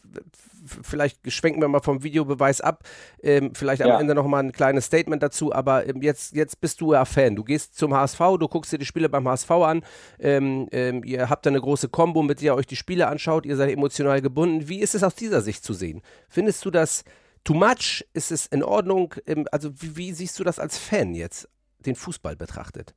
vielleicht 0.65 1.31
schwenken 1.31 1.61
wir 1.61 1.67
mal 1.67 1.81
vom 1.81 2.03
Videobeweis 2.03 2.61
ab, 2.61 2.83
ähm, 3.21 3.53
vielleicht 3.53 3.81
am 3.81 3.89
ja. 3.89 3.99
Ende 3.99 4.15
noch 4.15 4.27
mal 4.27 4.39
ein 4.39 4.51
kleines 4.51 4.85
Statement 4.85 5.21
dazu, 5.21 5.53
aber 5.53 5.87
ähm, 5.87 6.01
jetzt, 6.01 6.33
jetzt 6.35 6.61
bist 6.61 6.81
du 6.81 6.93
ja 6.93 7.05
Fan. 7.05 7.35
Du 7.35 7.43
gehst 7.43 7.77
zum 7.77 7.93
HSV, 7.93 8.19
du 8.37 8.47
guckst 8.47 8.71
dir 8.71 8.77
die 8.77 8.85
Spiele 8.85 9.09
beim 9.09 9.27
HSV 9.27 9.51
an, 9.51 9.83
ähm, 10.19 10.67
ähm, 10.71 11.03
ihr 11.03 11.29
habt 11.29 11.45
da 11.45 11.49
eine 11.49 11.61
große 11.61 11.89
Combo, 11.89 12.23
mit 12.23 12.41
der 12.41 12.53
ihr 12.53 12.55
euch 12.55 12.67
die 12.67 12.75
Spiele 12.75 13.07
anschaut, 13.07 13.45
ihr 13.45 13.55
seid 13.55 13.71
emotional 13.71 14.21
gebunden. 14.21 14.67
Wie 14.67 14.79
ist 14.79 14.95
es 14.95 15.03
aus 15.03 15.15
dieser 15.15 15.41
Sicht 15.41 15.63
zu 15.63 15.73
sehen? 15.73 16.01
Findest 16.29 16.63
du 16.65 16.71
das 16.71 17.03
too 17.43 17.53
much? 17.53 18.05
Ist 18.13 18.31
es 18.31 18.45
in 18.45 18.63
Ordnung? 18.63 19.15
Ähm, 19.25 19.45
also 19.51 19.81
wie, 19.81 19.97
wie 19.97 20.13
siehst 20.13 20.39
du 20.39 20.43
das 20.43 20.59
als 20.59 20.77
Fan 20.77 21.13
jetzt, 21.13 21.49
den 21.79 21.95
Fußball 21.95 22.35
betrachtet? 22.35 22.93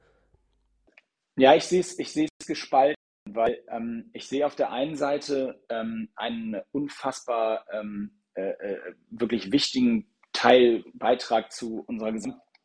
Ja, 1.36 1.54
ich 1.54 1.64
sehe 1.64 1.80
es 1.80 1.98
ich 1.98 2.28
gespalten, 2.46 2.96
weil 3.28 3.62
ähm, 3.70 4.10
ich 4.12 4.28
sehe 4.28 4.46
auf 4.46 4.56
der 4.56 4.72
einen 4.72 4.96
Seite 4.96 5.62
ähm, 5.68 6.08
einen 6.14 6.60
unfassbar 6.72 7.64
ähm, 7.72 8.10
äh, 8.34 8.50
äh, 8.50 8.94
wirklich 9.10 9.52
wichtigen 9.52 10.06
Teil, 10.32 10.84
Beitrag 10.94 11.52
zu 11.52 11.82
unserer 11.86 12.12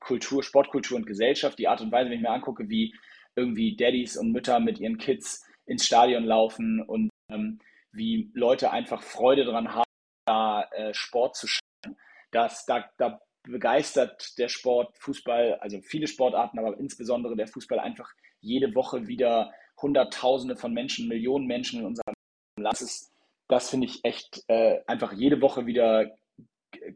Gesamtkultur, 0.06 0.44
Sportkultur 0.44 0.98
und 0.98 1.08
Gesellschaft. 1.08 1.58
Die 1.60 1.68
Art 1.68 1.82
und 1.82 1.92
Weise, 1.92 2.10
wenn 2.10 2.18
ich 2.18 2.24
mir 2.24 2.30
angucke, 2.30 2.70
wie 2.70 2.94
irgendwie 3.36 3.76
Daddys 3.76 4.18
und 4.18 4.32
Mütter 4.32 4.60
mit 4.60 4.80
ihren 4.80 4.98
Kids 4.98 5.44
ins 5.66 5.86
Stadion 5.86 6.24
laufen 6.24 6.82
und 6.82 7.10
ähm, 7.30 7.60
wie 7.92 8.30
Leute 8.34 8.72
einfach 8.72 9.02
Freude 9.02 9.46
daran 9.46 9.74
haben, 9.74 9.90
da 10.26 10.64
äh, 10.72 10.94
Sport 10.94 11.36
zu 11.36 11.48
schauen. 11.48 11.98
Das, 12.32 12.66
da, 12.66 12.90
da 12.98 13.20
begeistert 13.44 14.38
der 14.38 14.50
Sport, 14.50 14.98
Fußball, 15.00 15.56
also 15.56 15.82
viele 15.82 16.08
Sportarten, 16.08 16.60
aber 16.60 16.78
insbesondere 16.78 17.36
der 17.36 17.48
Fußball 17.48 17.80
einfach 17.80 18.12
jede 18.42 18.74
Woche 18.76 19.08
wieder 19.08 19.52
Hunderttausende 19.82 20.56
von 20.56 20.74
Menschen, 20.74 21.08
Millionen 21.08 21.48
Menschen 21.48 21.80
in 21.80 21.86
unserem 21.86 22.14
Land. 22.60 22.80
Das, 22.80 23.12
das 23.48 23.70
finde 23.70 23.88
ich 23.88 24.04
echt 24.04 24.44
äh, 24.48 24.80
einfach 24.88 25.14
jede 25.14 25.42
Woche 25.42 25.66
wieder 25.66 26.18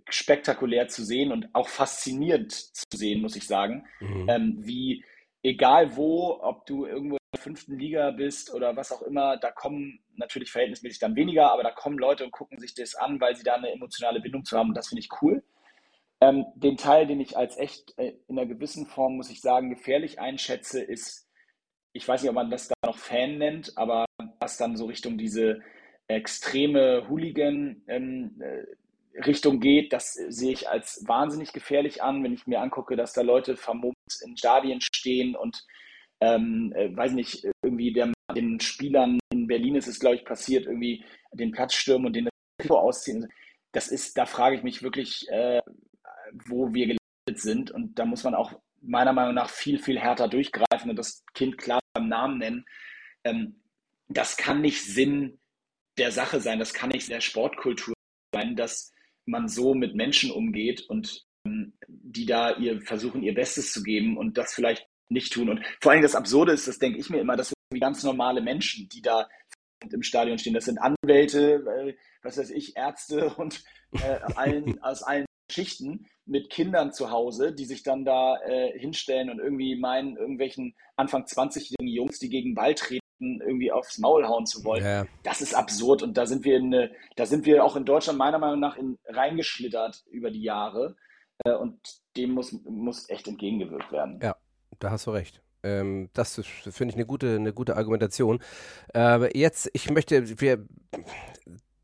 spektakulär 0.09 0.87
zu 0.87 1.03
sehen 1.03 1.31
und 1.31 1.49
auch 1.53 1.67
faszinierend 1.67 2.51
zu 2.51 2.85
sehen, 2.95 3.21
muss 3.21 3.35
ich 3.35 3.47
sagen, 3.47 3.85
mhm. 3.99 4.29
ähm, 4.29 4.55
wie 4.59 5.03
egal 5.43 5.95
wo, 5.95 6.39
ob 6.41 6.65
du 6.65 6.85
irgendwo 6.85 7.15
in 7.15 7.31
der 7.33 7.41
fünften 7.41 7.77
Liga 7.77 8.11
bist 8.11 8.53
oder 8.53 8.75
was 8.75 8.91
auch 8.91 9.01
immer, 9.01 9.37
da 9.37 9.51
kommen 9.51 9.99
natürlich 10.15 10.51
verhältnismäßig 10.51 10.99
dann 10.99 11.15
weniger, 11.15 11.51
aber 11.51 11.63
da 11.63 11.71
kommen 11.71 11.97
Leute 11.97 12.25
und 12.25 12.31
gucken 12.31 12.59
sich 12.59 12.73
das 12.73 12.95
an, 12.95 13.21
weil 13.21 13.35
sie 13.35 13.43
da 13.43 13.55
eine 13.55 13.71
emotionale 13.71 14.19
Bindung 14.19 14.43
zu 14.43 14.57
haben 14.57 14.69
und 14.69 14.75
das 14.75 14.89
finde 14.89 15.01
ich 15.01 15.09
cool. 15.21 15.43
Ähm, 16.21 16.45
den 16.55 16.75
Teil, 16.75 17.07
den 17.07 17.21
ich 17.21 17.37
als 17.37 17.57
echt 17.57 17.97
äh, 17.97 18.13
in 18.27 18.37
einer 18.37 18.47
gewissen 18.47 18.85
Form, 18.85 19.15
muss 19.15 19.29
ich 19.29 19.39
sagen, 19.39 19.69
gefährlich 19.69 20.19
einschätze, 20.19 20.81
ist, 20.81 21.29
ich 21.93 22.05
weiß 22.05 22.21
nicht, 22.21 22.29
ob 22.29 22.35
man 22.35 22.51
das 22.51 22.67
da 22.67 22.75
noch 22.85 22.97
Fan 22.97 23.37
nennt, 23.37 23.77
aber 23.77 24.05
was 24.39 24.57
dann 24.57 24.75
so 24.75 24.85
Richtung 24.85 25.17
diese 25.17 25.61
extreme 26.07 27.07
Hooligan 27.07 27.83
ähm, 27.87 28.41
äh, 28.41 28.65
Richtung 29.25 29.59
geht, 29.59 29.93
das 29.93 30.13
sehe 30.13 30.51
ich 30.51 30.69
als 30.69 31.03
wahnsinnig 31.07 31.53
gefährlich 31.53 32.01
an, 32.01 32.23
wenn 32.23 32.33
ich 32.33 32.47
mir 32.47 32.61
angucke, 32.61 32.95
dass 32.95 33.13
da 33.13 33.21
Leute 33.21 33.57
vermummt 33.57 33.95
in 34.23 34.37
Stadien 34.37 34.79
stehen 34.81 35.35
und 35.35 35.65
ähm, 36.21 36.73
äh, 36.75 36.95
weiß 36.95 37.13
nicht, 37.13 37.47
irgendwie 37.63 37.93
der, 37.93 38.11
den 38.35 38.59
Spielern 38.59 39.19
in 39.31 39.47
Berlin 39.47 39.75
ist 39.75 39.87
es, 39.87 39.99
glaube 39.99 40.15
ich, 40.15 40.25
passiert, 40.25 40.65
irgendwie 40.65 41.03
den 41.33 41.51
Platz 41.51 41.73
stürmen 41.73 42.07
und 42.07 42.15
den 42.15 42.29
Trikot 42.57 42.77
ausziehen. 42.77 43.27
Das 43.71 43.87
ist, 43.87 44.17
da 44.17 44.25
frage 44.25 44.55
ich 44.55 44.63
mich 44.63 44.81
wirklich, 44.83 45.27
äh, 45.29 45.61
wo 46.45 46.73
wir 46.73 46.87
gelandet 46.87 47.41
sind. 47.41 47.71
Und 47.71 47.97
da 47.99 48.05
muss 48.05 48.23
man 48.23 48.35
auch 48.35 48.53
meiner 48.81 49.13
Meinung 49.13 49.35
nach 49.35 49.49
viel, 49.49 49.79
viel 49.79 49.99
härter 49.99 50.27
durchgreifen 50.27 50.89
und 50.89 50.95
das 50.95 51.23
Kind 51.33 51.57
klar 51.57 51.79
beim 51.93 52.07
Namen 52.07 52.37
nennen. 52.37 52.65
Ähm, 53.23 53.61
das 54.07 54.37
kann 54.37 54.61
nicht 54.61 54.83
Sinn 54.83 55.39
der 55.97 56.11
Sache 56.11 56.39
sein, 56.39 56.59
das 56.59 56.73
kann 56.73 56.89
nicht 56.89 57.09
der 57.09 57.21
Sportkultur 57.21 57.93
sein, 58.33 58.55
dass 58.55 58.91
man 59.29 59.47
so 59.47 59.73
mit 59.73 59.95
Menschen 59.95 60.31
umgeht 60.31 60.81
und 60.89 61.25
ähm, 61.45 61.73
die 61.87 62.25
da 62.25 62.55
ihr 62.57 62.81
versuchen, 62.81 63.23
ihr 63.23 63.33
Bestes 63.33 63.71
zu 63.71 63.83
geben 63.83 64.17
und 64.17 64.37
das 64.37 64.53
vielleicht 64.53 64.87
nicht 65.09 65.33
tun. 65.33 65.49
Und 65.49 65.61
vor 65.81 65.91
allem 65.91 66.01
das 66.01 66.15
Absurde 66.15 66.51
ist, 66.51 66.67
das 66.67 66.79
denke 66.79 66.99
ich 66.99 67.09
mir 67.09 67.19
immer, 67.19 67.35
das 67.35 67.49
sind 67.49 67.81
ganz 67.81 68.03
normale 68.03 68.41
Menschen, 68.41 68.87
die 68.89 69.01
da 69.01 69.27
im 69.91 70.03
Stadion 70.03 70.37
stehen. 70.37 70.53
Das 70.53 70.65
sind 70.65 70.77
Anwälte, 70.77 71.63
äh, 71.65 71.95
was 72.21 72.37
weiß 72.37 72.51
ich, 72.51 72.75
Ärzte 72.75 73.33
und 73.35 73.63
äh, 73.93 74.19
allen, 74.35 74.79
aus 74.83 75.03
allen 75.03 75.25
Geschichten 75.47 76.05
mit 76.25 76.49
Kindern 76.49 76.93
zu 76.93 77.09
Hause, 77.09 77.53
die 77.53 77.65
sich 77.65 77.81
dann 77.83 78.05
da 78.05 78.37
äh, 78.43 78.77
hinstellen 78.77 79.29
und 79.29 79.39
irgendwie 79.39 79.75
meinen, 79.75 80.15
irgendwelchen 80.15 80.75
Anfang 80.95 81.23
20-jährigen 81.23 81.87
Jungs, 81.87 82.19
die 82.19 82.29
gegen 82.29 82.53
Ball 82.53 82.75
treten, 82.75 82.98
irgendwie 83.19 83.71
aufs 83.71 83.97
Maul 83.97 84.27
hauen 84.27 84.45
zu 84.45 84.63
wollen. 84.63 84.83
Ja. 84.83 85.05
Das 85.23 85.41
ist 85.41 85.53
absurd 85.53 86.01
und 86.03 86.17
da 86.17 86.25
sind 86.25 86.45
wir 86.45 86.57
in, 86.57 86.89
da 87.15 87.25
sind 87.25 87.45
wir 87.45 87.63
auch 87.63 87.75
in 87.75 87.85
Deutschland 87.85 88.17
meiner 88.17 88.39
Meinung 88.39 88.59
nach 88.59 88.77
in, 88.77 88.97
reingeschlittert 89.07 90.03
über 90.09 90.31
die 90.31 90.41
Jahre 90.41 90.95
äh, 91.45 91.53
und 91.53 91.79
dem 92.17 92.31
muss, 92.31 92.53
muss 92.63 93.09
echt 93.09 93.27
entgegengewirkt 93.27 93.91
werden. 93.91 94.19
Ja, 94.21 94.35
da 94.79 94.91
hast 94.91 95.07
du 95.07 95.11
recht. 95.11 95.41
Ähm, 95.63 96.09
das 96.13 96.35
finde 96.35 96.91
ich 96.91 96.95
eine 96.95 97.05
gute, 97.05 97.35
eine 97.35 97.53
gute 97.53 97.75
Argumentation. 97.75 98.39
Äh, 98.93 99.37
jetzt, 99.37 99.69
ich 99.73 99.89
möchte, 99.89 100.39
wir, 100.39 100.65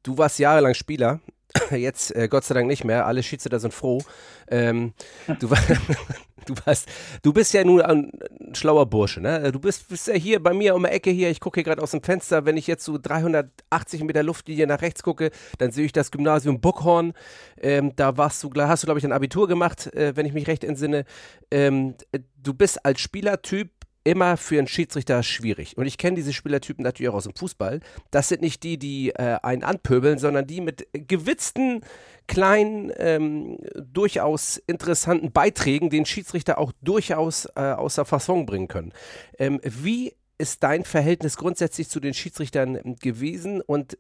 du 0.04 0.18
warst 0.18 0.40
jahrelang 0.40 0.74
Spieler, 0.74 1.20
jetzt 1.72 2.16
äh, 2.16 2.28
Gott 2.28 2.44
sei 2.44 2.54
Dank 2.54 2.68
nicht 2.68 2.84
mehr. 2.84 3.06
Alle 3.06 3.24
Schiedsrichter 3.24 3.60
sind 3.60 3.74
froh. 3.74 4.02
Ähm, 4.48 4.94
du, 5.40 5.48
du, 6.46 6.56
warst, 6.66 6.88
du 7.22 7.34
bist 7.34 7.54
ja 7.54 7.64
nun 7.64 7.82
ein, 7.82 8.12
schlauer 8.54 8.86
Bursche, 8.86 9.22
ne? 9.22 9.52
Du 9.52 9.60
bist, 9.60 9.90
bist 9.90 10.08
ja 10.08 10.14
hier 10.14 10.42
bei 10.42 10.54
mir 10.54 10.76
um 10.76 10.84
die 10.84 10.90
Ecke 10.90 11.10
hier. 11.10 11.30
Ich 11.30 11.40
gucke 11.40 11.58
hier 11.58 11.64
gerade 11.64 11.82
aus 11.82 11.92
dem 11.92 12.04
Fenster. 12.04 12.46
Wenn 12.46 12.58
ich 12.58 12.68
jetzt 12.68 12.86
so 12.86 12.98
380 12.98 14.04
Meter 14.04 14.24
Luftlinie 14.24 14.68
nach 14.68 14.82
rechts 14.82 15.04
gucke, 15.04 15.32
dann 15.58 15.72
sehe 15.72 15.86
ich 15.86 15.92
das 15.92 16.12
Gymnasium 16.12 16.62
Buckhorn. 16.62 17.14
Ähm, 17.62 17.96
da 17.96 18.18
warst 18.18 18.44
du, 18.44 18.52
hast 18.56 18.84
du 18.84 18.88
glaube 18.88 19.00
ich 19.00 19.06
ein 19.06 19.12
Abitur 19.12 19.48
gemacht, 19.48 19.94
äh, 19.94 20.16
wenn 20.16 20.26
ich 20.26 20.34
mich 20.34 20.48
recht 20.48 20.64
entsinne. 20.64 21.06
Ähm, 21.52 21.96
du 22.42 22.54
bist 22.54 22.86
als 22.86 23.02
Spielertyp 23.02 23.70
immer 24.06 24.38
für 24.38 24.58
einen 24.58 24.68
Schiedsrichter 24.68 25.22
schwierig. 25.24 25.78
Und 25.78 25.88
ich 25.88 25.98
kenne 25.98 26.16
diese 26.16 26.32
Spielertypen 26.32 26.84
natürlich 26.84 27.10
auch 27.10 27.16
aus 27.16 27.26
dem 27.26 27.36
Fußball. 27.36 27.82
Das 28.12 28.30
sind 28.30 28.42
nicht 28.42 28.64
die, 28.64 28.78
die 28.78 29.10
äh, 29.10 29.40
einen 29.44 29.64
anpöbeln, 29.64 30.20
sondern 30.20 30.48
die 30.48 30.62
mit 30.62 30.88
gewitzten, 30.94 31.82
kleinen, 32.28 32.92
ähm, 32.98 33.58
durchaus 33.76 34.58
interessanten 34.58 35.32
Beiträgen 35.32 35.90
den 35.90 36.06
Schiedsrichter 36.06 36.58
auch 36.58 36.72
durchaus 36.82 37.48
äh, 37.56 37.62
außer 37.62 38.06
Fasson 38.06 38.46
bringen 38.46 38.68
können. 38.68 38.94
Ähm, 39.38 39.60
wie 39.64 40.14
ist 40.38 40.64
dein 40.64 40.86
Verhältnis 40.86 41.38
grundsätzlich 41.38 41.90
zu 41.90 42.00
den 42.00 42.14
Schiedsrichtern 42.14 42.96
gewesen 43.02 43.62
und 43.62 43.98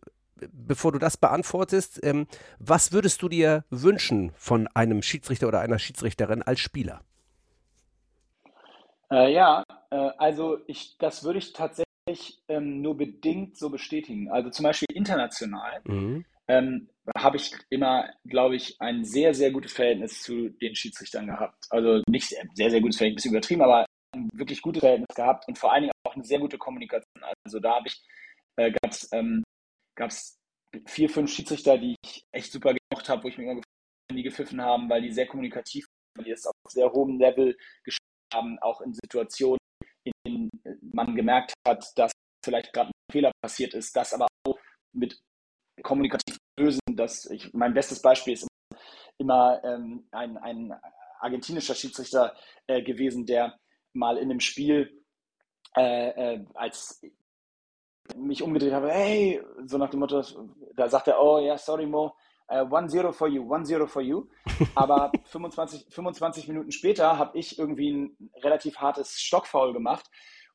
bevor 0.51 0.91
du 0.91 0.99
das 0.99 1.17
beantwortest, 1.17 1.99
ähm, 2.03 2.27
was 2.59 2.91
würdest 2.91 3.21
du 3.21 3.29
dir 3.29 3.63
wünschen 3.69 4.31
von 4.35 4.67
einem 4.67 5.01
Schiedsrichter 5.01 5.47
oder 5.47 5.61
einer 5.61 5.79
Schiedsrichterin 5.79 6.41
als 6.41 6.59
Spieler? 6.59 7.01
Äh, 9.11 9.33
ja, 9.33 9.61
äh, 9.61 9.64
also 9.95 10.59
ich, 10.67 10.97
das 10.97 11.23
würde 11.23 11.39
ich 11.39 11.53
tatsächlich 11.53 12.41
ähm, 12.47 12.81
nur 12.81 12.97
bedingt 12.97 13.57
so 13.57 13.69
bestätigen. 13.69 14.29
Also 14.31 14.49
zum 14.49 14.63
Beispiel 14.63 14.87
international 14.93 15.81
mhm. 15.85 16.25
ähm, 16.47 16.89
habe 17.17 17.37
ich 17.37 17.51
immer, 17.69 18.09
glaube 18.25 18.55
ich, 18.55 18.79
ein 18.79 19.03
sehr, 19.03 19.33
sehr 19.33 19.51
gutes 19.51 19.73
Verhältnis 19.73 20.21
zu 20.21 20.49
den 20.49 20.75
Schiedsrichtern 20.75 21.27
gehabt. 21.27 21.65
Also 21.69 22.01
nicht 22.07 22.27
sehr, 22.27 22.43
sehr, 22.53 22.69
sehr 22.69 22.81
gutes 22.81 22.97
Verhältnis, 22.97 23.25
übertrieben, 23.25 23.61
aber 23.61 23.85
ein 24.15 24.29
wirklich 24.33 24.61
gutes 24.61 24.79
Verhältnis 24.81 25.15
gehabt 25.15 25.47
und 25.47 25.57
vor 25.57 25.73
allen 25.73 25.83
Dingen 25.83 25.93
auch 26.05 26.15
eine 26.15 26.23
sehr 26.23 26.39
gute 26.39 26.57
Kommunikation. 26.57 27.23
Also 27.43 27.59
da 27.59 27.75
habe 27.75 27.87
ich, 27.87 28.01
äh, 28.57 28.71
gab 28.71 28.91
es 28.91 29.09
ähm, 29.11 29.43
vier, 30.85 31.09
fünf 31.09 31.31
Schiedsrichter, 31.31 31.77
die 31.77 31.95
ich 32.03 32.23
echt 32.31 32.51
super 32.51 32.73
gemacht 32.73 33.09
habe, 33.09 33.23
wo 33.23 33.27
ich 33.27 33.37
mir 33.37 33.43
immer 33.43 33.61
gefallen, 33.61 34.17
die 34.17 34.23
gepfiffen 34.23 34.61
haben, 34.61 34.89
weil 34.89 35.01
die 35.01 35.11
sehr 35.11 35.27
kommunikativ, 35.27 35.85
weil 36.15 36.25
die 36.25 36.31
es 36.31 36.45
auf 36.45 36.53
sehr 36.69 36.91
hohem 36.91 37.19
Level 37.19 37.57
geschafft 37.83 38.01
haben, 38.33 38.57
auch 38.59 38.81
in 38.81 38.93
Situationen, 38.93 39.59
in 40.23 40.49
man 40.95 41.15
gemerkt 41.15 41.53
hat, 41.67 41.85
dass 41.95 42.11
vielleicht 42.43 42.73
gerade 42.73 42.89
ein 42.89 43.11
Fehler 43.11 43.31
passiert 43.41 43.73
ist, 43.73 43.95
das 43.95 44.13
aber 44.13 44.27
auch 44.47 44.57
mit 44.93 45.19
kommunikativ 45.83 46.37
lösen. 46.57 46.79
Dass 46.91 47.25
ich, 47.25 47.53
mein 47.53 47.73
bestes 47.73 48.01
Beispiel 48.01 48.33
ist 48.33 48.47
immer, 49.17 49.61
ähm, 49.63 50.07
ein, 50.11 50.37
ein 50.37 50.73
argentinischer 51.19 51.75
Schiedsrichter 51.75 52.35
äh, 52.67 52.81
gewesen, 52.81 53.25
der 53.25 53.57
mal 53.93 54.17
in 54.17 54.29
einem 54.29 54.39
Spiel 54.39 55.03
äh, 55.75 56.35
äh, 56.35 56.45
als 56.53 57.01
mich 58.15 58.43
umgedreht 58.43 58.73
habe, 58.73 58.91
hey, 58.91 59.41
so 59.65 59.77
nach 59.77 59.89
dem 59.89 59.99
Motto, 59.99 60.21
da 60.75 60.87
sagt 60.87 61.07
er, 61.07 61.21
oh 61.21 61.39
ja, 61.39 61.57
sorry 61.57 61.87
Mo, 61.87 62.15
1-0 62.49 63.05
uh, 63.05 63.11
for 63.11 63.27
you, 63.27 63.43
1-0 63.43 63.87
for 63.87 64.01
you. 64.01 64.29
Aber 64.75 65.11
25, 65.25 65.87
25 65.89 66.47
Minuten 66.47 66.71
später 66.71 67.17
habe 67.17 67.37
ich 67.37 67.57
irgendwie 67.57 67.91
ein 67.91 68.31
relativ 68.43 68.77
hartes 68.77 69.19
Stockfoul 69.19 69.73
gemacht 69.73 70.09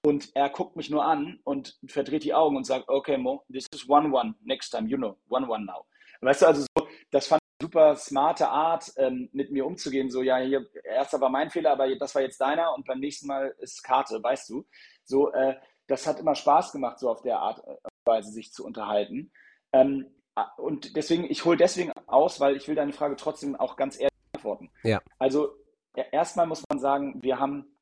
und 0.05 0.31
er 0.35 0.49
guckt 0.49 0.77
mich 0.77 0.91
nur 0.91 1.05
an 1.05 1.41
und 1.45 1.79
verdreht 1.87 2.25
die 2.25 2.35
Augen 2.35 2.57
und 2.57 2.65
sagt, 2.65 2.89
okay 2.89 3.19
Mo, 3.19 3.45
this 3.53 3.67
is 3.75 3.89
1-1, 3.89 4.35
next 4.43 4.71
time, 4.71 4.89
you 4.89 4.97
know, 4.97 5.17
1-1 5.29 5.65
now. 5.65 5.87
Weißt 6.21 6.43
du, 6.43 6.47
also 6.47 6.67
so, 6.77 6.87
das 7.11 7.27
fand 7.27 7.41
ich 7.41 7.65
eine 7.65 7.69
super 7.69 7.97
smarte 7.97 8.49
Art, 8.49 8.93
ähm, 8.97 9.29
mit 9.33 9.51
mir 9.51 9.67
umzugehen. 9.67 10.11
So, 10.11 10.23
ja, 10.23 10.39
hier, 10.39 10.67
erster 10.85 11.21
war 11.21 11.31
mein 11.31 11.51
Fehler, 11.51 11.73
aber 11.73 11.95
das 11.97 12.15
war 12.15 12.23
jetzt 12.23 12.41
deiner 12.41 12.75
und 12.75 12.87
beim 12.87 13.01
nächsten 13.01 13.27
Mal 13.27 13.55
ist 13.59 13.83
Karte, 13.83 14.23
weißt 14.23 14.51
du. 14.51 14.67
So, 15.05 15.33
äh, 15.33 15.57
das 15.87 16.07
hat 16.07 16.21
immer 16.21 16.35
Spaß 16.35 16.73
gemacht, 16.73 16.99
so 16.99 17.11
auf 17.11 17.23
der 17.23 17.39
Art 17.39 17.59
und 17.61 17.75
äh, 17.75 17.89
Weise 18.05 18.31
sich 18.31 18.53
zu 18.53 18.65
unterhalten. 18.65 19.33
Ähm, 19.73 20.07
und 20.57 20.97
deswegen, 20.97 21.25
ich 21.25 21.45
hole 21.45 21.57
deswegen 21.57 21.93
aus, 22.07 22.41
weil 22.41 22.57
ich 22.57 22.69
will 22.69 22.75
deine 22.75 22.93
Frage 22.93 23.17
trotzdem 23.17 23.57
auch 23.57 23.77
ganz 23.77 23.97
ehrlich 23.97 24.11
beantworten. 24.33 24.71
Ja. 24.83 25.01
Also 25.19 25.55
erstmal 26.13 26.47
muss 26.47 26.63
man 26.69 26.79
sagen, 26.79 27.23
wir 27.23 27.39
haben 27.39 27.77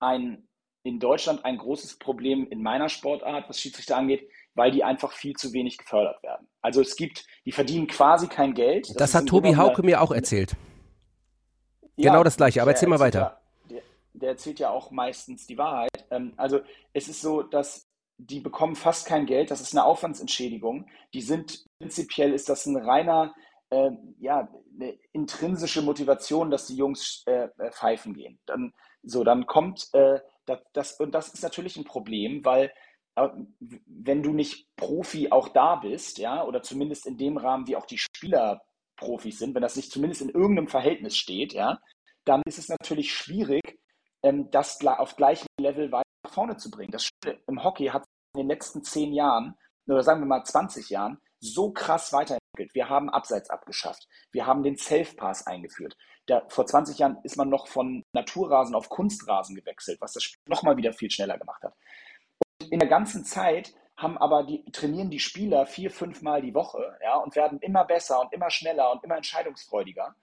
ein, 0.00 0.48
in 0.82 0.98
Deutschland 0.98 1.44
ein 1.44 1.58
großes 1.58 1.98
Problem 1.98 2.46
in 2.48 2.62
meiner 2.62 2.88
Sportart, 2.88 3.48
was 3.48 3.60
Schiedsrichter 3.60 3.96
angeht, 3.96 4.28
weil 4.54 4.70
die 4.70 4.84
einfach 4.84 5.12
viel 5.12 5.34
zu 5.34 5.52
wenig 5.52 5.78
gefördert 5.78 6.22
werden. 6.22 6.48
Also 6.60 6.80
es 6.80 6.96
gibt, 6.96 7.24
die 7.44 7.52
verdienen 7.52 7.86
quasi 7.86 8.26
kein 8.26 8.54
Geld. 8.54 8.88
Das, 8.90 8.96
das 8.96 9.14
hat 9.14 9.26
Tobi 9.26 9.56
Hauke 9.56 9.82
mir 9.82 10.02
auch 10.02 10.12
erzählt. 10.12 10.56
Ja, 11.96 12.10
genau 12.10 12.24
das 12.24 12.36
gleiche, 12.36 12.60
aber 12.60 12.72
erzähl 12.72 12.88
mal 12.88 12.98
weiter. 12.98 13.18
Ja, 13.20 13.40
der, 13.70 13.82
der, 14.14 14.28
erzählt 14.30 14.58
ja 14.58 14.70
auch 14.70 14.90
meistens 14.90 15.46
die 15.46 15.56
Wahrheit. 15.56 15.90
Ähm, 16.10 16.32
also 16.36 16.60
es 16.92 17.08
ist 17.08 17.20
so, 17.20 17.42
dass 17.42 17.86
die 18.28 18.40
bekommen 18.40 18.76
fast 18.76 19.06
kein 19.06 19.26
Geld, 19.26 19.50
das 19.50 19.60
ist 19.60 19.74
eine 19.74 19.84
Aufwandsentschädigung. 19.84 20.86
Die 21.14 21.22
sind 21.22 21.64
prinzipiell 21.78 22.32
ist 22.32 22.48
das 22.48 22.66
ein 22.66 22.76
reiner, 22.76 23.34
äh, 23.70 23.90
ja, 24.18 24.48
eine 24.74 24.98
intrinsische 25.12 25.82
Motivation, 25.82 26.50
dass 26.50 26.66
die 26.66 26.76
Jungs 26.76 27.24
äh, 27.26 27.48
äh, 27.58 27.70
pfeifen 27.72 28.14
gehen. 28.14 28.38
Dann, 28.46 28.72
so, 29.02 29.24
dann 29.24 29.46
kommt 29.46 29.88
äh, 29.92 30.20
das, 30.46 30.60
das, 30.72 31.00
und 31.00 31.12
das 31.12 31.28
ist 31.28 31.42
natürlich 31.42 31.76
ein 31.76 31.84
Problem, 31.84 32.44
weil 32.44 32.72
äh, 33.16 33.28
wenn 33.86 34.22
du 34.22 34.32
nicht 34.32 34.68
Profi 34.76 35.30
auch 35.30 35.48
da 35.48 35.76
bist, 35.76 36.18
ja, 36.18 36.44
oder 36.44 36.62
zumindest 36.62 37.06
in 37.06 37.18
dem 37.18 37.36
Rahmen, 37.36 37.66
wie 37.66 37.76
auch 37.76 37.86
die 37.86 37.98
Spieler 37.98 38.62
Profis 38.96 39.38
sind, 39.38 39.54
wenn 39.54 39.62
das 39.62 39.76
nicht 39.76 39.90
zumindest 39.90 40.22
in 40.22 40.28
irgendeinem 40.28 40.68
Verhältnis 40.68 41.16
steht, 41.16 41.54
ja, 41.54 41.80
dann 42.24 42.42
ist 42.46 42.58
es 42.58 42.68
natürlich 42.68 43.12
schwierig, 43.12 43.80
ähm, 44.22 44.50
das 44.50 44.84
auf 44.84 45.16
gleichem 45.16 45.48
Level 45.62 45.92
weiter 45.92 46.02
nach 46.24 46.32
vorne 46.32 46.56
zu 46.56 46.70
bringen. 46.70 46.92
Das 46.92 47.08
im 47.46 47.62
Hockey 47.62 47.86
hat 47.86 48.04
in 48.34 48.40
den 48.40 48.48
letzten 48.48 48.82
zehn 48.82 49.12
Jahren, 49.12 49.56
oder 49.86 50.02
sagen 50.02 50.20
wir 50.20 50.26
mal 50.26 50.44
20 50.44 50.90
Jahren, 50.90 51.18
so 51.40 51.72
krass 51.72 52.12
weiterentwickelt. 52.12 52.74
Wir 52.74 52.88
haben 52.88 53.10
Abseits 53.10 53.50
abgeschafft. 53.50 54.06
Wir 54.30 54.46
haben 54.46 54.62
den 54.62 54.76
Self-Pass 54.76 55.46
eingeführt. 55.46 55.96
Da, 56.26 56.42
vor 56.48 56.66
20 56.66 56.98
Jahren 56.98 57.18
ist 57.24 57.36
man 57.36 57.48
noch 57.48 57.66
von 57.66 58.04
Naturrasen 58.12 58.74
auf 58.74 58.88
Kunstrasen 58.88 59.56
gewechselt, 59.56 60.00
was 60.00 60.12
das 60.12 60.22
Spiel 60.22 60.40
nochmal 60.46 60.76
wieder 60.76 60.92
viel 60.92 61.10
schneller 61.10 61.38
gemacht 61.38 61.62
hat. 61.62 61.74
Und 62.60 62.72
in 62.72 62.78
der 62.78 62.88
ganzen 62.88 63.24
Zeit 63.24 63.74
haben 63.96 64.16
aber 64.18 64.44
die, 64.44 64.64
trainieren 64.70 65.10
die 65.10 65.18
Spieler 65.18 65.66
vier, 65.66 65.90
fünf 65.90 66.22
Mal 66.22 66.42
die 66.42 66.54
Woche 66.54 66.96
ja, 67.02 67.16
und 67.16 67.34
werden 67.36 67.58
immer 67.60 67.84
besser 67.84 68.20
und 68.20 68.32
immer 68.32 68.50
schneller 68.50 68.92
und 68.92 69.02
immer 69.04 69.16
entscheidungsfreudiger. 69.16 70.14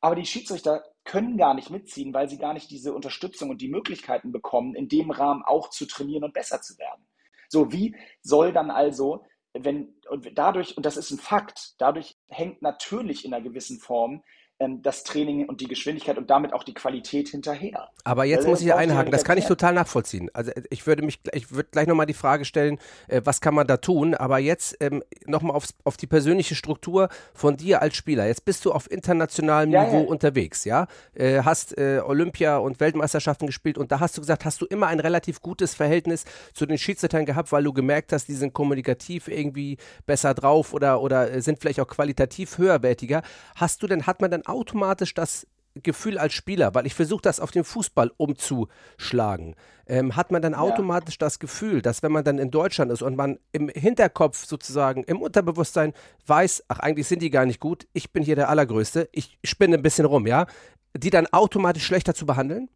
Aber 0.00 0.16
die 0.16 0.26
Schiedsrichter 0.26 0.84
können 1.04 1.36
gar 1.36 1.54
nicht 1.54 1.70
mitziehen, 1.70 2.14
weil 2.14 2.28
sie 2.28 2.38
gar 2.38 2.54
nicht 2.54 2.70
diese 2.70 2.94
Unterstützung 2.94 3.50
und 3.50 3.60
die 3.60 3.68
Möglichkeiten 3.68 4.32
bekommen, 4.32 4.74
in 4.74 4.88
dem 4.88 5.10
Rahmen 5.10 5.42
auch 5.44 5.70
zu 5.70 5.86
trainieren 5.86 6.24
und 6.24 6.34
besser 6.34 6.60
zu 6.62 6.78
werden. 6.78 7.06
So, 7.48 7.72
wie 7.72 7.94
soll 8.22 8.52
dann 8.52 8.70
also, 8.70 9.24
wenn, 9.52 9.94
und 10.08 10.30
dadurch, 10.34 10.76
und 10.76 10.86
das 10.86 10.96
ist 10.96 11.10
ein 11.10 11.18
Fakt, 11.18 11.74
dadurch 11.78 12.16
hängt 12.28 12.62
natürlich 12.62 13.24
in 13.24 13.32
einer 13.32 13.44
gewissen 13.44 13.78
Form 13.78 14.24
das 14.58 15.02
Training 15.02 15.48
und 15.48 15.60
die 15.60 15.66
Geschwindigkeit 15.66 16.16
und 16.16 16.30
damit 16.30 16.52
auch 16.52 16.62
die 16.62 16.74
Qualität 16.74 17.28
hinterher. 17.28 17.88
Aber 18.04 18.24
jetzt 18.24 18.46
muss 18.46 18.60
ich 18.60 18.72
einhaken, 18.72 19.10
das 19.10 19.24
kann 19.24 19.36
ich 19.36 19.46
total 19.46 19.74
nachvollziehen. 19.74 20.30
Also 20.32 20.52
äh, 20.52 20.62
ich 20.70 20.86
würde 20.86 21.02
mich, 21.02 21.20
ich 21.32 21.50
würde 21.50 21.68
gleich 21.72 21.88
nochmal 21.88 22.06
die 22.06 22.14
Frage 22.14 22.44
stellen, 22.44 22.78
äh, 23.08 23.20
was 23.24 23.40
kann 23.40 23.54
man 23.54 23.66
da 23.66 23.78
tun? 23.78 24.14
Aber 24.14 24.38
jetzt 24.38 24.76
ähm, 24.80 25.02
nochmal 25.26 25.60
auf 25.84 25.96
die 25.96 26.06
persönliche 26.06 26.54
Struktur 26.54 27.08
von 27.34 27.56
dir 27.56 27.82
als 27.82 27.96
Spieler. 27.96 28.26
Jetzt 28.26 28.44
bist 28.44 28.64
du 28.64 28.72
auf 28.72 28.90
internationalem 28.90 29.70
ja, 29.70 29.84
Niveau 29.84 30.02
ja. 30.02 30.08
unterwegs, 30.08 30.64
ja? 30.64 30.86
Äh, 31.14 31.42
hast 31.42 31.76
äh, 31.76 32.00
Olympia 32.04 32.58
und 32.58 32.78
Weltmeisterschaften 32.78 33.46
gespielt 33.46 33.76
und 33.76 33.90
da 33.90 33.98
hast 33.98 34.16
du 34.16 34.20
gesagt, 34.20 34.44
hast 34.44 34.60
du 34.60 34.66
immer 34.66 34.86
ein 34.86 35.00
relativ 35.00 35.40
gutes 35.40 35.74
Verhältnis 35.74 36.24
zu 36.52 36.64
den 36.64 36.78
Schiedsrichtern 36.78 37.26
gehabt, 37.26 37.50
weil 37.50 37.64
du 37.64 37.72
gemerkt 37.72 38.12
hast, 38.12 38.28
die 38.28 38.34
sind 38.34 38.52
kommunikativ 38.52 39.26
irgendwie 39.26 39.78
besser 40.06 40.32
drauf 40.32 40.72
oder, 40.72 41.00
oder 41.00 41.32
äh, 41.32 41.42
sind 41.42 41.58
vielleicht 41.60 41.80
auch 41.80 41.88
qualitativ 41.88 42.58
höherwertiger. 42.58 43.22
Hast 43.56 43.82
du 43.82 43.88
denn, 43.88 44.06
hat 44.06 44.20
man 44.20 44.30
dann 44.30 44.43
automatisch 44.46 45.14
das 45.14 45.46
Gefühl 45.82 46.18
als 46.18 46.34
Spieler, 46.34 46.74
weil 46.74 46.86
ich 46.86 46.94
versuche 46.94 47.22
das 47.22 47.40
auf 47.40 47.50
den 47.50 47.64
Fußball 47.64 48.12
umzuschlagen, 48.16 49.56
ähm, 49.86 50.14
hat 50.14 50.30
man 50.30 50.40
dann 50.40 50.54
automatisch 50.54 51.14
ja. 51.14 51.26
das 51.26 51.40
Gefühl, 51.40 51.82
dass 51.82 52.02
wenn 52.02 52.12
man 52.12 52.22
dann 52.22 52.38
in 52.38 52.52
Deutschland 52.52 52.92
ist 52.92 53.02
und 53.02 53.16
man 53.16 53.40
im 53.50 53.68
Hinterkopf 53.68 54.44
sozusagen, 54.44 55.02
im 55.02 55.20
Unterbewusstsein 55.20 55.92
weiß, 56.26 56.64
ach 56.68 56.78
eigentlich 56.78 57.08
sind 57.08 57.22
die 57.22 57.30
gar 57.30 57.44
nicht 57.44 57.58
gut, 57.58 57.88
ich 57.92 58.12
bin 58.12 58.22
hier 58.22 58.36
der 58.36 58.50
Allergrößte, 58.50 59.08
ich 59.10 59.36
spinne 59.42 59.76
ein 59.76 59.82
bisschen 59.82 60.04
rum, 60.04 60.28
ja, 60.28 60.46
die 60.96 61.10
dann 61.10 61.26
automatisch 61.26 61.84
schlechter 61.84 62.14
zu 62.14 62.24
behandeln? 62.24 62.68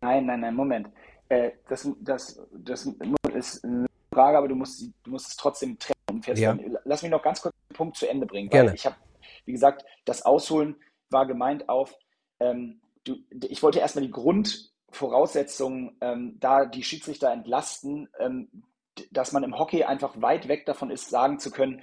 Nein, 0.00 0.26
nein, 0.26 0.40
nein, 0.40 0.54
Moment. 0.54 0.88
Äh, 1.28 1.52
das, 1.68 1.88
das, 2.00 2.40
das 2.52 2.86
ist 3.34 3.64
eine 3.64 3.86
Frage, 4.12 4.38
aber 4.38 4.48
du 4.48 4.56
musst, 4.56 4.82
du 5.04 5.10
musst 5.10 5.28
es 5.28 5.36
trotzdem 5.36 5.78
trennen. 5.78 5.94
Ja. 6.34 6.58
Lass 6.84 7.02
mich 7.02 7.10
noch 7.10 7.22
ganz 7.22 7.40
kurz 7.40 7.54
den 7.68 7.76
Punkt 7.76 7.96
zu 7.96 8.08
Ende 8.08 8.26
bringen. 8.26 8.50
Gerne. 8.50 8.74
ich 8.74 8.84
habe, 8.84 8.96
wie 9.50 9.52
gesagt, 9.52 9.84
das 10.04 10.22
Ausholen 10.22 10.76
war 11.10 11.26
gemeint 11.26 11.68
auf, 11.68 11.98
ähm, 12.38 12.80
du, 13.02 13.16
ich 13.48 13.64
wollte 13.64 13.80
erstmal 13.80 14.04
die 14.04 14.12
Grundvoraussetzungen, 14.12 15.96
ähm, 16.00 16.36
da 16.38 16.66
die 16.66 16.84
Schiedsrichter 16.84 17.32
entlasten, 17.32 18.08
ähm, 18.20 18.48
dass 19.10 19.32
man 19.32 19.42
im 19.42 19.58
Hockey 19.58 19.82
einfach 19.82 20.22
weit 20.22 20.46
weg 20.46 20.66
davon 20.66 20.92
ist, 20.92 21.10
sagen 21.10 21.40
zu 21.40 21.50
können, 21.50 21.82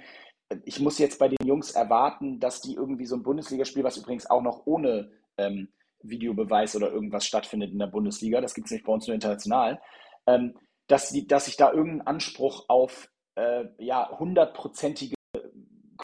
ich 0.64 0.80
muss 0.80 0.98
jetzt 0.98 1.18
bei 1.18 1.28
den 1.28 1.46
Jungs 1.46 1.72
erwarten, 1.72 2.40
dass 2.40 2.62
die 2.62 2.72
irgendwie 2.72 3.04
so 3.04 3.16
ein 3.16 3.22
Bundesligaspiel, 3.22 3.84
was 3.84 3.98
übrigens 3.98 4.30
auch 4.30 4.40
noch 4.40 4.62
ohne 4.64 5.10
ähm, 5.36 5.68
Videobeweis 6.00 6.74
oder 6.74 6.90
irgendwas 6.90 7.26
stattfindet 7.26 7.70
in 7.70 7.78
der 7.78 7.88
Bundesliga, 7.88 8.40
das 8.40 8.54
gibt 8.54 8.68
es 8.68 8.72
nicht 8.72 8.86
bei 8.86 8.92
uns 8.94 9.06
nur 9.06 9.14
international, 9.14 9.78
ähm, 10.26 10.56
dass, 10.86 11.10
die, 11.10 11.26
dass 11.26 11.48
ich 11.48 11.58
da 11.58 11.70
irgendeinen 11.70 12.06
Anspruch 12.06 12.64
auf 12.68 13.10
äh, 13.34 13.66
ja, 13.76 14.18
hundertprozentige 14.18 15.16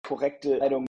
korrekte 0.02 0.54
Entscheidung, 0.54 0.86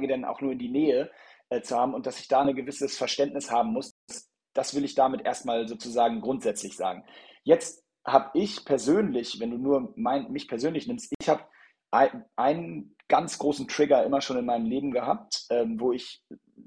denn 0.00 0.24
auch 0.24 0.40
nur 0.40 0.52
in 0.52 0.58
die 0.58 0.70
Nähe 0.70 1.10
äh, 1.48 1.62
zu 1.62 1.76
haben 1.76 1.94
und 1.94 2.06
dass 2.06 2.20
ich 2.20 2.28
da 2.28 2.42
ein 2.42 2.54
gewisses 2.54 2.96
Verständnis 2.96 3.50
haben 3.50 3.72
muss. 3.72 3.94
Das, 4.08 4.30
das 4.54 4.74
will 4.74 4.84
ich 4.84 4.94
damit 4.94 5.24
erstmal 5.24 5.68
sozusagen 5.68 6.20
grundsätzlich 6.20 6.76
sagen. 6.76 7.04
Jetzt 7.44 7.84
habe 8.04 8.30
ich 8.34 8.64
persönlich, 8.64 9.40
wenn 9.40 9.50
du 9.50 9.58
nur 9.58 9.92
mein, 9.96 10.30
mich 10.30 10.48
persönlich 10.48 10.86
nimmst, 10.86 11.12
ich 11.20 11.28
habe 11.28 11.44
ein, 11.90 12.24
einen 12.36 12.96
ganz 13.08 13.38
großen 13.38 13.68
Trigger 13.68 14.04
immer 14.04 14.20
schon 14.20 14.38
in 14.38 14.46
meinem 14.46 14.66
Leben 14.66 14.90
gehabt, 14.90 15.46
ähm, 15.50 15.78
wo 15.80 15.92
ich 15.92 16.22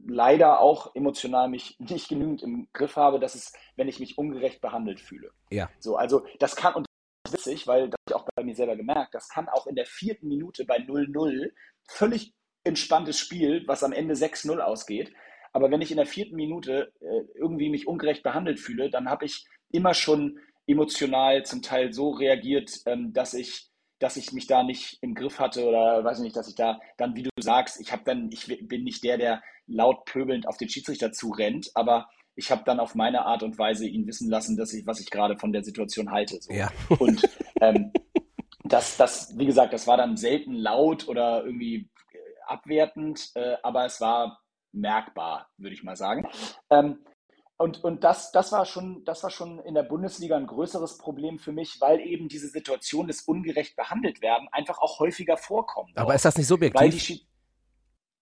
leider 0.06 0.60
auch 0.60 0.96
emotional 0.96 1.50
mich 1.50 1.78
nicht 1.80 2.10
genügend 2.10 2.44
im 2.44 2.68
Griff 2.74 2.96
habe, 2.96 3.20
dass 3.20 3.36
es, 3.36 3.54
wenn 3.76 3.88
ich 3.88 4.00
mich 4.00 4.18
ungerecht 4.18 4.62
behandelt 4.62 5.00
fühle. 5.00 5.32
Ja. 5.50 5.70
So, 5.80 5.96
also 5.96 6.26
das 6.40 6.56
kann, 6.56 6.74
und 6.76 6.86
das 7.24 7.34
ist 7.34 7.46
witzig, 7.48 7.68
weil 7.68 7.90
das 7.90 7.98
habe 8.00 8.04
ich 8.10 8.16
auch 8.16 8.30
bei 8.36 8.44
mir 8.44 8.56
selber 8.56 8.76
gemerkt, 8.76 9.14
das 9.14 9.28
kann 9.30 9.50
auch 9.50 9.68
in 9.68 9.76
der 9.76 9.86
vierten 9.86 10.28
Minute 10.28 10.66
bei 10.66 10.78
0-0 10.78 11.52
völlig 11.90 12.34
entspanntes 12.70 13.20
Spiel, 13.20 13.64
was 13.68 13.84
am 13.84 13.92
Ende 13.92 14.14
6-0 14.14 14.60
ausgeht. 14.60 15.12
Aber 15.52 15.72
wenn 15.72 15.82
ich 15.82 15.92
in 15.92 15.98
der 15.98 16.06
vierten 16.06 16.36
Minute 16.36 16.92
äh, 17.02 17.22
irgendwie 17.36 17.70
mich 17.70 17.88
ungerecht 17.88 18.24
behandelt 18.24 18.60
fühle, 18.60 18.90
dann 18.90 19.10
habe 19.10 19.26
ich 19.26 19.46
immer 19.72 19.94
schon 19.94 20.40
emotional 20.68 21.44
zum 21.44 21.62
Teil 21.62 21.92
so 21.92 22.12
reagiert, 22.12 22.72
ähm, 22.86 23.12
dass 23.14 23.34
ich 23.34 23.70
dass 24.00 24.16
ich 24.16 24.32
mich 24.32 24.48
da 24.48 24.64
nicht 24.64 24.98
im 25.02 25.14
Griff 25.14 25.40
hatte 25.40 25.68
oder 25.68 26.04
weiß 26.04 26.20
ich 26.20 26.24
nicht, 26.24 26.36
dass 26.38 26.48
ich 26.48 26.56
da 26.56 26.80
dann, 26.96 27.16
wie 27.16 27.24
du 27.24 27.30
sagst, 27.38 27.82
ich 27.82 27.92
habe 27.92 28.04
dann, 28.06 28.30
ich 28.32 28.48
bin 28.66 28.86
nicht 28.86 29.04
der, 29.04 29.18
der 29.18 29.44
laut 29.68 30.06
pöbelnd 30.06 30.48
auf 30.48 30.56
den 30.56 30.70
Schiedsrichter 30.70 31.12
zurennt, 31.12 31.70
aber 31.76 32.08
ich 32.36 32.50
habe 32.50 32.64
dann 32.66 32.80
auf 32.80 32.96
meine 32.96 33.26
Art 33.26 33.44
und 33.44 33.58
Weise 33.60 33.86
ihn 33.86 34.08
wissen 34.08 34.30
lassen, 34.30 34.56
dass 34.56 34.74
ich, 34.74 34.88
was 34.88 35.02
ich 35.02 35.10
gerade 35.10 35.38
von 35.38 35.52
der 35.52 35.66
Situation 35.66 36.12
halte. 36.12 36.42
So. 36.42 36.54
Ja. 36.54 36.72
Und 36.98 37.22
ähm, 37.60 37.92
das, 38.64 38.96
das, 38.96 39.38
wie 39.38 39.46
gesagt, 39.46 39.74
das 39.74 39.86
war 39.86 39.98
dann 39.98 40.16
selten 40.16 40.54
laut 40.54 41.08
oder 41.10 41.44
irgendwie 41.44 41.90
abwertend, 42.50 43.32
äh, 43.36 43.56
aber 43.64 43.86
es 43.86 44.02
war 44.02 44.40
merkbar, 44.72 45.50
würde 45.58 45.74
ich 45.74 45.84
mal 45.84 45.96
sagen. 45.96 46.28
Ähm, 46.70 47.00
und, 47.58 47.84
und 47.84 48.06
das, 48.06 48.32
das, 48.32 48.54
war 48.54 48.66
schon, 48.66 49.04
das 49.04 49.22
war 49.24 49.30
schon 49.30 49.60
in 49.60 49.74
der 49.74 49.84
Bundesliga 49.84 50.38
ein 50.38 50.48
größeres 50.48 50.98
Problem 50.98 51.40
für 51.40 51.52
mich, 51.52 51.82
weil 51.82 52.00
eben 52.00 52.30
diese 52.30 52.48
Situation 52.48 53.08
des 53.08 53.24
ungerecht 53.24 53.76
behandelt 53.76 54.22
werden 54.22 54.48
einfach 54.52 54.80
auch 54.80 55.00
häufiger 55.00 55.36
vorkommt. 55.36 55.98
Aber 55.98 56.12
auch. 56.12 56.16
ist 56.16 56.24
das 56.24 56.38
nicht 56.38 56.48
subjektiv? 56.48 57.20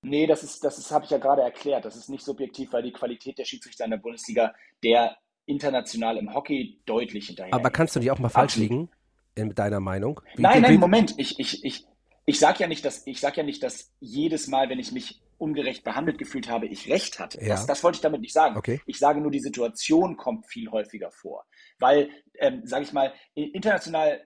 Nee, 0.01 0.25
das 0.25 0.43
ist, 0.43 0.63
das 0.63 0.77
ist, 0.77 0.91
habe 0.91 1.05
ich 1.05 1.11
ja 1.11 1.19
gerade 1.19 1.43
erklärt. 1.43 1.85
Das 1.85 1.95
ist 1.95 2.09
nicht 2.09 2.23
subjektiv, 2.23 2.73
weil 2.73 2.81
die 2.81 2.91
Qualität 2.91 3.37
der 3.37 3.45
Schiedsrichter 3.45 3.85
in 3.85 3.91
der 3.91 3.97
Bundesliga 3.97 4.53
der 4.83 5.17
international 5.45 6.17
im 6.17 6.33
Hockey 6.33 6.81
deutlich 6.85 7.27
hinterher. 7.27 7.53
Aber 7.53 7.69
kannst 7.69 7.95
du 7.95 7.99
dich 7.99 8.09
auch 8.09 8.19
mal 8.19 8.29
falsch 8.29 8.55
liegen 8.55 8.89
in 9.35 9.53
deiner 9.53 9.79
Meinung? 9.79 10.19
Wie, 10.35 10.41
nein, 10.41 10.61
nein, 10.61 10.79
Moment. 10.79 11.13
Ich, 11.17 11.39
ich, 11.39 11.63
ich, 11.63 11.87
ich 12.27 12.39
sage 12.39 12.59
ja 12.59 12.67
nicht, 12.67 12.83
dass 12.83 13.07
ich 13.07 13.21
sage 13.21 13.37
ja 13.37 13.43
nicht, 13.43 13.63
dass 13.63 13.93
jedes 14.01 14.47
Mal, 14.47 14.69
wenn 14.69 14.79
ich 14.79 14.91
mich 14.91 15.21
ungerecht 15.37 15.83
behandelt 15.85 16.17
gefühlt 16.17 16.49
habe, 16.49 16.67
ich 16.67 16.89
recht 16.89 17.19
hatte. 17.19 17.39
Ja. 17.41 17.49
Das, 17.49 17.65
das, 17.65 17.83
wollte 17.83 17.95
ich 17.97 18.01
damit 18.01 18.19
nicht 18.19 18.33
sagen. 18.33 18.57
Okay. 18.57 18.81
Ich 18.85 18.99
sage 18.99 19.21
nur, 19.21 19.31
die 19.31 19.39
Situation 19.39 20.17
kommt 20.17 20.45
viel 20.45 20.69
häufiger 20.69 21.09
vor. 21.11 21.45
Weil, 21.79 22.09
ähm, 22.39 22.65
sage 22.65 22.83
ich 22.83 22.91
mal, 22.91 23.13
international, 23.33 24.25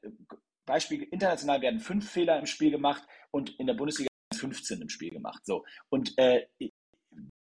Beispiel, 0.65 1.03
international 1.03 1.61
werden 1.61 1.79
fünf 1.79 2.09
Fehler 2.09 2.39
im 2.39 2.47
Spiel 2.47 2.71
gemacht 2.71 3.03
und 3.29 3.51
in 3.59 3.67
der 3.67 3.75
Bundesliga 3.75 4.09
15 4.33 4.81
im 4.81 4.89
Spiel 4.89 5.11
gemacht. 5.11 5.45
So. 5.45 5.63
Und 5.89 6.17
äh, 6.17 6.47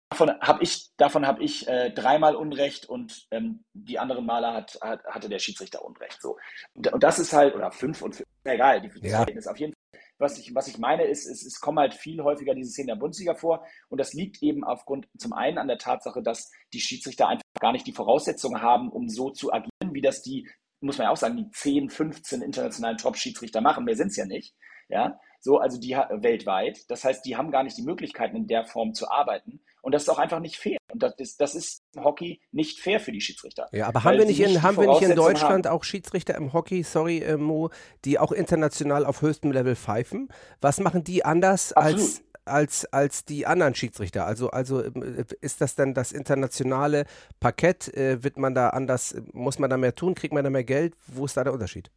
davon 0.09 0.39
habe 0.41 0.61
ich, 0.61 0.91
davon 0.97 1.25
hab 1.25 1.39
ich 1.39 1.67
äh, 1.67 1.89
dreimal 1.89 2.35
Unrecht 2.35 2.85
und 2.85 3.25
ähm, 3.31 3.63
die 3.73 3.97
anderen 3.97 4.27
Male 4.27 4.53
hat, 4.53 4.77
hat, 4.81 5.03
hatte 5.05 5.29
der 5.29 5.39
Schiedsrichter 5.39 5.83
Unrecht. 5.83 6.21
So. 6.21 6.37
Und, 6.73 6.93
und 6.93 7.01
das 7.01 7.17
ist 7.17 7.33
halt, 7.33 7.55
oder 7.55 7.71
fünf 7.71 8.03
und 8.03 8.15
fünf, 8.15 8.27
egal, 8.43 8.81
die 8.81 8.91
ja. 9.07 9.23
ist 9.23 9.47
auf 9.47 9.57
jeden 9.57 9.73
Fall 9.73 9.80
was 10.21 10.37
ich, 10.37 10.55
was 10.55 10.67
ich 10.67 10.77
meine, 10.77 11.03
ist, 11.03 11.25
es, 11.25 11.43
es 11.43 11.59
kommen 11.59 11.79
halt 11.79 11.93
viel 11.93 12.21
häufiger 12.21 12.53
diese 12.53 12.71
Szenen 12.71 12.87
der 12.87 12.95
Bundesliga 12.95 13.33
vor. 13.33 13.65
Und 13.89 13.99
das 13.99 14.13
liegt 14.13 14.41
eben 14.41 14.63
aufgrund 14.63 15.07
zum 15.17 15.33
einen 15.33 15.57
an 15.57 15.67
der 15.67 15.79
Tatsache, 15.79 16.21
dass 16.21 16.51
die 16.73 16.79
Schiedsrichter 16.79 17.27
einfach 17.27 17.43
gar 17.59 17.71
nicht 17.73 17.87
die 17.87 17.93
Voraussetzungen 17.93 18.61
haben, 18.61 18.89
um 18.89 19.09
so 19.09 19.31
zu 19.31 19.51
agieren, 19.51 19.93
wie 19.93 20.01
das 20.01 20.21
die, 20.21 20.47
muss 20.79 20.97
man 20.97 21.05
ja 21.05 21.11
auch 21.11 21.17
sagen, 21.17 21.37
die 21.37 21.49
10, 21.49 21.89
15 21.89 22.41
internationalen 22.41 22.97
Top-Schiedsrichter 22.97 23.61
machen. 23.61 23.83
Mehr 23.83 23.97
sind 23.97 24.07
es 24.07 24.15
ja 24.15 24.25
nicht. 24.25 24.55
Ja, 24.91 25.19
so, 25.39 25.57
also 25.57 25.79
die 25.79 25.91
weltweit. 25.91 26.89
Das 26.89 27.03
heißt, 27.03 27.25
die 27.25 27.37
haben 27.37 27.49
gar 27.49 27.63
nicht 27.63 27.77
die 27.77 27.81
Möglichkeiten, 27.81 28.35
in 28.35 28.47
der 28.47 28.65
Form 28.65 28.93
zu 28.93 29.09
arbeiten. 29.09 29.61
Und 29.81 29.93
das 29.93 30.03
ist 30.03 30.09
auch 30.09 30.19
einfach 30.19 30.39
nicht 30.39 30.57
fair. 30.57 30.77
Und 30.91 31.01
das 31.01 31.15
ist, 31.17 31.41
das 31.41 31.55
ist 31.55 31.81
im 31.95 32.03
Hockey 32.03 32.41
nicht 32.51 32.79
fair 32.79 32.99
für 32.99 33.11
die 33.11 33.21
Schiedsrichter. 33.21 33.67
Ja, 33.71 33.87
aber 33.87 34.03
haben 34.03 34.17
wir 34.17 34.25
nicht 34.25 34.41
in, 34.41 34.61
haben 34.61 34.77
wir 34.77 34.87
nicht 34.87 35.01
in 35.01 35.15
Deutschland 35.15 35.65
haben. 35.65 35.73
auch 35.73 35.83
Schiedsrichter 35.83 36.35
im 36.35 36.53
Hockey, 36.53 36.83
sorry, 36.83 37.19
äh, 37.19 37.37
Mo, 37.37 37.69
die 38.05 38.19
auch 38.19 38.33
international 38.33 39.05
auf 39.05 39.21
höchstem 39.21 39.51
Level 39.51 39.75
pfeifen? 39.75 40.27
Was 40.59 40.79
machen 40.79 41.03
die 41.03 41.25
anders 41.25 41.73
als 41.73 42.21
als, 42.43 42.85
als 42.91 43.23
die 43.23 43.45
anderen 43.45 43.75
Schiedsrichter? 43.75 44.25
Also, 44.25 44.49
also 44.49 44.81
äh, 44.81 45.25
ist 45.41 45.61
das 45.61 45.75
dann 45.75 45.93
das 45.93 46.11
internationale 46.11 47.05
Parkett? 47.39 47.95
Äh, 47.95 48.23
wird 48.23 48.37
man 48.37 48.53
da 48.53 48.69
anders, 48.69 49.15
muss 49.31 49.57
man 49.57 49.69
da 49.69 49.77
mehr 49.77 49.95
tun? 49.95 50.15
Kriegt 50.15 50.33
man 50.33 50.43
da 50.43 50.49
mehr 50.49 50.63
Geld? 50.63 50.95
Wo 51.07 51.25
ist 51.25 51.37
da 51.37 51.43
der 51.43 51.53
Unterschied? 51.53 51.91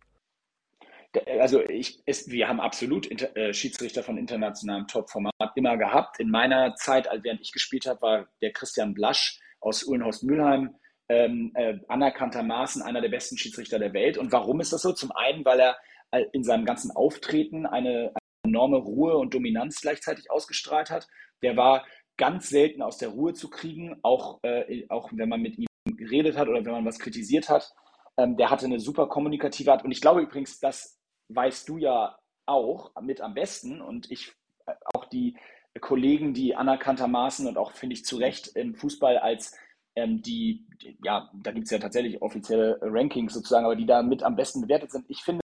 Also 1.40 1.60
ich, 1.62 2.02
ist, 2.06 2.30
wir 2.30 2.48
haben 2.48 2.60
absolut 2.60 3.06
Inter, 3.06 3.36
äh, 3.36 3.52
Schiedsrichter 3.52 4.02
von 4.02 4.18
internationalem 4.18 4.86
Top-Format 4.86 5.32
immer 5.56 5.76
gehabt. 5.76 6.20
In 6.20 6.30
meiner 6.30 6.74
Zeit, 6.76 7.08
während 7.22 7.40
ich 7.40 7.52
gespielt 7.52 7.86
habe, 7.86 8.02
war 8.02 8.28
der 8.42 8.52
Christian 8.52 8.94
Blasch 8.94 9.38
aus 9.60 9.84
Uhlenhorst-Mühlheim 9.86 10.74
ähm, 11.08 11.52
äh, 11.54 11.78
anerkanntermaßen 11.88 12.82
einer 12.82 13.00
der 13.00 13.10
besten 13.10 13.36
Schiedsrichter 13.36 13.78
der 13.78 13.92
Welt. 13.92 14.18
Und 14.18 14.32
warum 14.32 14.60
ist 14.60 14.72
das 14.72 14.82
so? 14.82 14.92
Zum 14.92 15.12
einen, 15.12 15.44
weil 15.44 15.60
er 15.60 15.76
in 16.32 16.44
seinem 16.44 16.64
ganzen 16.64 16.92
Auftreten 16.92 17.66
eine, 17.66 18.12
eine 18.14 18.44
enorme 18.44 18.76
Ruhe 18.76 19.16
und 19.16 19.34
Dominanz 19.34 19.80
gleichzeitig 19.80 20.30
ausgestrahlt 20.30 20.90
hat. 20.90 21.08
Der 21.42 21.56
war 21.56 21.84
ganz 22.16 22.48
selten 22.48 22.82
aus 22.82 22.98
der 22.98 23.08
Ruhe 23.08 23.32
zu 23.32 23.50
kriegen, 23.50 23.98
auch, 24.02 24.38
äh, 24.42 24.86
auch 24.88 25.10
wenn 25.12 25.28
man 25.28 25.42
mit 25.42 25.58
ihm 25.58 25.66
geredet 25.84 26.36
hat 26.36 26.48
oder 26.48 26.64
wenn 26.64 26.72
man 26.72 26.84
was 26.84 26.98
kritisiert 26.98 27.48
hat. 27.48 27.72
Ähm, 28.16 28.36
der 28.36 28.50
hatte 28.50 28.66
eine 28.66 28.78
super 28.78 29.08
kommunikative 29.08 29.72
Art. 29.72 29.84
Und 29.84 29.90
ich 29.90 30.00
glaube 30.00 30.22
übrigens, 30.22 30.60
dass 30.60 31.00
weißt 31.28 31.68
du 31.68 31.78
ja 31.78 32.18
auch 32.46 32.92
mit 33.00 33.20
am 33.20 33.34
besten 33.34 33.80
und 33.80 34.10
ich 34.10 34.32
äh, 34.66 34.74
auch 34.94 35.06
die 35.06 35.36
Kollegen, 35.80 36.34
die 36.34 36.54
anerkanntermaßen 36.54 37.46
und 37.46 37.58
auch 37.58 37.72
finde 37.72 37.94
ich 37.94 38.04
zu 38.04 38.16
Recht 38.16 38.48
im 38.48 38.74
Fußball 38.74 39.18
als 39.18 39.56
ähm, 39.96 40.22
die, 40.22 40.66
ja, 41.02 41.30
da 41.34 41.52
gibt 41.52 41.66
es 41.66 41.70
ja 41.70 41.78
tatsächlich 41.78 42.20
offizielle 42.20 42.78
Rankings 42.80 43.34
sozusagen, 43.34 43.64
aber 43.64 43.76
die 43.76 43.86
da 43.86 44.02
mit 44.02 44.22
am 44.22 44.36
besten 44.36 44.60
bewertet 44.62 44.92
sind. 44.92 45.06
Ich 45.08 45.22
finde, 45.22 45.42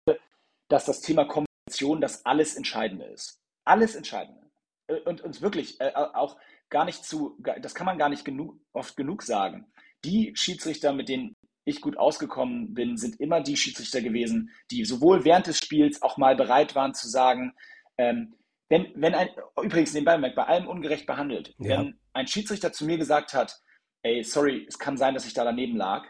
dass 0.70 0.86
das 0.86 1.02
Thema 1.02 1.26
Kommunikation 1.26 2.02
das 2.02 2.26
alles 2.26 2.56
Entscheidende 2.56 3.06
ist. 3.06 3.42
Alles 3.66 3.96
Entscheidende. 3.96 4.42
Äh, 4.88 5.02
und 5.02 5.22
uns 5.22 5.42
wirklich 5.42 5.80
äh, 5.82 5.92
auch 5.94 6.38
gar 6.70 6.86
nicht 6.86 7.04
zu, 7.04 7.38
das 7.62 7.76
kann 7.76 7.86
man 7.86 7.98
gar 7.98 8.10
nicht 8.10 8.26
genug, 8.26 8.60
oft 8.74 8.96
genug 8.98 9.24
sagen. 9.24 9.72
Die 10.04 10.34
Schiedsrichter, 10.36 10.94
mit 10.94 11.10
denen 11.10 11.36
ich 11.68 11.82
gut 11.82 11.97
ausgekommen 11.97 12.74
bin, 12.74 12.97
sind 12.97 13.20
immer 13.20 13.41
die 13.41 13.57
Schiedsrichter 13.57 14.01
gewesen, 14.01 14.51
die 14.72 14.86
sowohl 14.86 15.26
während 15.26 15.47
des 15.47 15.57
Spiels 15.57 16.01
auch 16.01 16.18
mal 16.18 16.36
bereit 16.36 16.76
waren 16.76 16.93
zu 16.93 17.07
sagen, 17.07 17.53
ähm, 17.97 18.36
wenn, 18.70 18.91
wenn 18.95 19.15
ein, 19.15 19.30
übrigens 19.61 19.93
nebenbei 19.93 20.18
bei 20.30 20.43
allem 20.43 20.68
ungerecht 20.68 21.05
behandelt, 21.05 21.55
ja. 21.59 21.80
wenn 21.80 21.99
ein 22.13 22.28
Schiedsrichter 22.28 22.74
zu 22.74 22.86
mir 22.86 22.97
gesagt 22.97 23.34
hat, 23.34 23.61
ey, 24.03 24.24
sorry, 24.24 24.65
es 24.68 24.80
kann 24.80 24.97
sein, 24.97 25.13
dass 25.13 25.26
ich 25.26 25.34
da 25.34 25.43
daneben 25.43 25.78
lag, 25.78 26.05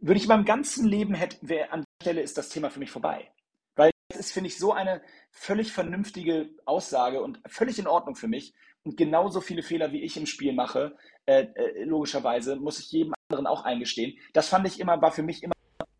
würde 0.00 0.18
ich 0.18 0.24
in 0.24 0.28
meinem 0.28 0.44
ganzen 0.44 0.86
Leben 0.86 1.14
hätte, 1.14 1.38
wer 1.42 1.72
an 1.72 1.80
der 1.80 2.04
Stelle 2.04 2.22
ist 2.22 2.38
das 2.38 2.48
Thema 2.48 2.70
für 2.70 2.78
mich 2.78 2.90
vorbei. 2.90 3.30
Weil 3.76 3.90
das 4.08 4.20
ist, 4.20 4.32
finde 4.32 4.48
ich, 4.48 4.58
so 4.58 4.72
eine 4.72 5.02
völlig 5.30 5.72
vernünftige 5.72 6.50
Aussage 6.64 7.22
und 7.22 7.40
völlig 7.46 7.78
in 7.78 7.86
Ordnung 7.86 8.14
für 8.14 8.28
mich. 8.28 8.54
genauso 8.84 9.40
viele 9.40 9.62
Fehler, 9.62 9.92
wie 9.92 10.02
ich 10.02 10.16
im 10.16 10.26
Spiel 10.26 10.52
mache, 10.52 10.96
äh, 11.26 11.46
äh, 11.54 11.84
logischerweise, 11.84 12.56
muss 12.56 12.80
ich 12.80 12.90
jedem 12.90 13.12
anderen 13.32 13.46
auch 13.46 13.64
eingestehen. 13.64 14.18
Das 14.32 14.48
fand 14.48 14.66
ich 14.66 14.78
immer, 14.78 15.00
war 15.00 15.12
für 15.12 15.22
mich 15.22 15.42
immer 15.42 15.52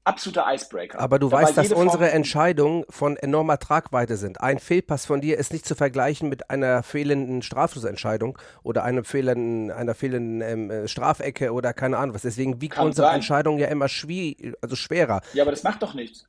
absoluter 0.04 0.46
Icebreaker. 0.48 0.98
Aber 0.98 1.18
du 1.18 1.28
da 1.28 1.36
weißt, 1.38 1.56
dass 1.56 1.72
unsere 1.72 2.10
Entscheidungen 2.10 2.84
von 2.90 3.16
enormer 3.16 3.58
Tragweite 3.58 4.16
sind. 4.16 4.40
Ein 4.40 4.58
Fehlpass 4.58 5.06
von 5.06 5.20
dir 5.20 5.38
ist 5.38 5.52
nicht 5.52 5.64
zu 5.64 5.74
vergleichen 5.74 6.28
mit 6.28 6.50
einer 6.50 6.82
fehlenden 6.82 7.42
Straflosentscheidung 7.42 8.38
oder 8.62 8.84
einem 8.84 9.04
fehlenden, 9.04 9.70
einer 9.70 9.94
fehlenden 9.94 10.40
ähm, 10.40 10.70
äh, 10.70 10.88
Strafecke 10.88 11.52
oder 11.52 11.72
keine 11.72 11.98
Ahnung 11.98 12.14
was. 12.14 12.22
Deswegen 12.22 12.60
wiegt 12.60 12.74
Kann 12.74 12.86
unsere 12.86 13.08
sein. 13.08 13.16
Entscheidung 13.16 13.58
ja 13.58 13.68
immer 13.68 13.88
schwie 13.88 14.54
also 14.60 14.76
schwerer. 14.76 15.20
Ja, 15.34 15.44
aber 15.44 15.52
das 15.52 15.62
macht 15.62 15.82
doch 15.82 15.94
nichts. 15.94 16.26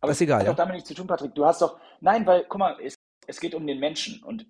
Aber 0.00 0.10
das 0.10 0.18
ist 0.18 0.22
egal. 0.22 0.38
Das 0.38 0.48
hat 0.48 0.52
doch 0.52 0.62
damit 0.62 0.74
nichts 0.74 0.88
zu 0.88 0.94
tun, 0.94 1.06
Patrick. 1.06 1.34
Du 1.34 1.44
hast 1.44 1.60
doch, 1.60 1.78
nein, 2.00 2.24
weil, 2.26 2.44
guck 2.48 2.58
mal, 2.58 2.76
es, 2.82 2.94
es 3.26 3.40
geht 3.40 3.54
um 3.54 3.66
den 3.66 3.80
Menschen. 3.80 4.22
Und 4.22 4.46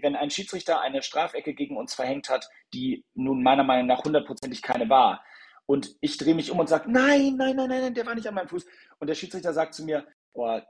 wenn 0.00 0.16
ein 0.16 0.30
Schiedsrichter 0.30 0.80
eine 0.80 1.02
Strafecke 1.02 1.52
gegen 1.52 1.76
uns 1.76 1.94
verhängt 1.94 2.30
hat, 2.30 2.48
die 2.72 3.04
nun 3.14 3.42
meiner 3.42 3.64
Meinung 3.64 3.86
nach 3.86 4.04
hundertprozentig 4.04 4.62
keine 4.62 4.88
war, 4.88 5.22
und 5.66 5.96
ich 6.00 6.16
drehe 6.18 6.34
mich 6.34 6.50
um 6.50 6.58
und 6.58 6.68
sage, 6.68 6.90
nein, 6.90 7.36
nein, 7.36 7.56
nein, 7.56 7.68
nein, 7.68 7.94
der 7.94 8.06
war 8.06 8.14
nicht 8.14 8.26
an 8.26 8.34
meinem 8.34 8.48
Fuß. 8.48 8.66
Und 8.98 9.08
der 9.08 9.14
Schiedsrichter 9.14 9.52
sagt 9.52 9.74
zu 9.74 9.84
mir, 9.84 10.06
oh, 10.32 10.60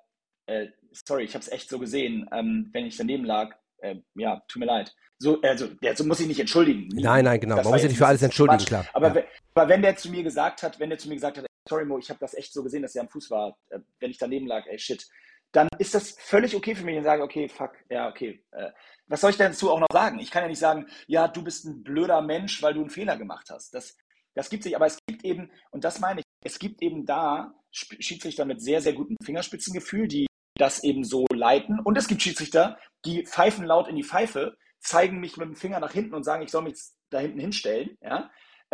äh, 0.47 0.68
sorry, 0.92 1.24
ich 1.24 1.34
habe 1.34 1.42
es 1.42 1.51
echt 1.51 1.68
so 1.68 1.78
gesehen, 1.78 2.28
ähm, 2.32 2.70
wenn 2.72 2.86
ich 2.86 2.97
daneben 2.97 3.24
lag. 3.24 3.55
Äh, 3.78 3.97
ja, 4.14 4.42
tut 4.49 4.61
mir 4.61 4.66
leid. 4.66 4.95
So, 5.18 5.40
also, 5.42 5.68
der 5.68 5.97
so 5.97 6.05
muss 6.05 6.20
ich 6.20 6.26
nicht 6.26 6.40
entschuldigen. 6.40 6.88
Nein, 6.92 7.24
nein, 7.24 7.40
genau. 7.40 7.57
Das 7.57 7.64
Man 7.64 7.72
muss 7.72 7.82
sich 7.82 7.90
nicht 7.90 7.99
für 7.99 8.07
alles 8.07 8.22
entschuldigen, 8.22 8.59
Quatsch. 8.59 8.68
klar. 8.68 8.86
Aber, 8.92 9.09
ja. 9.09 9.14
wenn, 9.14 9.24
aber, 9.55 9.68
wenn 9.68 9.82
der 9.82 9.97
zu 9.97 10.11
mir 10.11 10.22
gesagt 10.22 10.62
hat, 10.62 10.78
wenn 10.78 10.90
der 10.90 10.99
zu 10.99 11.09
mir 11.09 11.14
gesagt 11.14 11.38
hat, 11.38 11.47
sorry 11.68 11.84
Mo, 11.84 11.99
ich 11.99 12.11
habe 12.11 12.20
das 12.20 12.34
echt 12.34 12.53
so 12.53 12.62
gesehen, 12.62 12.82
dass 12.82 12.95
er 12.95 13.03
am 13.03 13.09
Fuß 13.09 13.30
war, 13.30 13.57
äh, 13.70 13.78
wenn 14.01 14.11
ich 14.11 14.18
daneben 14.18 14.47
lag, 14.47 14.66
ey 14.66 14.78
shit, 14.78 15.07
dann 15.53 15.68
ist 15.78 15.95
das 15.95 16.16
völlig 16.18 16.57
okay 16.57 16.74
für 16.74 16.84
mich 16.84 16.97
und 16.97 17.05
sage, 17.05 17.22
okay, 17.22 17.49
fuck, 17.49 17.72
ja, 17.88 18.09
okay. 18.09 18.45
Äh, 18.51 18.70
was 19.07 19.20
soll 19.20 19.30
ich 19.30 19.36
dazu 19.36 19.70
auch 19.70 19.78
noch 19.78 19.86
sagen? 19.92 20.18
Ich 20.18 20.30
kann 20.30 20.42
ja 20.42 20.49
nicht 20.49 20.59
sagen, 20.59 20.88
ja, 21.07 21.28
du 21.28 21.45
bist 21.45 21.64
ein 21.64 21.84
blöder 21.84 22.22
Mensch, 22.22 22.61
weil 22.62 22.74
du 22.74 22.80
einen 22.80 22.90
Fehler 22.90 23.16
gemacht 23.16 23.51
hast. 23.51 23.72
Das, 23.72 23.97
das 24.35 24.51
gibt 24.51 24.62
sich, 24.62 24.76
aber 24.76 24.87
es 24.87 24.99
gibt 25.07 25.24
eben, 25.24 25.51
und 25.70 25.85
das 25.85 26.01
meine 26.01 26.20
ich, 26.20 26.26
es 26.45 26.59
gibt 26.59 26.82
eben 26.82 27.07
da 27.07 27.55
Schiedsrichter 27.70 28.45
mit 28.45 28.62
sehr, 28.62 28.80
sehr 28.80 28.93
gutem 28.93 29.16
Fingerspitzengefühl, 29.24 30.07
die 30.09 30.26
das 30.57 30.85
eben 30.85 31.05
so 31.05 31.26
leiten. 31.32 31.80
Und 31.80 31.99
es 31.99 32.07
gibt 32.07 32.22
Schiedsrichter, 32.22 32.78
die 33.05 33.26
pfeifen 33.26 33.64
laut 33.64 33.89
in 33.89 33.97
die 33.97 34.05
Pfeife, 34.05 34.57
zeigen 34.80 35.18
mich 35.18 35.37
mit 35.37 35.49
dem 35.49 35.57
Finger 35.57 35.80
nach 35.80 35.93
hinten 35.93 36.14
und 36.14 36.24
sagen, 36.24 36.43
ich 36.43 36.51
soll 36.51 36.62
mich 36.62 36.78
da 37.11 37.18
hinten 37.18 37.41
hinstellen. 37.41 37.97
Ja? 38.03 38.30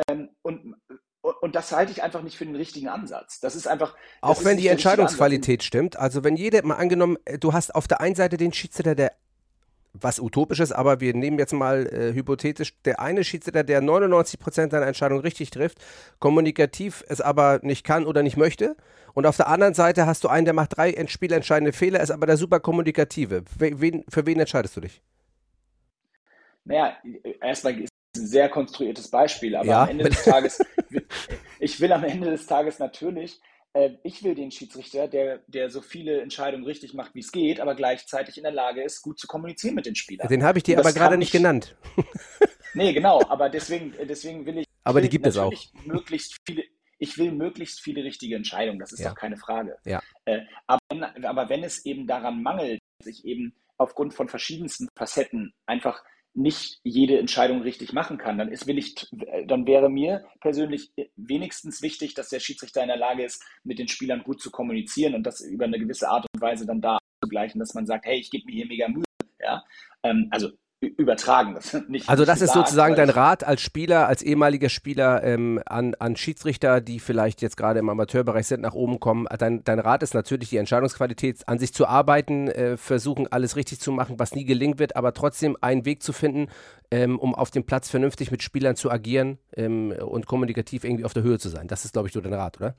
Ähm, 0.08 0.30
und, 0.42 0.76
und 1.22 1.54
das 1.54 1.72
halte 1.72 1.92
ich 1.92 2.02
einfach 2.02 2.22
nicht 2.22 2.36
für 2.36 2.44
den 2.44 2.56
richtigen 2.56 2.88
Ansatz. 2.88 3.40
Das 3.40 3.54
ist 3.54 3.66
einfach. 3.66 3.94
Das 3.94 4.30
Auch 4.38 4.44
wenn 4.44 4.58
die 4.58 4.68
Entscheidungsqualität 4.68 5.62
stimmt. 5.62 5.96
Also 5.96 6.24
wenn 6.24 6.36
jeder, 6.36 6.64
mal 6.64 6.76
angenommen, 6.76 7.16
äh, 7.24 7.38
du 7.38 7.52
hast 7.52 7.74
auf 7.74 7.88
der 7.88 8.00
einen 8.00 8.14
Seite 8.14 8.36
den 8.36 8.52
Schiedsrichter, 8.52 8.94
der 8.94 9.12
was 9.92 10.20
utopisch 10.20 10.60
ist, 10.60 10.72
aber 10.72 11.00
wir 11.00 11.14
nehmen 11.14 11.38
jetzt 11.38 11.52
mal 11.52 11.86
äh, 11.86 12.12
hypothetisch, 12.14 12.74
der 12.84 13.00
eine 13.00 13.24
Schiedsrichter, 13.24 13.64
der 13.64 13.82
99% 13.82 14.70
seiner 14.70 14.86
Entscheidungen 14.86 15.22
richtig 15.22 15.50
trifft, 15.50 15.78
kommunikativ 16.18 17.04
es 17.08 17.20
aber 17.20 17.60
nicht 17.62 17.84
kann 17.84 18.06
oder 18.06 18.22
nicht 18.22 18.36
möchte. 18.36 18.76
Und 19.14 19.26
auf 19.26 19.36
der 19.36 19.48
anderen 19.48 19.74
Seite 19.74 20.06
hast 20.06 20.22
du 20.22 20.28
einen, 20.28 20.44
der 20.44 20.54
macht 20.54 20.76
drei 20.76 20.94
spielentscheidende 21.08 21.72
Fehler, 21.72 22.00
ist 22.00 22.10
aber 22.10 22.26
der 22.26 22.36
super 22.36 22.60
kommunikative. 22.60 23.42
Wen, 23.58 24.04
für 24.08 24.26
wen 24.26 24.38
entscheidest 24.38 24.76
du 24.76 24.82
dich? 24.82 25.02
Naja, 26.64 26.96
erstmal 27.42 27.80
ist 27.80 27.90
es 28.14 28.22
ein 28.22 28.26
sehr 28.26 28.48
konstruiertes 28.48 29.10
Beispiel, 29.10 29.56
aber 29.56 29.66
ja. 29.66 29.82
am 29.82 29.88
Ende 29.88 30.04
des 30.04 30.22
Tages, 30.22 30.60
ich 31.58 31.80
will 31.80 31.92
am 31.92 32.04
Ende 32.04 32.30
des 32.30 32.46
Tages 32.46 32.78
natürlich 32.78 33.40
äh, 33.72 33.90
ich 34.02 34.22
will 34.24 34.34
den 34.34 34.50
Schiedsrichter, 34.50 35.08
der, 35.08 35.40
der 35.46 35.70
so 35.70 35.80
viele 35.80 36.20
Entscheidungen 36.20 36.64
richtig 36.64 36.94
macht, 36.94 37.14
wie 37.14 37.20
es 37.20 37.32
geht, 37.32 37.60
aber 37.60 37.74
gleichzeitig 37.74 38.36
in 38.36 38.42
der 38.42 38.52
Lage 38.52 38.82
ist, 38.82 39.02
gut 39.02 39.18
zu 39.18 39.26
kommunizieren 39.26 39.74
mit 39.74 39.86
den 39.86 39.94
Spielern. 39.94 40.28
Den 40.28 40.42
habe 40.42 40.58
ich 40.58 40.64
dir 40.64 40.78
aber 40.78 40.92
gerade 40.92 41.16
nicht 41.16 41.32
genannt. 41.32 41.76
nee, 42.74 42.92
genau, 42.92 43.22
aber 43.28 43.48
deswegen, 43.48 43.94
deswegen 44.08 44.44
will 44.46 44.58
ich. 44.58 44.66
Aber 44.84 45.00
die 45.00 45.08
gibt 45.08 45.26
es 45.26 45.36
auch. 45.36 45.52
Möglichst 45.84 46.36
viele, 46.46 46.64
ich 46.98 47.16
will 47.18 47.32
möglichst 47.32 47.80
viele 47.80 48.02
richtige 48.02 48.36
Entscheidungen, 48.36 48.78
das 48.78 48.92
ist 48.92 49.00
ja. 49.00 49.10
doch 49.10 49.16
keine 49.16 49.36
Frage. 49.36 49.78
Ja. 49.84 50.02
Äh, 50.24 50.40
aber, 50.66 50.80
aber 51.22 51.48
wenn 51.48 51.62
es 51.62 51.84
eben 51.84 52.06
daran 52.06 52.42
mangelt, 52.42 52.80
dass 52.98 53.08
ich 53.08 53.24
eben 53.24 53.54
aufgrund 53.78 54.14
von 54.14 54.28
verschiedensten 54.28 54.88
Facetten 54.96 55.54
einfach 55.66 56.02
nicht 56.34 56.80
jede 56.84 57.18
Entscheidung 57.18 57.62
richtig 57.62 57.92
machen 57.92 58.18
kann, 58.18 58.38
dann 58.38 58.52
ist 58.52 58.66
will 58.66 58.78
ich, 58.78 58.94
dann 59.46 59.66
wäre 59.66 59.90
mir 59.90 60.24
persönlich 60.40 60.92
wenigstens 61.16 61.82
wichtig, 61.82 62.14
dass 62.14 62.28
der 62.28 62.40
Schiedsrichter 62.40 62.82
in 62.82 62.88
der 62.88 62.96
Lage 62.96 63.24
ist, 63.24 63.42
mit 63.64 63.78
den 63.78 63.88
Spielern 63.88 64.22
gut 64.22 64.40
zu 64.40 64.50
kommunizieren 64.50 65.14
und 65.14 65.24
das 65.24 65.40
über 65.40 65.64
eine 65.64 65.78
gewisse 65.78 66.08
Art 66.08 66.26
und 66.32 66.40
Weise 66.40 66.66
dann 66.66 66.80
da 66.80 66.98
zu 67.22 67.28
gleichen, 67.28 67.58
dass 67.58 67.74
man 67.74 67.86
sagt, 67.86 68.06
hey, 68.06 68.18
ich 68.18 68.30
gebe 68.30 68.46
mir 68.46 68.52
hier 68.52 68.66
mega 68.66 68.88
Mühe. 68.88 69.04
Ja? 69.40 69.64
Ähm, 70.02 70.28
also 70.30 70.50
übertragen. 70.80 71.54
Das 71.54 71.76
nicht, 71.88 72.08
also 72.08 72.24
das 72.24 72.40
ist 72.40 72.54
sozusagen 72.54 72.94
dein 72.94 73.10
Rat 73.10 73.44
als 73.44 73.60
Spieler, 73.60 74.08
als 74.08 74.22
ehemaliger 74.22 74.70
Spieler 74.70 75.22
ähm, 75.22 75.60
an, 75.66 75.94
an 75.98 76.16
Schiedsrichter, 76.16 76.80
die 76.80 77.00
vielleicht 77.00 77.42
jetzt 77.42 77.56
gerade 77.56 77.80
im 77.80 77.88
Amateurbereich 77.90 78.46
sind, 78.46 78.62
nach 78.62 78.72
oben 78.72 78.98
kommen. 78.98 79.26
Dein, 79.38 79.62
dein 79.62 79.78
Rat 79.78 80.02
ist 80.02 80.14
natürlich 80.14 80.48
die 80.48 80.56
Entscheidungsqualität, 80.56 81.46
an 81.48 81.58
sich 81.58 81.74
zu 81.74 81.86
arbeiten, 81.86 82.48
äh, 82.48 82.76
versuchen 82.78 83.30
alles 83.30 83.56
richtig 83.56 83.80
zu 83.80 83.92
machen, 83.92 84.18
was 84.18 84.34
nie 84.34 84.44
gelingen 84.44 84.78
wird, 84.78 84.96
aber 84.96 85.12
trotzdem 85.12 85.56
einen 85.60 85.84
Weg 85.84 86.02
zu 86.02 86.14
finden, 86.14 86.48
ähm, 86.90 87.18
um 87.18 87.34
auf 87.34 87.50
dem 87.50 87.64
Platz 87.64 87.90
vernünftig 87.90 88.30
mit 88.30 88.42
Spielern 88.42 88.76
zu 88.76 88.90
agieren 88.90 89.38
ähm, 89.56 89.92
und 89.92 90.26
kommunikativ 90.26 90.84
irgendwie 90.84 91.04
auf 91.04 91.12
der 91.12 91.22
Höhe 91.22 91.38
zu 91.38 91.50
sein. 91.50 91.68
Das 91.68 91.84
ist, 91.84 91.92
glaube 91.92 92.08
ich, 92.08 92.14
so 92.14 92.22
dein 92.22 92.32
Rat, 92.34 92.58
oder? 92.58 92.74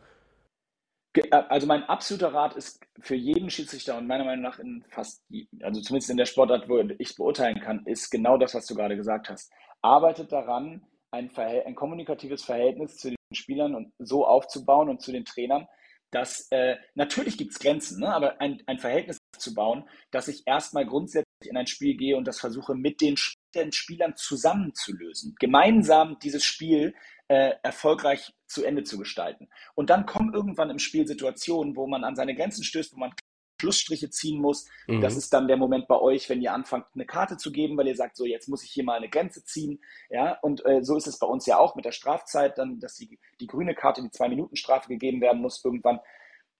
Äh, 1.14 1.30
also 1.32 1.68
mein 1.68 1.84
absoluter 1.84 2.34
Rat 2.34 2.56
ist 2.56 2.82
für 3.00 3.16
jeden 3.16 3.50
Schiedsrichter 3.50 3.98
und 3.98 4.08
meiner 4.08 4.26
Meinung 4.26 4.44
nach 4.44 4.60
in 4.60 4.84
fast, 4.90 5.24
also 5.62 5.82
zumindest 5.82 6.10
in 6.10 6.18
der 6.18 6.26
Sportart, 6.26 6.70
wo 6.70 6.80
ich 7.00 7.16
beurteilen 7.16 7.60
kann, 7.60 7.86
ist 7.86 8.10
genau 8.10 8.38
das, 8.38 8.54
was 8.54 8.66
du 8.66 8.76
gerade 8.76 8.96
gesagt 8.96 9.30
hast. 9.30 9.52
Arbeitet 9.82 10.32
daran, 10.32 10.86
ein, 11.12 11.30
ein 11.38 11.76
kommunikatives 11.76 12.44
Verhältnis 12.44 12.98
zu 12.98 13.10
den 13.10 13.18
Spielern 13.34 13.76
und 13.76 13.92
so 14.00 14.26
aufzubauen 14.26 14.90
und 14.90 15.02
zu 15.02 15.12
den 15.12 15.26
Trainern, 15.26 15.68
dass 16.12 16.48
äh, 16.52 16.76
natürlich 16.96 17.38
gibt 17.38 17.52
es 17.52 17.60
Grenzen, 17.60 18.02
ne? 18.02 18.14
aber 18.14 18.40
ein, 18.42 18.62
ein 18.66 18.80
Verhältnis 18.80 19.18
zu 19.38 19.54
bauen, 19.54 19.90
dass 20.12 20.28
ich 20.28 20.44
erstmal 20.46 20.86
grundsätzlich 20.86 21.50
in 21.50 21.58
ein 21.58 21.68
Spiel 21.68 21.96
gehe 21.96 22.18
und 22.18 22.28
das 22.28 22.40
versuche, 22.40 22.76
mit 22.76 23.02
den, 23.02 23.16
den 23.56 23.72
Spielern 23.72 24.16
zusammenzulösen. 24.16 25.36
Gemeinsam 25.40 26.18
dieses 26.20 26.44
Spiel 26.44 26.94
äh, 27.28 27.54
erfolgreich 27.64 28.34
zu 28.48 28.64
Ende 28.64 28.84
zu 28.84 28.98
gestalten. 28.98 29.48
Und 29.76 29.90
dann 29.90 30.06
kommen 30.06 30.34
irgendwann 30.34 30.70
im 30.70 30.80
Spiel 30.80 31.08
Situationen, 31.08 31.76
wo 31.76 31.88
man 31.88 32.04
an 32.04 32.16
seine 32.16 32.36
Grenzen 32.36 32.64
stößt, 32.64 32.94
wo 32.94 33.00
man 33.00 33.14
Schlussstriche 33.62 34.10
ziehen 34.10 34.42
muss. 34.42 34.68
Mhm. 34.88 35.02
Das 35.02 35.16
ist 35.16 35.32
dann 35.34 35.48
der 35.48 35.58
Moment 35.58 35.88
bei 35.88 35.98
euch, 35.98 36.30
wenn 36.30 36.42
ihr 36.42 36.54
anfangt, 36.54 36.88
eine 36.94 37.06
Karte 37.06 37.38
zu 37.38 37.52
geben, 37.52 37.78
weil 37.78 37.88
ihr 37.88 37.96
sagt, 37.96 38.18
so 38.18 38.26
jetzt 38.26 38.50
muss 38.50 38.64
ich 38.64 38.72
hier 38.72 38.84
mal 38.84 38.98
eine 38.98 39.10
Grenze 39.10 39.44
ziehen. 39.46 39.80
Ja, 40.10 40.38
und 40.42 40.66
äh, 40.66 40.84
so 40.84 40.98
ist 40.98 41.08
es 41.08 41.20
bei 41.20 41.28
uns 41.28 41.46
ja 41.46 41.58
auch 41.58 41.76
mit 41.76 41.86
der 41.86 41.92
Strafzeit, 41.92 42.58
dann, 42.58 42.80
dass 42.80 42.96
die, 42.96 43.20
die 43.40 43.48
grüne 43.48 43.76
Karte, 43.76 44.02
die 44.02 44.12
Zwei-Minuten-Strafe 44.12 44.90
gegeben 44.90 45.22
werden 45.22 45.42
muss 45.42 45.64
irgendwann. 45.64 46.00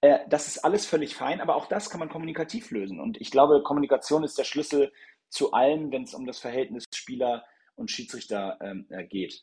Äh, 0.00 0.20
das 0.28 0.46
ist 0.46 0.64
alles 0.64 0.86
völlig 0.86 1.14
fein, 1.16 1.40
aber 1.40 1.56
auch 1.56 1.66
das 1.66 1.90
kann 1.90 2.00
man 2.00 2.08
kommunikativ 2.08 2.70
lösen. 2.70 3.00
Und 3.00 3.20
ich 3.20 3.30
glaube, 3.30 3.62
Kommunikation 3.62 4.24
ist 4.24 4.38
der 4.38 4.44
Schlüssel 4.44 4.92
zu 5.32 5.52
allem, 5.52 5.90
wenn 5.90 6.02
es 6.02 6.14
um 6.14 6.26
das 6.26 6.38
Verhältnis 6.38 6.84
Spieler 6.94 7.44
und 7.74 7.90
Schiedsrichter 7.90 8.58
ähm, 8.60 8.86
äh, 8.90 9.04
geht. 9.04 9.42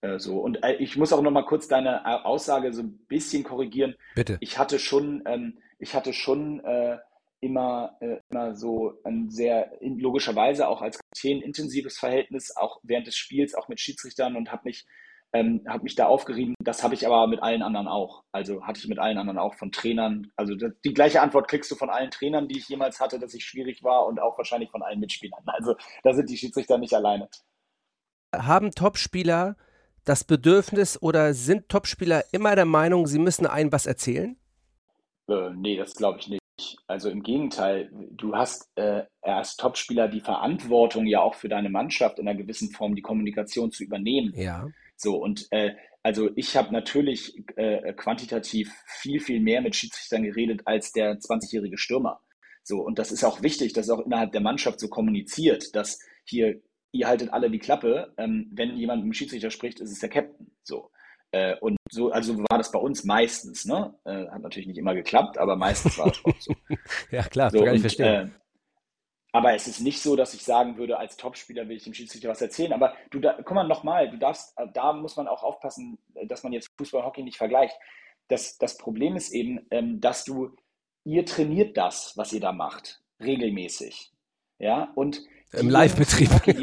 Äh, 0.00 0.18
so. 0.18 0.40
Und 0.40 0.62
äh, 0.64 0.76
ich 0.76 0.96
muss 0.96 1.12
auch 1.12 1.22
noch 1.22 1.30
mal 1.30 1.44
kurz 1.44 1.68
deine 1.68 2.02
äh, 2.04 2.24
Aussage 2.24 2.72
so 2.72 2.82
ein 2.82 2.98
bisschen 3.08 3.44
korrigieren. 3.44 3.94
Bitte. 4.14 4.38
Ich 4.40 4.58
hatte 4.58 4.78
schon, 4.78 5.22
ähm, 5.26 5.58
ich 5.78 5.94
hatte 5.94 6.14
schon 6.14 6.64
äh, 6.64 6.96
immer, 7.40 7.96
äh, 8.00 8.16
immer 8.30 8.56
so 8.56 8.94
ein 9.04 9.28
sehr, 9.28 9.80
in, 9.82 9.98
logischerweise 9.98 10.66
auch 10.66 10.80
als 10.80 10.98
Kapitän 10.98 11.42
intensives 11.42 11.98
Verhältnis, 11.98 12.56
auch 12.56 12.80
während 12.82 13.06
des 13.06 13.16
Spiels, 13.16 13.54
auch 13.54 13.68
mit 13.68 13.80
Schiedsrichtern 13.80 14.34
und 14.36 14.50
habe 14.50 14.62
mich, 14.64 14.86
ähm, 15.32 15.62
hab 15.66 15.82
mich 15.82 15.94
da 15.94 16.06
aufgerieben. 16.06 16.54
Das 16.62 16.82
habe 16.82 16.94
ich 16.94 17.06
aber 17.06 17.26
mit 17.26 17.42
allen 17.42 17.62
anderen 17.62 17.88
auch. 17.88 18.22
Also 18.32 18.64
hatte 18.64 18.80
ich 18.80 18.88
mit 18.88 18.98
allen 18.98 19.18
anderen 19.18 19.38
auch 19.38 19.54
von 19.54 19.72
Trainern. 19.72 20.30
Also 20.36 20.54
das, 20.54 20.72
die 20.84 20.92
gleiche 20.92 21.22
Antwort 21.22 21.48
kriegst 21.48 21.70
du 21.70 21.74
von 21.74 21.90
allen 21.90 22.10
Trainern, 22.10 22.48
die 22.48 22.58
ich 22.58 22.68
jemals 22.68 23.00
hatte, 23.00 23.18
dass 23.18 23.34
ich 23.34 23.44
schwierig 23.44 23.82
war 23.82 24.06
und 24.06 24.20
auch 24.20 24.36
wahrscheinlich 24.36 24.70
von 24.70 24.82
allen 24.82 25.00
Mitspielern. 25.00 25.42
Also 25.46 25.74
da 26.02 26.14
sind 26.14 26.28
die 26.28 26.36
Schiedsrichter 26.36 26.78
nicht 26.78 26.94
alleine. 26.94 27.28
Haben 28.34 28.72
Topspieler 28.72 29.56
das 30.04 30.24
Bedürfnis 30.24 31.00
oder 31.00 31.32
sind 31.32 31.68
Topspieler 31.68 32.24
immer 32.32 32.56
der 32.56 32.64
Meinung, 32.64 33.06
sie 33.06 33.18
müssen 33.18 33.46
einem 33.46 33.72
was 33.72 33.86
erzählen? 33.86 34.36
Äh, 35.28 35.50
nee, 35.54 35.76
das 35.76 35.94
glaube 35.94 36.18
ich 36.18 36.28
nicht. 36.28 36.42
Also 36.86 37.08
im 37.08 37.22
Gegenteil, 37.22 37.90
du 37.92 38.36
hast 38.36 38.70
äh, 38.76 39.04
als 39.22 39.56
Topspieler 39.56 40.08
die 40.08 40.20
Verantwortung 40.20 41.06
ja 41.06 41.20
auch 41.20 41.34
für 41.34 41.48
deine 41.48 41.70
Mannschaft 41.70 42.18
in 42.18 42.28
einer 42.28 42.36
gewissen 42.36 42.70
Form 42.70 42.94
die 42.94 43.02
Kommunikation 43.02 43.70
zu 43.72 43.84
übernehmen. 43.84 44.32
Ja. 44.36 44.68
So, 44.96 45.16
und 45.16 45.46
äh, 45.50 45.74
also 46.02 46.30
ich 46.34 46.56
habe 46.56 46.72
natürlich 46.72 47.34
äh, 47.56 47.92
quantitativ 47.94 48.72
viel, 48.86 49.20
viel 49.20 49.40
mehr 49.40 49.60
mit 49.60 49.76
Schiedsrichtern 49.76 50.24
geredet 50.24 50.62
als 50.64 50.92
der 50.92 51.18
20-jährige 51.18 51.78
Stürmer. 51.78 52.20
So, 52.64 52.80
und 52.80 52.98
das 52.98 53.12
ist 53.12 53.24
auch 53.24 53.42
wichtig, 53.42 53.72
dass 53.72 53.90
auch 53.90 54.00
innerhalb 54.00 54.32
der 54.32 54.40
Mannschaft 54.40 54.80
so 54.80 54.88
kommuniziert, 54.88 55.74
dass 55.74 55.98
hier 56.24 56.60
ihr 56.92 57.08
haltet 57.08 57.32
alle 57.32 57.50
die 57.50 57.58
Klappe. 57.58 58.12
Ähm, 58.16 58.50
wenn 58.52 58.76
jemand 58.76 59.02
mit 59.02 59.12
dem 59.12 59.14
Schiedsrichter 59.14 59.50
spricht, 59.50 59.80
ist 59.80 59.90
es 59.90 59.98
der 59.98 60.10
Captain. 60.10 60.52
So. 60.62 60.90
Äh, 61.32 61.56
und 61.60 61.76
so, 61.90 62.10
also 62.10 62.38
war 62.38 62.58
das 62.58 62.70
bei 62.70 62.78
uns 62.78 63.04
meistens, 63.04 63.64
ne? 63.64 63.94
Äh, 64.04 64.28
hat 64.28 64.42
natürlich 64.42 64.66
nicht 64.66 64.78
immer 64.78 64.94
geklappt, 64.94 65.38
aber 65.38 65.56
meistens 65.56 65.98
war 65.98 66.08
es 66.08 66.22
auch 66.24 66.40
so. 66.40 66.54
ja, 67.10 67.22
klar, 67.22 67.50
so, 67.50 67.64
kann 67.64 67.74
ich 67.74 67.80
verstehen. 67.80 68.34
Äh, 69.32 69.36
aber 69.38 69.54
es 69.54 69.66
ist 69.66 69.80
nicht 69.80 70.00
so, 70.00 70.16
dass 70.16 70.34
ich 70.34 70.42
sagen 70.42 70.76
würde, 70.76 70.98
als 70.98 71.16
Topspieler 71.16 71.68
will 71.68 71.76
ich 71.76 71.84
dem 71.84 71.94
Schiedsrichter 71.94 72.28
was 72.28 72.42
erzählen. 72.42 72.72
Aber 72.72 72.94
du, 73.10 73.20
da, 73.20 73.34
guck 73.42 73.54
mal 73.54 73.66
nochmal, 73.66 74.10
du 74.10 74.18
darfst, 74.18 74.58
äh, 74.58 74.66
da 74.72 74.92
muss 74.92 75.16
man 75.16 75.28
auch 75.28 75.42
aufpassen, 75.42 75.98
dass 76.26 76.42
man 76.42 76.52
jetzt 76.52 76.68
Fußball 76.78 77.00
und 77.00 77.06
Hockey 77.06 77.22
nicht 77.22 77.38
vergleicht. 77.38 77.76
Das, 78.28 78.58
das 78.58 78.76
Problem 78.76 79.16
ist 79.16 79.32
eben, 79.32 79.66
ähm, 79.70 80.00
dass 80.00 80.24
du, 80.24 80.54
ihr 81.04 81.26
trainiert 81.26 81.76
das, 81.76 82.16
was 82.16 82.32
ihr 82.32 82.40
da 82.40 82.52
macht, 82.52 83.02
regelmäßig. 83.20 84.12
Ja, 84.58 84.92
und 84.94 85.22
im 85.52 85.68
Live-Betrieb. 85.68 86.30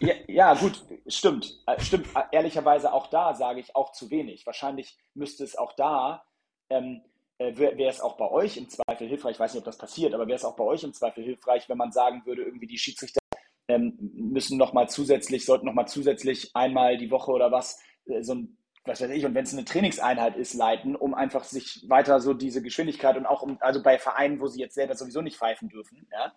ja, 0.00 0.14
ja, 0.26 0.54
gut, 0.54 0.84
stimmt. 1.06 1.60
Äh, 1.66 1.80
stimmt. 1.80 2.08
Ehrlicherweise 2.32 2.92
auch 2.92 3.08
da 3.08 3.34
sage 3.34 3.60
ich 3.60 3.76
auch 3.76 3.92
zu 3.92 4.10
wenig. 4.10 4.46
Wahrscheinlich 4.46 4.98
müsste 5.14 5.44
es 5.44 5.56
auch 5.56 5.74
da 5.74 6.24
ähm, 6.70 7.02
äh, 7.38 7.56
wäre 7.56 7.88
es 7.88 8.00
auch 8.00 8.16
bei 8.16 8.30
euch 8.30 8.56
im 8.56 8.68
Zweifel 8.68 9.08
hilfreich, 9.08 9.32
ich 9.32 9.40
weiß 9.40 9.54
nicht, 9.54 9.60
ob 9.60 9.64
das 9.64 9.78
passiert, 9.78 10.14
aber 10.14 10.26
wäre 10.26 10.36
es 10.36 10.44
auch 10.44 10.56
bei 10.56 10.64
euch 10.64 10.84
im 10.84 10.92
Zweifel 10.92 11.24
hilfreich, 11.24 11.68
wenn 11.68 11.78
man 11.78 11.92
sagen 11.92 12.22
würde, 12.24 12.42
irgendwie 12.42 12.66
die 12.66 12.78
Schiedsrichter 12.78 13.20
ähm, 13.68 13.96
müssen 14.14 14.58
nochmal 14.58 14.88
zusätzlich, 14.88 15.44
sollten 15.44 15.66
nochmal 15.66 15.88
zusätzlich 15.88 16.54
einmal 16.54 16.96
die 16.98 17.10
Woche 17.10 17.32
oder 17.32 17.50
was, 17.50 17.80
äh, 18.06 18.22
so 18.22 18.34
ein, 18.34 18.56
was 18.84 19.00
weiß 19.00 19.10
ich, 19.10 19.24
und 19.24 19.34
wenn 19.34 19.44
es 19.44 19.52
eine 19.52 19.64
Trainingseinheit 19.64 20.36
ist, 20.36 20.54
leiten, 20.54 20.94
um 20.94 21.14
einfach 21.14 21.44
sich 21.44 21.84
weiter 21.88 22.20
so 22.20 22.34
diese 22.34 22.62
Geschwindigkeit 22.62 23.16
und 23.16 23.26
auch 23.26 23.42
um, 23.42 23.56
also 23.60 23.82
bei 23.82 23.98
Vereinen, 23.98 24.40
wo 24.40 24.46
sie 24.46 24.60
jetzt 24.60 24.74
selber 24.74 24.94
sowieso 24.94 25.22
nicht 25.22 25.38
pfeifen 25.38 25.68
dürfen, 25.68 26.06
ja, 26.12 26.32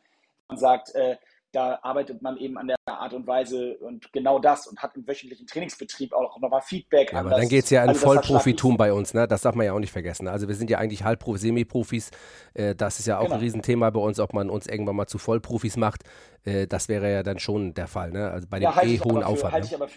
man 0.47 0.57
sagt, 0.57 0.95
äh, 0.95 1.17
da 1.57 1.79
arbeitet 1.81 2.21
man 2.21 2.37
eben 2.37 2.55
an 2.59 2.67
der 2.67 2.77
Art 2.85 3.13
und 3.13 3.25
Weise 3.25 3.77
und 3.79 4.13
genau 4.13 4.37
das 4.37 4.67
und 4.67 4.79
hat 4.79 4.95
im 4.95 5.07
wöchentlichen 5.07 5.47
Trainingsbetrieb 5.47 6.13
auch 6.13 6.39
nochmal 6.39 6.61
Feedback. 6.61 7.11
Ja, 7.11 7.21
aber 7.21 7.31
dann 7.31 7.49
geht 7.49 7.63
es 7.63 7.71
ja 7.71 7.81
in 7.81 7.89
also 7.89 8.01
Vollprofitum 8.01 8.77
bei 8.77 8.93
uns, 8.93 9.15
ne? 9.15 9.27
Das 9.27 9.41
darf 9.41 9.55
man 9.55 9.65
ja 9.65 9.73
auch 9.73 9.79
nicht 9.79 9.91
vergessen. 9.91 10.27
Also 10.27 10.47
wir 10.47 10.53
sind 10.53 10.69
ja 10.69 10.77
eigentlich 10.77 11.03
Halbprofi, 11.03 11.39
Semi-Profis. 11.39 12.11
Äh, 12.53 12.75
das 12.75 12.99
ist 12.99 13.07
ja 13.07 13.17
auch 13.17 13.23
genau. 13.23 13.35
ein 13.35 13.41
Riesenthema 13.41 13.89
bei 13.89 13.99
uns, 13.99 14.19
ob 14.19 14.33
man 14.33 14.51
uns 14.51 14.67
irgendwann 14.67 14.95
mal 14.95 15.07
zu 15.07 15.17
Vollprofis 15.17 15.77
macht. 15.77 16.03
Äh, 16.45 16.67
das 16.67 16.89
wäre 16.89 17.11
ja 17.11 17.23
dann 17.23 17.39
schon 17.39 17.73
der 17.73 17.87
Fall, 17.87 18.11
ne? 18.11 18.29
Also 18.29 18.47
bei 18.47 18.59
dem 18.59 18.65
ja, 18.65 18.83
eh 18.83 18.99
hohen 18.99 19.23
Aufwand. 19.23 19.53
Halte 19.53 19.67
ne? 19.67 19.73
ich, 19.73 19.81
aber, 19.81 19.91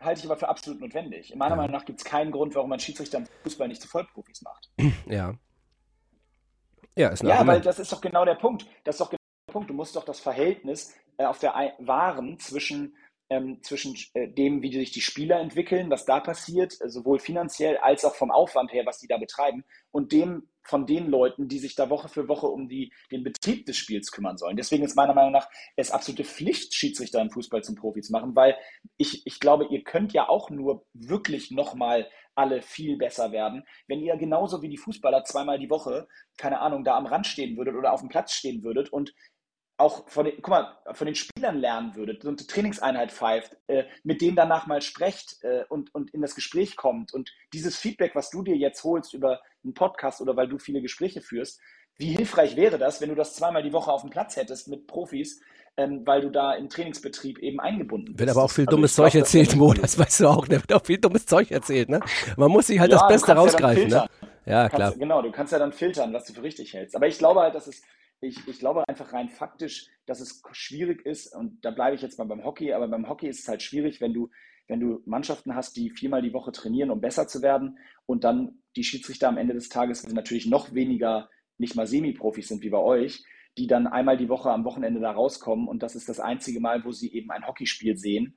halte 0.00 0.20
ich 0.20 0.26
aber 0.26 0.36
für 0.36 0.50
absolut 0.50 0.82
notwendig. 0.82 1.32
In 1.32 1.38
meiner 1.38 1.52
ja. 1.52 1.56
Meinung 1.56 1.72
nach 1.72 1.86
gibt 1.86 2.00
es 2.00 2.04
keinen 2.04 2.30
Grund, 2.30 2.54
warum 2.54 2.68
man 2.68 2.78
Schiedsrichter 2.78 3.16
im 3.16 3.26
Fußball 3.42 3.68
nicht 3.68 3.80
zu 3.80 3.88
Vollprofis 3.88 4.42
macht. 4.42 4.68
Ja. 5.08 5.32
Ja, 6.96 7.08
ist 7.08 7.22
ja 7.22 7.46
weil 7.46 7.60
das 7.62 7.78
ist 7.78 7.90
doch 7.92 8.00
genau 8.00 8.24
der 8.26 8.34
Punkt. 8.34 8.66
Das 8.84 8.96
ist 8.96 9.00
doch 9.00 9.08
genau 9.08 9.19
Punkt. 9.50 9.70
Du 9.70 9.74
musst 9.74 9.96
doch 9.96 10.04
das 10.04 10.20
Verhältnis 10.20 10.94
äh, 11.18 11.24
auf 11.24 11.38
der 11.38 11.52
Waren 11.78 12.38
zwischen, 12.38 12.96
ähm, 13.28 13.62
zwischen 13.62 13.94
äh, 14.14 14.28
dem, 14.28 14.62
wie 14.62 14.72
sich 14.72 14.92
die 14.92 15.00
Spieler 15.00 15.40
entwickeln, 15.40 15.90
was 15.90 16.04
da 16.04 16.20
passiert, 16.20 16.80
äh, 16.80 16.88
sowohl 16.88 17.18
finanziell 17.18 17.76
als 17.78 18.04
auch 18.04 18.14
vom 18.14 18.30
Aufwand 18.30 18.72
her, 18.72 18.86
was 18.86 18.98
die 18.98 19.06
da 19.06 19.18
betreiben, 19.18 19.64
und 19.90 20.12
dem 20.12 20.48
von 20.62 20.86
den 20.86 21.08
Leuten, 21.08 21.48
die 21.48 21.58
sich 21.58 21.74
da 21.74 21.90
Woche 21.90 22.08
für 22.08 22.28
Woche 22.28 22.46
um 22.46 22.68
die, 22.68 22.92
den 23.10 23.24
Betrieb 23.24 23.66
des 23.66 23.76
Spiels 23.76 24.12
kümmern 24.12 24.36
sollen. 24.36 24.56
Deswegen 24.56 24.84
ist 24.84 24.94
meiner 24.94 25.14
Meinung 25.14 25.32
nach 25.32 25.48
es 25.76 25.90
absolute 25.90 26.24
Pflicht, 26.24 26.74
Schiedsrichter 26.74 27.20
im 27.20 27.30
Fußball 27.30 27.62
zum 27.62 27.74
Profis 27.74 28.10
machen, 28.10 28.36
weil 28.36 28.56
ich, 28.96 29.26
ich 29.26 29.40
glaube, 29.40 29.66
ihr 29.66 29.82
könnt 29.82 30.12
ja 30.12 30.28
auch 30.28 30.50
nur 30.50 30.86
wirklich 30.92 31.50
nochmal 31.50 32.08
alle 32.34 32.62
viel 32.62 32.96
besser 32.96 33.32
werden, 33.32 33.64
wenn 33.86 34.00
ihr 34.00 34.16
genauso 34.16 34.62
wie 34.62 34.68
die 34.68 34.76
Fußballer 34.76 35.24
zweimal 35.24 35.58
die 35.58 35.70
Woche, 35.70 36.08
keine 36.38 36.60
Ahnung, 36.60 36.84
da 36.84 36.96
am 36.96 37.06
Rand 37.06 37.26
stehen 37.26 37.56
würdet 37.56 37.74
oder 37.74 37.92
auf 37.92 38.00
dem 38.00 38.08
Platz 38.08 38.32
stehen 38.32 38.62
würdet 38.62 38.92
und 38.92 39.12
auch 39.80 40.08
von 40.08 40.26
den, 40.26 40.34
guck 40.36 40.48
mal, 40.48 40.76
von 40.92 41.06
den 41.06 41.14
Spielern 41.14 41.58
lernen 41.58 41.94
würdet, 41.96 42.22
so 42.22 42.28
eine 42.28 42.36
Trainingseinheit 42.36 43.10
pfeift, 43.12 43.56
äh, 43.66 43.84
mit 44.04 44.20
denen 44.20 44.36
danach 44.36 44.66
mal 44.66 44.82
sprecht 44.82 45.42
äh, 45.42 45.64
und, 45.68 45.94
und 45.94 46.10
in 46.12 46.20
das 46.20 46.34
Gespräch 46.34 46.76
kommt 46.76 47.12
und 47.12 47.32
dieses 47.52 47.76
Feedback, 47.76 48.14
was 48.14 48.30
du 48.30 48.42
dir 48.42 48.56
jetzt 48.56 48.84
holst 48.84 49.14
über 49.14 49.40
einen 49.64 49.74
Podcast 49.74 50.20
oder 50.20 50.36
weil 50.36 50.48
du 50.48 50.58
viele 50.58 50.82
Gespräche 50.82 51.20
führst, 51.20 51.60
wie 51.96 52.12
hilfreich 52.12 52.56
wäre 52.56 52.78
das, 52.78 53.00
wenn 53.00 53.08
du 53.08 53.14
das 53.14 53.34
zweimal 53.34 53.62
die 53.62 53.72
Woche 53.72 53.92
auf 53.92 54.02
dem 54.02 54.10
Platz 54.10 54.36
hättest 54.36 54.68
mit 54.68 54.86
Profis, 54.86 55.40
ähm, 55.76 56.06
weil 56.06 56.20
du 56.20 56.30
da 56.30 56.54
im 56.54 56.68
Trainingsbetrieb 56.68 57.38
eben 57.38 57.60
eingebunden 57.60 58.12
bist. 58.12 58.20
Wird 58.20 58.30
aber 58.30 58.44
auch 58.44 58.50
viel 58.50 58.66
also 58.66 58.76
dummes 58.76 58.94
Zeug 58.94 59.14
erzählt, 59.14 59.56
Mo, 59.56 59.72
das 59.74 59.98
weißt 59.98 60.20
du 60.20 60.28
auch, 60.28 60.46
ne? 60.48 60.56
wird 60.56 60.72
auch 60.72 60.84
viel 60.84 60.98
dummes 60.98 61.26
Zeug 61.26 61.50
erzählt, 61.50 61.88
ne? 61.88 62.00
Man 62.36 62.50
muss 62.50 62.68
sich 62.68 62.78
halt 62.78 62.90
ja, 62.90 62.98
das 62.98 63.08
Beste 63.08 63.32
rausgreifen, 63.32 63.88
ja 63.88 64.02
ne? 64.02 64.10
Ja, 64.46 64.68
klar. 64.68 64.80
Kannst, 64.80 64.98
genau, 64.98 65.22
du 65.22 65.30
kannst 65.30 65.52
ja 65.52 65.58
dann 65.58 65.72
filtern, 65.72 66.12
was 66.12 66.24
du 66.24 66.32
für 66.32 66.42
richtig 66.42 66.72
hältst. 66.74 66.96
Aber 66.96 67.06
ich 67.06 67.18
glaube 67.18 67.40
halt, 67.40 67.54
dass 67.54 67.66
es 67.66 67.82
ich, 68.20 68.46
ich 68.46 68.58
glaube 68.58 68.86
einfach 68.88 69.12
rein 69.12 69.28
faktisch, 69.28 69.88
dass 70.06 70.20
es 70.20 70.42
schwierig 70.52 71.04
ist, 71.06 71.34
und 71.34 71.64
da 71.64 71.70
bleibe 71.70 71.96
ich 71.96 72.02
jetzt 72.02 72.18
mal 72.18 72.24
beim 72.24 72.44
Hockey, 72.44 72.72
aber 72.72 72.88
beim 72.88 73.08
Hockey 73.08 73.28
ist 73.28 73.40
es 73.40 73.48
halt 73.48 73.62
schwierig, 73.62 74.00
wenn 74.00 74.12
du, 74.12 74.30
wenn 74.68 74.80
du 74.80 75.02
Mannschaften 75.06 75.54
hast, 75.54 75.76
die 75.76 75.90
viermal 75.90 76.22
die 76.22 76.32
Woche 76.32 76.52
trainieren, 76.52 76.90
um 76.90 77.00
besser 77.00 77.26
zu 77.26 77.42
werden, 77.42 77.78
und 78.06 78.24
dann 78.24 78.58
die 78.76 78.84
Schiedsrichter 78.84 79.28
am 79.28 79.38
Ende 79.38 79.54
des 79.54 79.68
Tages 79.68 80.06
natürlich 80.06 80.46
noch 80.46 80.74
weniger, 80.74 81.30
nicht 81.58 81.74
mal 81.76 81.86
Semi-Profis 81.86 82.48
sind 82.48 82.62
wie 82.62 82.70
bei 82.70 82.78
euch, 82.78 83.24
die 83.58 83.66
dann 83.66 83.86
einmal 83.86 84.16
die 84.16 84.28
Woche 84.28 84.50
am 84.50 84.64
Wochenende 84.64 85.00
da 85.00 85.10
rauskommen 85.10 85.66
und 85.68 85.82
das 85.82 85.96
ist 85.96 86.08
das 86.08 86.20
einzige 86.20 86.60
Mal, 86.60 86.84
wo 86.84 86.92
sie 86.92 87.12
eben 87.12 87.30
ein 87.30 87.46
Hockeyspiel 87.46 87.96
sehen. 87.96 88.36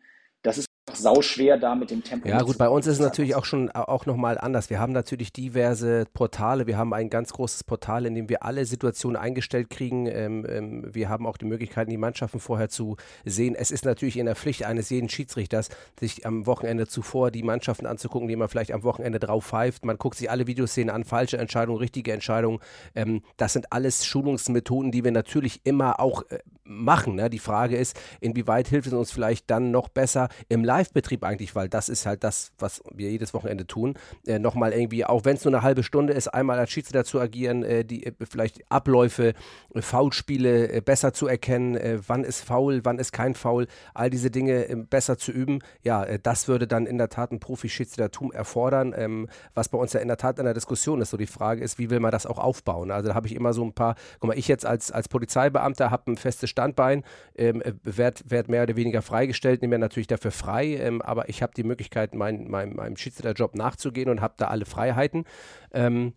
Sauschwer 1.03 1.57
da 1.57 1.75
mit 1.75 1.91
dem 1.91 2.03
Tempo. 2.03 2.27
Ja 2.27 2.41
gut, 2.41 2.57
bei 2.57 2.69
uns 2.69 2.87
ist 2.87 2.95
es 2.95 2.99
natürlich 2.99 3.35
auch 3.35 3.45
schon 3.45 3.69
auch 3.71 4.05
nochmal 4.05 4.37
anders. 4.37 4.69
Wir 4.69 4.79
haben 4.79 4.93
natürlich 4.93 5.31
diverse 5.31 6.05
Portale. 6.13 6.65
Wir 6.65 6.77
haben 6.77 6.93
ein 6.93 7.09
ganz 7.09 7.33
großes 7.33 7.63
Portal, 7.63 8.05
in 8.05 8.15
dem 8.15 8.29
wir 8.29 8.43
alle 8.43 8.65
Situationen 8.65 9.15
eingestellt 9.15 9.69
kriegen. 9.69 10.07
Ähm, 10.07 10.45
ähm, 10.49 10.93
wir 10.93 11.09
haben 11.09 11.27
auch 11.27 11.37
die 11.37 11.45
Möglichkeit, 11.45 11.91
die 11.91 11.97
Mannschaften 11.97 12.39
vorher 12.39 12.69
zu 12.69 12.97
sehen. 13.25 13.55
Es 13.55 13.71
ist 13.71 13.85
natürlich 13.85 14.17
in 14.17 14.25
der 14.25 14.35
Pflicht 14.35 14.65
eines 14.65 14.89
jeden 14.89 15.09
Schiedsrichters, 15.09 15.69
sich 15.99 16.25
am 16.25 16.47
Wochenende 16.47 16.87
zuvor 16.87 17.29
die 17.29 17.43
Mannschaften 17.43 17.85
anzugucken, 17.85 18.27
die 18.27 18.35
man 18.35 18.49
vielleicht 18.49 18.71
am 18.71 18.83
Wochenende 18.83 19.19
drauf 19.19 19.45
pfeift. 19.45 19.85
Man 19.85 19.97
guckt 19.97 20.17
sich 20.17 20.31
alle 20.31 20.47
Videoszenen 20.47 20.89
an, 20.89 21.03
falsche 21.03 21.37
Entscheidungen, 21.37 21.77
richtige 21.79 22.13
Entscheidungen. 22.13 22.59
Ähm, 22.95 23.21
das 23.37 23.53
sind 23.53 23.71
alles 23.71 24.05
Schulungsmethoden, 24.05 24.91
die 24.91 25.03
wir 25.03 25.11
natürlich 25.11 25.61
immer 25.63 25.99
auch 25.99 26.23
äh, 26.29 26.39
machen. 26.65 27.15
Ne? 27.15 27.29
Die 27.29 27.39
Frage 27.39 27.77
ist, 27.77 27.99
inwieweit 28.21 28.67
hilft 28.67 28.87
es 28.87 28.93
uns 28.93 29.11
vielleicht 29.11 29.49
dann 29.49 29.71
noch 29.71 29.89
besser 29.89 30.29
im 30.49 30.63
Live-Betrieb 30.63 31.23
eigentlich, 31.23 31.55
weil 31.55 31.69
das 31.69 31.89
ist 31.89 32.05
halt 32.05 32.23
das, 32.23 32.51
was 32.57 32.81
wir 32.93 33.09
jedes 33.09 33.33
Wochenende 33.33 33.67
tun, 33.67 33.95
äh, 34.25 34.39
nochmal 34.39 34.73
irgendwie, 34.73 35.05
auch 35.05 35.25
wenn 35.25 35.35
es 35.35 35.43
nur 35.43 35.53
eine 35.53 35.63
halbe 35.63 35.83
Stunde 35.83 36.13
ist, 36.13 36.27
einmal 36.27 36.59
als 36.59 36.71
Schiedsrichter 36.71 37.03
zu 37.03 37.19
agieren, 37.19 37.63
äh, 37.63 37.83
die 37.83 38.05
äh, 38.05 38.13
vielleicht 38.29 38.61
Abläufe, 38.71 39.33
äh, 39.73 39.81
Foulspiele 39.81 40.71
äh, 40.71 40.81
besser 40.81 41.13
zu 41.13 41.27
erkennen, 41.27 41.75
äh, 41.75 41.99
wann 42.07 42.23
ist 42.23 42.41
Foul, 42.41 42.81
wann 42.83 42.99
ist 42.99 43.11
kein 43.11 43.35
Foul, 43.35 43.67
all 43.93 44.09
diese 44.09 44.31
Dinge 44.31 44.85
besser 44.89 45.17
zu 45.17 45.31
üben. 45.31 45.59
Ja, 45.83 46.17
das 46.17 46.47
würde 46.47 46.67
dann 46.67 46.85
in 46.85 46.97
der 46.97 47.09
Tat 47.09 47.31
ein 47.31 47.39
Profi-Schiedsrichtertum 47.39 48.31
erfordern, 48.31 48.93
ähm, 48.95 49.29
was 49.53 49.69
bei 49.69 49.77
uns 49.77 49.93
ja 49.93 49.99
in 49.99 50.07
der 50.07 50.17
Tat 50.17 50.39
in 50.39 50.45
der 50.45 50.53
Diskussion 50.53 51.01
ist. 51.01 51.09
So 51.09 51.17
die 51.17 51.27
Frage 51.27 51.63
ist, 51.63 51.77
wie 51.77 51.89
will 51.89 51.99
man 51.99 52.11
das 52.11 52.25
auch 52.25 52.37
aufbauen? 52.37 52.91
Also 52.91 53.09
da 53.09 53.15
habe 53.15 53.27
ich 53.27 53.35
immer 53.35 53.53
so 53.53 53.63
ein 53.63 53.73
paar, 53.73 53.95
guck 54.19 54.29
mal, 54.29 54.37
ich 54.37 54.47
jetzt 54.47 54.65
als, 54.65 54.91
als 54.91 55.09
Polizeibeamter 55.09 55.91
habe 55.91 56.11
ein 56.11 56.17
festes 56.17 56.49
Standbein, 56.53 57.03
ähm, 57.35 57.61
werd, 57.83 58.29
werd 58.31 58.47
mehr 58.47 58.63
oder 58.63 58.77
weniger 58.77 59.01
freigestellt, 59.01 59.61
nehme 59.61 59.75
mir 59.75 59.79
natürlich 59.79 60.07
dafür 60.07 60.31
frei, 60.31 60.77
ähm, 60.77 61.01
aber 61.01 61.27
ich 61.27 61.43
habe 61.43 61.53
die 61.53 61.63
Möglichkeit, 61.63 62.15
mein, 62.15 62.49
mein, 62.49 62.73
meinem 62.75 62.95
Schiedsrichterjob 62.95 63.55
nachzugehen 63.55 64.09
und 64.09 64.21
habe 64.21 64.35
da 64.37 64.47
alle 64.47 64.65
Freiheiten. 64.65 65.25
Ähm, 65.73 66.13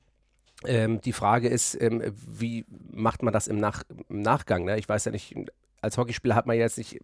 ähm, 0.65 1.01
die 1.01 1.13
Frage 1.13 1.49
ist, 1.49 1.81
ähm, 1.81 2.03
wie 2.15 2.65
macht 2.93 3.23
man 3.23 3.33
das 3.33 3.49
im, 3.49 3.59
Nach 3.59 3.83
im 4.09 4.23
Nachgang? 4.23 4.65
Ne? 4.65 4.79
Ich 4.79 4.89
weiß 4.89 5.05
ja 5.05 5.13
nicht, 5.13 5.35
als 5.83 5.99
Hockeyspieler 5.99 6.35
hat 6.35 6.47
man 6.47 6.57
jetzt 6.57 6.79
nicht 6.79 7.01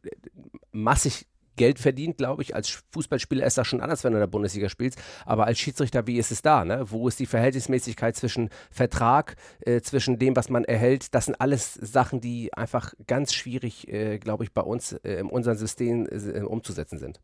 massig 0.70 1.26
Geld 1.57 1.79
verdient, 1.79 2.19
glaube 2.19 2.43
ich. 2.43 2.55
Als 2.55 2.83
Fußballspieler 2.91 3.47
ist 3.47 3.59
das 3.59 3.67
schon 3.67 3.81
anders, 3.81 4.05
wenn 4.05 4.13
du 4.13 4.19
in 4.19 4.23
der 4.23 4.27
Bundesliga 4.27 4.69
spielst. 4.69 5.01
Aber 5.25 5.47
als 5.47 5.59
Schiedsrichter, 5.59 6.07
wie 6.07 6.19
ist 6.19 6.31
es 6.31 6.43
da? 6.43 6.65
Ne? 6.65 6.85
Wo 6.91 7.09
ist 7.09 7.19
die 7.19 7.27
Verhältnismäßigkeit 7.27 8.17
zwischen 8.17 8.51
Vertrag, 8.71 9.37
äh, 9.61 9.81
zwischen 9.81 10.19
dem, 10.19 10.37
was 10.37 10.49
man 10.49 10.65
erhält? 10.65 11.15
Das 11.15 11.27
sind 11.27 11.41
alles 11.41 11.75
Sachen, 11.75 12.21
die 12.21 12.53
einfach 12.55 12.95
ganz 13.07 13.35
schwierig, 13.35 13.89
äh, 13.89 14.19
glaube 14.19 14.45
ich, 14.45 14.53
bei 14.53 14.63
uns 14.63 14.93
äh, 14.93 15.15
in 15.15 15.27
unserem 15.27 15.57
System 15.57 16.07
äh, 16.07 16.41
umzusetzen 16.41 16.99
sind. 16.99 17.21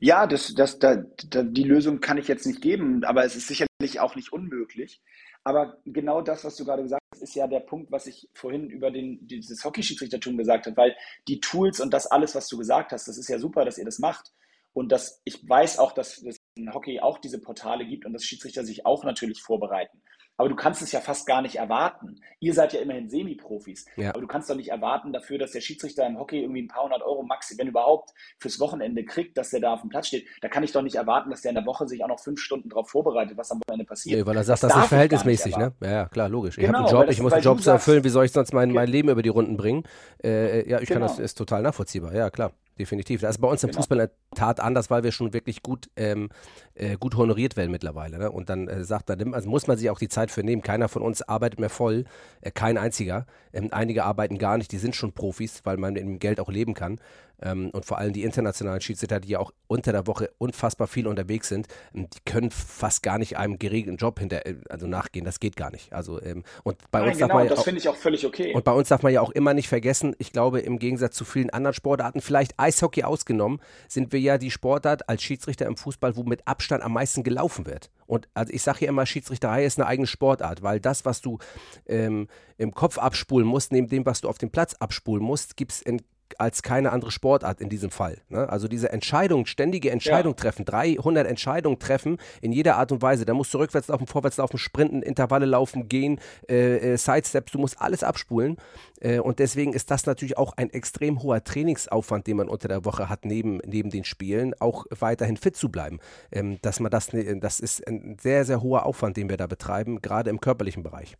Ja, 0.00 0.26
das, 0.26 0.54
das, 0.54 0.78
da, 0.78 0.96
da, 1.30 1.42
die 1.42 1.64
Lösung 1.64 2.00
kann 2.00 2.18
ich 2.18 2.28
jetzt 2.28 2.46
nicht 2.46 2.60
geben, 2.60 3.04
aber 3.04 3.24
es 3.24 3.36
ist 3.36 3.48
sicherlich 3.48 4.00
auch 4.00 4.16
nicht 4.16 4.32
unmöglich. 4.32 5.00
Aber 5.44 5.78
genau 5.84 6.20
das, 6.20 6.44
was 6.44 6.56
du 6.56 6.64
gerade 6.64 6.82
gesagt 6.82 7.02
hast, 7.12 7.22
ist 7.22 7.34
ja 7.34 7.46
der 7.46 7.60
Punkt, 7.60 7.90
was 7.90 8.06
ich 8.06 8.28
vorhin 8.34 8.68
über 8.68 8.90
den, 8.90 9.26
dieses 9.26 9.64
Hockeyschiedsrichtertum 9.64 10.36
gesagt 10.36 10.66
habe, 10.66 10.76
weil 10.76 10.96
die 11.26 11.40
Tools 11.40 11.80
und 11.80 11.94
das 11.94 12.06
alles, 12.06 12.34
was 12.34 12.48
du 12.48 12.58
gesagt 12.58 12.92
hast, 12.92 13.08
das 13.08 13.18
ist 13.18 13.28
ja 13.28 13.38
super, 13.38 13.64
dass 13.64 13.78
ihr 13.78 13.84
das 13.84 13.98
macht. 13.98 14.32
Und 14.72 14.92
das, 14.92 15.22
ich 15.24 15.48
weiß 15.48 15.78
auch, 15.78 15.92
dass 15.92 16.18
es 16.18 16.36
in 16.54 16.72
Hockey 16.74 17.00
auch 17.00 17.18
diese 17.18 17.40
Portale 17.40 17.86
gibt 17.86 18.04
und 18.04 18.12
dass 18.12 18.24
Schiedsrichter 18.24 18.64
sich 18.64 18.84
auch 18.84 19.04
natürlich 19.04 19.40
vorbereiten. 19.40 20.02
Aber 20.38 20.48
du 20.48 20.54
kannst 20.54 20.82
es 20.82 20.92
ja 20.92 21.00
fast 21.00 21.26
gar 21.26 21.42
nicht 21.42 21.56
erwarten. 21.56 22.20
Ihr 22.38 22.54
seid 22.54 22.72
ja 22.72 22.80
immerhin 22.80 23.08
Semi-Profis. 23.10 23.86
Ja. 23.96 24.10
Aber 24.10 24.20
du 24.20 24.28
kannst 24.28 24.48
doch 24.48 24.54
nicht 24.54 24.68
erwarten 24.68 25.12
dafür, 25.12 25.36
dass 25.36 25.50
der 25.50 25.60
Schiedsrichter 25.60 26.06
im 26.06 26.16
Hockey 26.16 26.40
irgendwie 26.40 26.62
ein 26.62 26.68
paar 26.68 26.84
hundert 26.84 27.02
Euro 27.02 27.24
max, 27.24 27.52
wenn 27.58 27.66
überhaupt, 27.66 28.14
fürs 28.38 28.60
Wochenende 28.60 29.04
kriegt, 29.04 29.36
dass 29.36 29.50
der 29.50 29.58
da 29.60 29.74
auf 29.74 29.80
dem 29.80 29.90
Platz 29.90 30.06
steht. 30.06 30.26
Da 30.40 30.48
kann 30.48 30.62
ich 30.62 30.70
doch 30.70 30.82
nicht 30.82 30.94
erwarten, 30.94 31.30
dass 31.30 31.42
der 31.42 31.50
in 31.50 31.56
der 31.56 31.66
Woche 31.66 31.88
sich 31.88 32.04
auch 32.04 32.08
noch 32.08 32.20
fünf 32.20 32.40
Stunden 32.40 32.68
darauf 32.68 32.88
vorbereitet, 32.88 33.36
was 33.36 33.50
am 33.50 33.58
Wochenende 33.58 33.84
passiert. 33.84 34.20
Nee, 34.20 34.26
weil 34.26 34.36
er 34.36 34.44
sagt, 34.44 34.62
das, 34.62 34.72
das 34.72 34.84
ist 34.84 34.88
verhältnismäßig, 34.88 35.56
ne? 35.56 35.72
Ja, 35.82 35.90
ja, 35.90 36.06
klar, 36.06 36.28
logisch. 36.28 36.54
Genau, 36.54 36.68
ich 36.68 36.74
habe 36.74 36.78
einen 36.78 37.02
Job, 37.02 37.10
ich 37.10 37.20
muss 37.20 37.32
einen 37.32 37.42
Job 37.42 37.60
zu 37.60 37.70
erfüllen, 37.70 38.04
wie 38.04 38.08
soll 38.08 38.24
ich 38.24 38.32
sonst 38.32 38.52
mein, 38.52 38.70
mein 38.70 38.88
Leben 38.88 39.08
über 39.08 39.22
die 39.22 39.30
Runden 39.30 39.56
bringen? 39.56 39.82
Äh, 40.22 40.70
ja, 40.70 40.80
ich 40.80 40.88
genau. 40.88 41.00
kann 41.00 41.08
das, 41.08 41.18
ist 41.18 41.34
total 41.34 41.62
nachvollziehbar, 41.62 42.14
ja, 42.14 42.30
klar. 42.30 42.52
Definitiv. 42.78 43.20
Das 43.20 43.36
ist 43.36 43.40
bei 43.40 43.48
uns 43.48 43.62
im 43.62 43.70
genau. 43.70 43.80
Fußball 43.80 44.00
in 44.00 44.06
der 44.06 44.10
Tat 44.34 44.60
anders, 44.60 44.90
weil 44.90 45.02
wir 45.02 45.12
schon 45.12 45.32
wirklich 45.32 45.62
gut, 45.62 45.90
ähm, 45.96 46.30
äh, 46.74 46.96
gut 46.96 47.16
honoriert 47.16 47.56
werden 47.56 47.70
mittlerweile. 47.70 48.18
Ne? 48.18 48.30
Und 48.30 48.48
dann 48.48 48.68
äh, 48.68 48.84
sagt 48.84 49.10
dann, 49.10 49.34
also 49.34 49.48
muss 49.48 49.66
man 49.66 49.76
sich 49.76 49.90
auch 49.90 49.98
die 49.98 50.08
Zeit 50.08 50.30
für 50.30 50.42
nehmen. 50.42 50.62
Keiner 50.62 50.88
von 50.88 51.02
uns 51.02 51.22
arbeitet 51.22 51.60
mehr 51.60 51.70
voll, 51.70 52.04
äh, 52.40 52.50
kein 52.50 52.78
einziger. 52.78 53.26
Ähm, 53.52 53.68
einige 53.72 54.04
arbeiten 54.04 54.38
gar 54.38 54.58
nicht, 54.58 54.72
die 54.72 54.78
sind 54.78 54.94
schon 54.94 55.12
Profis, 55.12 55.62
weil 55.64 55.76
man 55.76 55.94
mit 55.94 56.02
dem 56.02 56.18
Geld 56.18 56.40
auch 56.40 56.50
leben 56.50 56.74
kann. 56.74 57.00
Ähm, 57.42 57.70
und 57.70 57.84
vor 57.84 57.98
allem 57.98 58.12
die 58.12 58.24
internationalen 58.24 58.80
Schiedsrichter, 58.80 59.20
die 59.20 59.28
ja 59.28 59.38
auch 59.38 59.52
unter 59.66 59.92
der 59.92 60.06
Woche 60.06 60.30
unfassbar 60.38 60.86
viel 60.86 61.06
unterwegs 61.06 61.48
sind, 61.48 61.68
ähm, 61.94 62.08
die 62.10 62.18
können 62.24 62.50
fast 62.50 63.02
gar 63.02 63.18
nicht 63.18 63.36
einem 63.36 63.58
geregelten 63.58 63.96
Job 63.96 64.18
hinter, 64.18 64.46
äh, 64.46 64.56
also 64.68 64.86
nachgehen. 64.86 65.24
Das 65.24 65.40
geht 65.40 65.56
gar 65.56 65.70
nicht. 65.70 65.92
Also 65.92 66.20
ähm, 66.22 66.44
und 66.64 66.78
bei 66.90 67.00
Nein, 67.00 67.08
uns 67.08 67.18
genau, 67.18 67.28
darf 67.28 67.38
man 67.38 67.48
das 67.48 67.64
finde 67.64 67.80
ich 67.80 67.88
auch 67.88 67.96
völlig 67.96 68.26
okay. 68.26 68.52
Und 68.54 68.64
bei 68.64 68.72
uns 68.72 68.88
darf 68.88 69.02
man 69.02 69.12
ja 69.12 69.20
auch 69.20 69.30
immer 69.30 69.54
nicht 69.54 69.68
vergessen, 69.68 70.14
ich 70.18 70.32
glaube, 70.32 70.60
im 70.60 70.78
Gegensatz 70.78 71.16
zu 71.16 71.24
vielen 71.24 71.50
anderen 71.50 71.74
Sportarten, 71.74 72.20
vielleicht 72.20 72.58
Eishockey 72.58 73.04
ausgenommen, 73.04 73.60
sind 73.88 74.12
wir 74.12 74.20
ja 74.20 74.38
die 74.38 74.50
Sportart 74.50 75.08
als 75.08 75.22
Schiedsrichter 75.22 75.66
im 75.66 75.76
Fußball, 75.76 76.16
wo 76.16 76.22
mit 76.24 76.46
Abstand 76.46 76.82
am 76.82 76.92
meisten 76.92 77.22
gelaufen 77.22 77.66
wird. 77.66 77.90
Und 78.06 78.28
also 78.34 78.52
ich 78.52 78.62
sage 78.62 78.86
ja 78.86 78.88
immer, 78.88 79.06
Schiedsrichterei 79.06 79.64
ist 79.64 79.78
eine 79.78 79.86
eigene 79.86 80.06
Sportart, 80.06 80.62
weil 80.62 80.80
das, 80.80 81.04
was 81.04 81.20
du 81.20 81.38
ähm, 81.86 82.28
im 82.56 82.72
Kopf 82.72 82.98
abspulen 82.98 83.46
musst, 83.46 83.72
neben 83.72 83.88
dem, 83.88 84.06
was 84.06 84.22
du 84.22 84.28
auf 84.28 84.38
dem 84.38 84.50
Platz 84.50 84.74
abspulen 84.74 85.22
musst, 85.22 85.56
gibt 85.56 85.72
es 85.72 85.82
in 85.82 86.02
als 86.38 86.62
keine 86.62 86.92
andere 86.92 87.10
Sportart 87.10 87.60
in 87.60 87.68
diesem 87.68 87.90
Fall. 87.90 88.18
Ne? 88.28 88.48
Also 88.48 88.68
diese 88.68 88.90
Entscheidung, 88.90 89.46
ständige 89.46 89.90
Entscheidung 89.90 90.34
ja. 90.34 90.42
treffen, 90.42 90.64
300 90.64 91.26
Entscheidungen 91.26 91.78
treffen 91.78 92.18
in 92.40 92.52
jeder 92.52 92.76
Art 92.76 92.92
und 92.92 93.02
Weise. 93.02 93.24
Da 93.24 93.34
musst 93.34 93.52
du 93.54 93.58
rückwärts 93.58 93.88
laufen, 93.88 94.06
vorwärts 94.06 94.36
laufen, 94.36 94.58
sprinten, 94.58 95.02
Intervalle 95.02 95.46
laufen, 95.46 95.88
gehen, 95.88 96.20
äh, 96.48 96.94
äh, 96.94 96.96
Sidesteps, 96.96 97.52
du 97.52 97.58
musst 97.58 97.80
alles 97.80 98.02
abspulen. 98.02 98.56
Äh, 99.00 99.20
und 99.20 99.38
deswegen 99.38 99.72
ist 99.72 99.90
das 99.90 100.06
natürlich 100.06 100.36
auch 100.36 100.52
ein 100.56 100.70
extrem 100.70 101.22
hoher 101.22 101.42
Trainingsaufwand, 101.42 102.26
den 102.26 102.36
man 102.36 102.48
unter 102.48 102.68
der 102.68 102.84
Woche 102.84 103.08
hat, 103.08 103.24
neben, 103.24 103.58
neben 103.64 103.90
den 103.90 104.04
Spielen, 104.04 104.54
auch 104.60 104.86
weiterhin 104.98 105.36
fit 105.36 105.56
zu 105.56 105.70
bleiben. 105.70 105.98
Ähm, 106.32 106.58
dass 106.62 106.80
man 106.80 106.90
das, 106.90 107.12
ne, 107.12 107.38
das 107.40 107.60
ist 107.60 107.86
ein 107.86 108.16
sehr, 108.20 108.44
sehr 108.44 108.62
hoher 108.62 108.86
Aufwand, 108.86 109.16
den 109.16 109.28
wir 109.28 109.36
da 109.36 109.46
betreiben, 109.46 110.02
gerade 110.02 110.30
im 110.30 110.40
körperlichen 110.40 110.82
Bereich. 110.82 111.16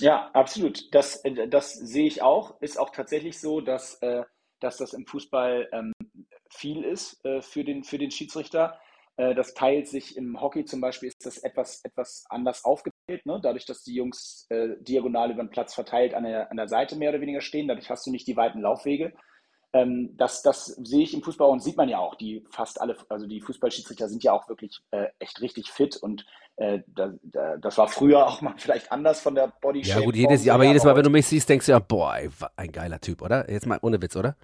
Ja, 0.00 0.30
absolut. 0.32 0.92
Das, 0.94 1.24
äh, 1.24 1.48
das 1.48 1.74
sehe 1.74 2.06
ich 2.06 2.22
auch. 2.22 2.60
Ist 2.60 2.78
auch 2.78 2.90
tatsächlich 2.90 3.38
so, 3.40 3.60
dass, 3.60 3.94
äh, 4.02 4.24
dass 4.60 4.76
das 4.76 4.92
im 4.92 5.06
Fußball 5.06 5.68
ähm, 5.72 5.92
viel 6.50 6.84
ist 6.84 7.24
äh, 7.24 7.42
für, 7.42 7.64
den, 7.64 7.84
für 7.84 7.98
den 7.98 8.10
Schiedsrichter. 8.10 8.78
Das 9.16 9.54
teilt 9.54 9.86
sich 9.86 10.16
im 10.16 10.40
Hockey 10.40 10.64
zum 10.64 10.80
Beispiel, 10.80 11.06
ist 11.06 11.24
das 11.24 11.38
etwas, 11.38 11.84
etwas 11.84 12.24
anders 12.30 12.64
aufgeteilt. 12.64 13.24
Ne? 13.24 13.38
Dadurch, 13.40 13.64
dass 13.64 13.84
die 13.84 13.94
Jungs 13.94 14.48
diagonal 14.80 15.30
über 15.30 15.44
den 15.44 15.50
Platz 15.50 15.72
verteilt 15.72 16.14
an 16.14 16.24
der, 16.24 16.50
an 16.50 16.56
der 16.56 16.66
Seite 16.66 16.96
mehr 16.96 17.10
oder 17.10 17.20
weniger 17.20 17.40
stehen. 17.40 17.68
Dadurch 17.68 17.88
hast 17.90 18.04
du 18.08 18.10
nicht 18.10 18.26
die 18.26 18.36
weiten 18.36 18.60
Laufwege. 18.60 19.12
Ähm, 19.72 20.16
das, 20.16 20.42
das 20.42 20.66
sehe 20.66 21.02
ich 21.02 21.14
im 21.14 21.22
Fußball 21.22 21.48
und 21.48 21.62
sieht 21.62 21.76
man 21.76 21.88
ja 21.88 21.98
auch. 21.98 22.14
Die 22.14 22.44
fast 22.50 22.80
alle, 22.80 22.96
also 23.08 23.26
die 23.26 23.40
Fußballschiedsrichter 23.40 24.08
sind 24.08 24.24
ja 24.24 24.32
auch 24.32 24.48
wirklich 24.48 24.80
äh, 24.92 25.06
echt 25.20 25.40
richtig 25.40 25.70
fit 25.70 25.96
und 25.96 26.24
äh, 26.56 26.80
da, 26.86 27.12
da, 27.22 27.56
das 27.56 27.78
war 27.78 27.88
früher 27.88 28.26
auch 28.26 28.40
mal 28.40 28.54
vielleicht 28.56 28.92
anders 28.92 29.20
von 29.20 29.34
der 29.34 29.52
Body 29.60 29.80
Ja 29.82 30.00
gut, 30.00 30.14
jedes, 30.14 30.48
aber 30.48 30.64
jedes 30.64 30.84
Mal, 30.84 30.94
wenn 30.94 31.02
du 31.02 31.10
mich 31.10 31.26
siehst, 31.26 31.48
denkst 31.48 31.66
du 31.66 31.72
ja, 31.72 31.78
boah, 31.80 32.16
ey, 32.16 32.30
ein 32.56 32.70
geiler 32.70 33.00
Typ, 33.00 33.22
oder? 33.22 33.50
Jetzt 33.50 33.66
mal 33.66 33.78
ohne 33.82 34.00
Witz, 34.00 34.14
oder? 34.16 34.36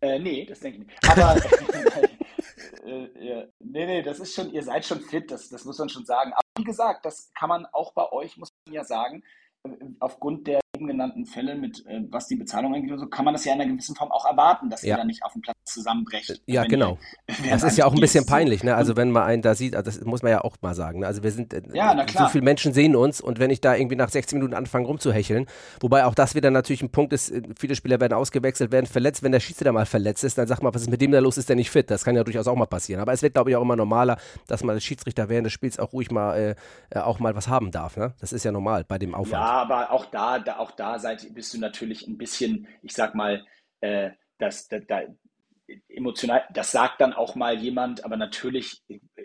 Äh, 0.00 0.18
nee, 0.18 0.44
das 0.44 0.60
denke 0.60 0.80
ich 0.80 0.86
nicht. 0.86 1.10
Aber 1.10 1.36
äh, 2.86 3.08
ja, 3.18 3.44
nee, 3.60 3.86
nee, 3.86 4.02
das 4.02 4.20
ist 4.20 4.34
schon, 4.34 4.52
ihr 4.52 4.62
seid 4.62 4.84
schon 4.84 5.00
fit, 5.00 5.30
das, 5.30 5.48
das 5.48 5.64
muss 5.64 5.78
man 5.78 5.88
schon 5.88 6.04
sagen. 6.04 6.32
Aber 6.32 6.42
wie 6.58 6.64
gesagt, 6.64 7.04
das 7.04 7.32
kann 7.34 7.48
man 7.48 7.66
auch 7.66 7.92
bei 7.94 8.12
euch, 8.12 8.36
muss 8.36 8.50
man 8.66 8.74
ja 8.74 8.84
sagen, 8.84 9.24
äh, 9.64 9.70
aufgrund 10.00 10.46
der 10.46 10.60
eben 10.76 10.86
genannten 10.86 11.26
Fälle, 11.26 11.54
mit 11.54 11.84
äh, 11.86 12.04
was 12.10 12.28
die 12.28 12.36
Bezahlung 12.36 12.74
angeht, 12.74 12.98
so, 12.98 13.06
kann 13.06 13.24
man 13.24 13.34
das 13.34 13.44
ja 13.44 13.54
in 13.54 13.60
einer 13.60 13.70
gewissen 13.70 13.96
Form 13.96 14.12
auch 14.12 14.26
erwarten, 14.26 14.70
dass 14.70 14.82
ja. 14.82 14.94
ihr 14.94 14.98
da 14.98 15.04
nicht 15.04 15.24
auf 15.24 15.32
dem 15.32 15.42
Platz 15.42 15.56
zusammenbrecht. 15.68 16.40
Ja, 16.46 16.64
genau. 16.64 16.98
Das 17.50 17.62
ist 17.62 17.76
ja 17.76 17.84
auch 17.84 17.94
ein 17.94 18.00
bisschen 18.00 18.26
peinlich, 18.26 18.64
ne? 18.64 18.74
Also 18.74 18.96
wenn 18.96 19.10
man 19.10 19.22
einen 19.22 19.42
da 19.42 19.54
sieht, 19.54 19.76
also 19.76 19.90
das 19.90 20.04
muss 20.04 20.22
man 20.22 20.32
ja 20.32 20.40
auch 20.42 20.56
mal 20.60 20.74
sagen. 20.74 21.00
Ne? 21.00 21.06
Also 21.06 21.22
wir 21.22 21.30
sind, 21.30 21.52
äh, 21.52 21.62
ja, 21.72 22.06
so 22.08 22.26
viele 22.28 22.44
Menschen 22.44 22.72
sehen 22.72 22.96
uns 22.96 23.20
und 23.20 23.38
wenn 23.38 23.50
ich 23.50 23.60
da 23.60 23.74
irgendwie 23.74 23.96
nach 23.96 24.08
16 24.08 24.38
Minuten 24.38 24.54
anfange 24.54 24.86
rumzuhecheln, 24.86 25.46
wobei 25.80 26.04
auch 26.04 26.14
das 26.14 26.34
wieder 26.34 26.50
natürlich 26.50 26.82
ein 26.82 26.90
Punkt 26.90 27.12
ist, 27.12 27.30
äh, 27.30 27.42
viele 27.58 27.74
Spieler 27.74 28.00
werden 28.00 28.14
ausgewechselt, 28.14 28.72
werden 28.72 28.86
verletzt, 28.86 29.22
wenn 29.22 29.32
der 29.32 29.40
Schiedsrichter 29.40 29.72
mal 29.72 29.86
verletzt 29.86 30.24
ist, 30.24 30.38
dann 30.38 30.46
sagt 30.46 30.62
man, 30.62 30.74
was 30.74 30.82
ist 30.82 30.90
mit 30.90 31.00
dem 31.00 31.12
da 31.12 31.18
los, 31.20 31.38
ist 31.38 31.48
der 31.48 31.56
nicht 31.56 31.70
fit? 31.70 31.90
Das 31.90 32.04
kann 32.04 32.16
ja 32.16 32.24
durchaus 32.24 32.48
auch 32.48 32.56
mal 32.56 32.66
passieren. 32.66 33.00
Aber 33.00 33.12
es 33.12 33.22
wird, 33.22 33.34
glaube 33.34 33.50
ich, 33.50 33.56
auch 33.56 33.62
immer 33.62 33.76
normaler, 33.76 34.18
dass 34.46 34.64
man 34.64 34.74
als 34.74 34.84
Schiedsrichter 34.84 35.28
während 35.28 35.46
des 35.46 35.52
Spiels 35.52 35.78
auch 35.78 35.92
ruhig 35.92 36.10
mal 36.10 36.36
äh, 36.36 36.54
äh, 36.90 37.00
auch 37.00 37.18
mal 37.18 37.34
was 37.34 37.48
haben 37.48 37.70
darf. 37.70 37.96
Ne? 37.96 38.14
Das 38.20 38.32
ist 38.32 38.44
ja 38.44 38.52
normal 38.52 38.84
bei 38.84 38.98
dem 38.98 39.14
Aufwand. 39.14 39.42
Ja, 39.42 39.50
aber 39.50 39.90
auch 39.90 40.06
da, 40.06 40.38
da 40.38 40.58
auch 40.58 40.70
da 40.72 40.98
seid, 40.98 41.34
bist 41.34 41.52
du 41.54 41.58
natürlich 41.58 42.06
ein 42.06 42.18
bisschen, 42.18 42.66
ich 42.82 42.94
sag 42.94 43.14
mal, 43.14 43.44
äh, 43.80 44.10
das, 44.38 44.68
da, 44.68 44.78
da, 44.78 45.02
emotional, 45.88 46.44
das 46.52 46.72
sagt 46.72 47.00
dann 47.00 47.12
auch 47.12 47.34
mal 47.34 47.58
jemand, 47.58 48.04
aber 48.04 48.16
natürlich 48.16 48.82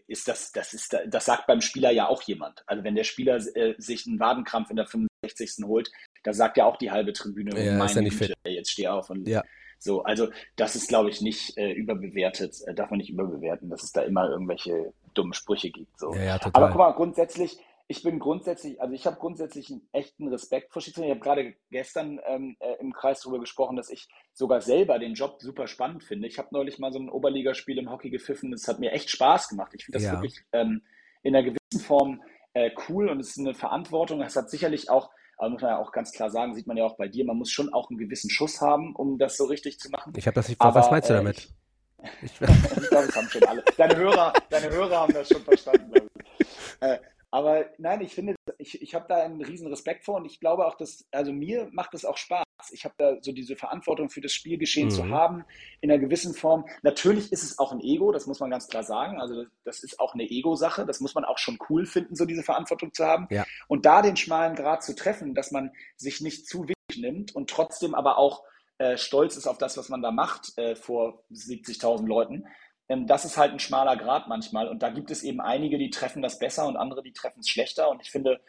ist 0.08 0.28
das, 0.28 0.52
das 0.52 0.74
ist, 0.74 0.98
das 1.08 1.26
sagt 1.26 1.48
beim 1.48 1.62
Spieler 1.62 1.92
ja 1.92 2.08
auch 2.08 2.22
jemand. 2.24 2.64
Also 2.68 2.84
wenn 2.84 2.96
der 2.96 3.04
Spieler 3.04 3.38
äh, 3.56 3.76
sich 3.78 4.06
einen 4.08 4.20
Wadenkrampf 4.20 4.70
in 4.70 4.76
der 4.76 4.88
65. 4.88 5.66
holt, 5.66 5.92
da 6.24 6.34
sagt 6.34 6.58
ja 6.58 6.66
auch 6.66 6.78
die 6.78 6.92
halbe 6.92 7.14
Tribüne, 7.14 7.52
ja, 7.64 7.74
meine 7.74 7.86
ist 7.86 7.96
ja 7.96 8.02
nicht 8.02 8.20
Güte, 8.20 8.34
fit. 8.44 8.54
jetzt 8.54 8.72
steh 8.72 8.88
auf 8.88 9.10
und 9.10 9.28
ja. 9.28 9.44
so. 9.80 10.04
Also 10.04 10.30
das 10.56 10.76
ist, 10.76 10.90
glaube 10.90 11.10
ich, 11.10 11.22
nicht 11.22 11.58
äh, 11.58 11.72
überbewertet, 11.72 12.56
äh, 12.66 12.74
darf 12.74 12.90
man 12.90 13.00
nicht 13.00 13.10
überbewerten, 13.10 13.70
dass 13.70 13.84
es 13.84 13.92
da 13.92 14.02
immer 14.02 14.30
irgendwelche 14.30 14.94
dummen 15.14 15.34
Sprüche 15.34 15.70
gibt. 15.70 16.00
So. 16.00 16.14
Ja, 16.16 16.40
aber 16.54 16.70
guck 16.70 16.78
mal, 16.78 16.92
grundsätzlich 16.92 17.58
ich 17.88 18.02
bin 18.02 18.20
grundsätzlich, 18.20 18.82
also 18.82 18.94
ich 18.94 19.06
habe 19.06 19.18
grundsätzlich 19.18 19.70
einen 19.70 19.88
echten 19.92 20.28
Respekt 20.30 20.72
vor 20.72 20.82
Schiedsrichtern. 20.82 21.12
Ich 21.12 21.16
habe 21.16 21.24
gerade 21.24 21.54
gestern 21.70 22.20
ähm, 22.26 22.56
äh, 22.60 22.76
im 22.80 22.94
Kreis 22.94 23.22
darüber 23.22 23.40
gesprochen, 23.40 23.76
dass 23.76 23.90
ich 23.90 24.08
sogar 24.34 24.62
selber 24.62 25.00
den 25.00 25.14
Job 25.14 25.42
super 25.42 25.68
spannend 25.68 26.04
finde. 26.04 26.28
Ich 26.28 26.40
habe 26.40 26.50
neulich 26.52 26.80
mal 26.80 26.92
so 26.92 27.00
ein 27.00 27.10
Oberligaspiel 27.10 27.78
im 27.78 27.92
Hockey 27.92 28.10
gepfiffen. 28.10 28.52
Das 28.52 28.68
hat 28.68 28.80
mir 28.80 28.92
echt 28.92 29.10
Spaß 29.10 29.50
gemacht. 29.50 29.74
Ich 29.76 29.86
finde 29.86 29.98
das 29.98 30.06
ja. 30.06 30.14
wirklich 30.14 30.42
ähm, 30.54 30.82
in 31.24 31.36
einer 31.36 31.44
gewissen 31.44 31.86
Form 31.86 32.22
äh, 32.54 32.72
cool 32.88 33.10
und 33.10 33.20
es 33.20 33.32
ist 33.32 33.40
eine 33.40 33.54
Verantwortung. 33.54 34.20
Das 34.20 34.36
hat 34.36 34.50
sicherlich 34.50 34.90
auch, 34.90 35.10
aber 35.38 35.50
muss 35.50 35.62
man 35.62 35.72
ja 35.72 35.78
auch 35.78 35.92
ganz 35.92 36.14
klar 36.14 36.30
sagen, 36.30 36.56
sieht 36.56 36.68
man 36.68 36.78
ja 36.78 36.86
auch 36.86 36.96
bei 36.96 37.10
dir, 37.10 37.26
man 37.26 37.38
muss 37.38 37.52
schon 37.52 37.74
auch 37.74 37.90
einen 37.90 38.00
gewissen 38.00 38.30
Schuss 38.30 38.62
haben, 38.62 38.96
um 38.96 39.18
das 39.18 39.36
so 39.36 39.46
richtig 39.46 39.80
zu 39.80 39.90
machen. 39.90 40.14
Ich 40.16 40.26
habe 40.26 40.36
das 40.36 40.48
nicht, 40.48 40.62
aber, 40.62 40.80
was 40.80 40.90
meinst 40.90 41.10
du 41.10 41.14
damit? 41.16 41.50
Äh, 41.98 42.08
ich, 42.22 42.32
ich, 42.32 42.42
ich 42.42 42.90
glaube, 42.90 43.08
das 43.08 43.16
haben 43.16 43.28
schon 43.28 43.44
alle. 43.44 43.64
Deine 43.78 43.98
Hörer, 43.98 44.34
deine 44.50 44.70
Hörer 44.70 45.02
haben 45.02 45.14
das 45.14 45.28
schon 45.28 45.42
verstanden, 45.42 45.92
glaube 45.92 46.10
ich. 46.16 46.48
Äh, 46.80 47.00
aber 47.34 47.66
nein, 47.80 48.02
ich 48.02 48.14
finde, 48.14 48.36
ich, 48.60 48.80
ich 48.80 48.94
habe 48.94 49.06
da 49.10 49.24
einen 49.24 49.44
riesen 49.44 49.66
Respekt 49.66 50.06
vor 50.06 50.18
und 50.18 50.26
ich 50.26 50.40
glaube 50.40 50.68
auch, 50.68 50.76
dass, 50.76 51.08
also 51.12 51.34
mir 51.34 51.68
macht 51.72 51.96
es 51.96 52.06
auch 52.06 52.18
Spaß. 52.18 52.44
Ich 52.72 52.86
habe 52.86 52.94
da 53.00 53.18
so 53.22 53.32
diese 53.32 53.56
Verantwortung 53.56 54.12
für 54.12 54.22
das 54.22 54.34
Spielgeschehen 54.34 54.90
mhm. 54.90 54.92
zu 54.92 55.10
haben, 55.10 55.44
in 55.82 55.90
einer 55.90 56.00
gewissen 56.00 56.36
Form. 56.36 56.66
Natürlich 56.84 57.32
ist 57.32 57.42
es 57.42 57.58
auch 57.58 57.72
ein 57.72 57.82
Ego, 57.82 58.12
das 58.12 58.28
muss 58.28 58.40
man 58.40 58.52
ganz 58.52 58.68
klar 58.68 58.84
sagen. 58.84 59.20
Also 59.20 59.46
das 59.64 59.84
ist 59.84 60.00
auch 60.00 60.14
eine 60.14 60.30
Ego-Sache, 60.30 60.86
das 60.86 61.00
muss 61.00 61.16
man 61.16 61.26
auch 61.26 61.40
schon 61.40 61.58
cool 61.70 61.88
finden, 61.88 62.16
so 62.16 62.26
diese 62.26 62.44
Verantwortung 62.44 62.94
zu 62.94 63.04
haben. 63.04 63.26
Ja. 63.32 63.46
Und 63.68 63.88
da 63.88 64.04
den 64.04 64.16
schmalen 64.16 64.54
Grad 64.54 64.84
zu 64.84 64.94
treffen, 64.94 65.34
dass 65.34 65.50
man 65.50 65.72
sich 65.96 66.22
nicht 66.22 66.48
zu 66.48 66.68
wichtig 66.68 67.02
nimmt 67.02 67.36
und 67.36 67.50
trotzdem 67.50 67.96
aber 67.96 68.20
auch 68.20 68.44
äh, 68.78 68.96
stolz 68.98 69.38
ist 69.38 69.48
auf 69.48 69.58
das, 69.58 69.76
was 69.76 69.90
man 69.90 70.04
da 70.04 70.12
macht 70.12 70.56
äh, 70.58 70.76
vor 70.76 71.24
70.000 71.32 72.06
Leuten 72.06 72.46
das 72.88 73.26
ist 73.26 73.38
halt 73.38 73.54
ein 73.54 73.60
schmaler 73.60 73.98
Grad 73.98 74.28
manchmal. 74.28 74.68
Und 74.68 74.84
da 74.84 74.90
gibt 74.90 75.12
es 75.12 75.24
eben 75.24 75.42
einige, 75.42 75.78
die 75.78 75.90
treffen 75.90 76.22
das 76.22 76.40
besser 76.40 76.68
und 76.68 76.78
andere, 76.78 77.04
die 77.04 77.14
treffen 77.14 77.40
es 77.40 77.50
schlechter. 77.50 77.90
Und 77.90 78.02
ich 78.02 78.12
finde, 78.12 78.42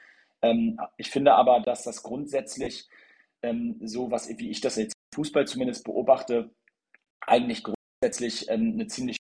ähm, 0.43 0.79
ich 0.97 1.11
finde 1.11 1.35
aber, 1.35 1.61
dass 1.61 1.85
das 1.85 2.03
grundsätzlich 2.03 2.89
ähm, 3.43 3.79
so, 3.83 4.11
was 4.11 4.29
wie 4.29 4.51
ich 4.51 4.61
das 4.61 4.77
jetzt 4.77 4.95
im 4.95 5.17
Fußball 5.17 5.47
zumindest 5.47 5.85
beobachte, 5.85 6.51
eigentlich 7.21 7.63
grundsätzlich 7.63 8.49
ähm, 8.49 8.73
eine 8.75 8.87
ziemlich 8.87 9.17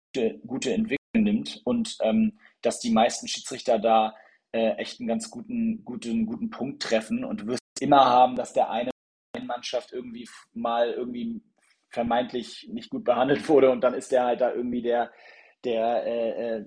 gute, 0.46 0.72
Entwicklung 0.72 0.98
nimmt 1.14 1.60
und 1.64 1.96
ähm, 2.00 2.38
dass 2.60 2.80
die 2.80 2.90
meisten 2.90 3.28
Schiedsrichter 3.28 3.78
da 3.78 4.14
äh, 4.52 4.72
echt 4.72 5.00
einen 5.00 5.08
ganz 5.08 5.30
guten, 5.30 5.84
guten, 5.84 6.26
guten 6.26 6.50
Punkt 6.50 6.82
treffen. 6.82 7.24
Und 7.24 7.42
du 7.42 7.46
wirst 7.46 7.60
immer 7.80 8.04
haben, 8.04 8.36
dass 8.36 8.52
der 8.52 8.70
eine 8.70 8.90
Mannschaft 9.44 9.92
irgendwie 9.92 10.28
mal 10.52 10.90
irgendwie 10.90 11.42
vermeintlich 11.92 12.68
nicht 12.72 12.90
gut 12.90 13.04
behandelt 13.04 13.48
wurde 13.48 13.70
und 13.70 13.82
dann 13.82 13.94
ist 13.94 14.10
der 14.10 14.24
halt 14.24 14.40
da 14.40 14.52
irgendwie 14.52 14.82
der, 14.82 15.12
der 15.64 16.06
äh, 16.06 16.56
äh, 16.58 16.64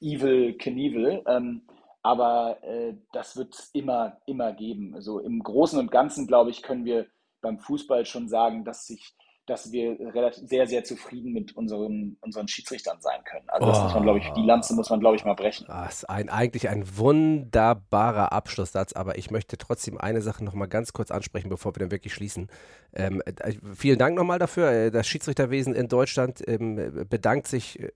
Evil 0.00 0.58
Knievel. 0.58 1.22
Ähm, 1.26 1.62
aber 2.02 2.62
äh, 2.62 2.94
das 3.12 3.36
wird 3.36 3.54
es 3.54 3.70
immer, 3.72 4.18
immer 4.26 4.52
geben. 4.52 4.94
Also 4.94 5.18
im 5.20 5.42
Großen 5.42 5.78
und 5.78 5.90
Ganzen, 5.90 6.26
glaube 6.26 6.50
ich, 6.50 6.62
können 6.62 6.84
wir 6.84 7.06
beim 7.40 7.58
Fußball 7.58 8.04
schon 8.04 8.28
sagen, 8.28 8.64
dass 8.64 8.86
sich 8.86 9.14
dass 9.46 9.70
wir 9.70 9.96
relativ, 10.12 10.48
sehr, 10.48 10.66
sehr 10.66 10.82
zufrieden 10.82 11.32
mit 11.32 11.56
unseren, 11.56 12.16
unseren 12.20 12.48
Schiedsrichtern 12.48 13.00
sein 13.00 13.22
können. 13.24 13.48
Also 13.48 13.66
das 13.66 13.82
muss 13.82 13.94
man, 13.94 14.02
glaube 14.02 14.18
ich, 14.18 14.28
die 14.30 14.42
Lanze 14.42 14.74
muss 14.74 14.90
man, 14.90 14.98
glaube 14.98 15.16
ich, 15.16 15.24
mal 15.24 15.34
brechen. 15.34 15.66
Das 15.68 15.98
ist 15.98 16.10
ein, 16.10 16.28
eigentlich 16.28 16.68
ein 16.68 16.84
wunderbarer 16.96 18.32
Abschlusssatz, 18.32 18.92
aber 18.92 19.18
ich 19.18 19.30
möchte 19.30 19.56
trotzdem 19.56 19.98
eine 19.98 20.20
Sache 20.20 20.44
noch 20.44 20.54
mal 20.54 20.66
ganz 20.66 20.92
kurz 20.92 21.12
ansprechen, 21.12 21.48
bevor 21.48 21.74
wir 21.74 21.80
dann 21.80 21.92
wirklich 21.92 22.12
schließen. 22.12 22.48
Ähm, 22.92 23.22
äh, 23.24 23.54
vielen 23.74 23.98
Dank 23.98 24.16
nochmal 24.16 24.38
dafür. 24.38 24.70
Äh, 24.70 24.90
das 24.90 25.06
Schiedsrichterwesen 25.06 25.74
in 25.74 25.88
Deutschland 25.88 26.42
ähm, 26.48 27.06
bedankt 27.08 27.46
sich 27.46 27.78
äh, 27.80 27.92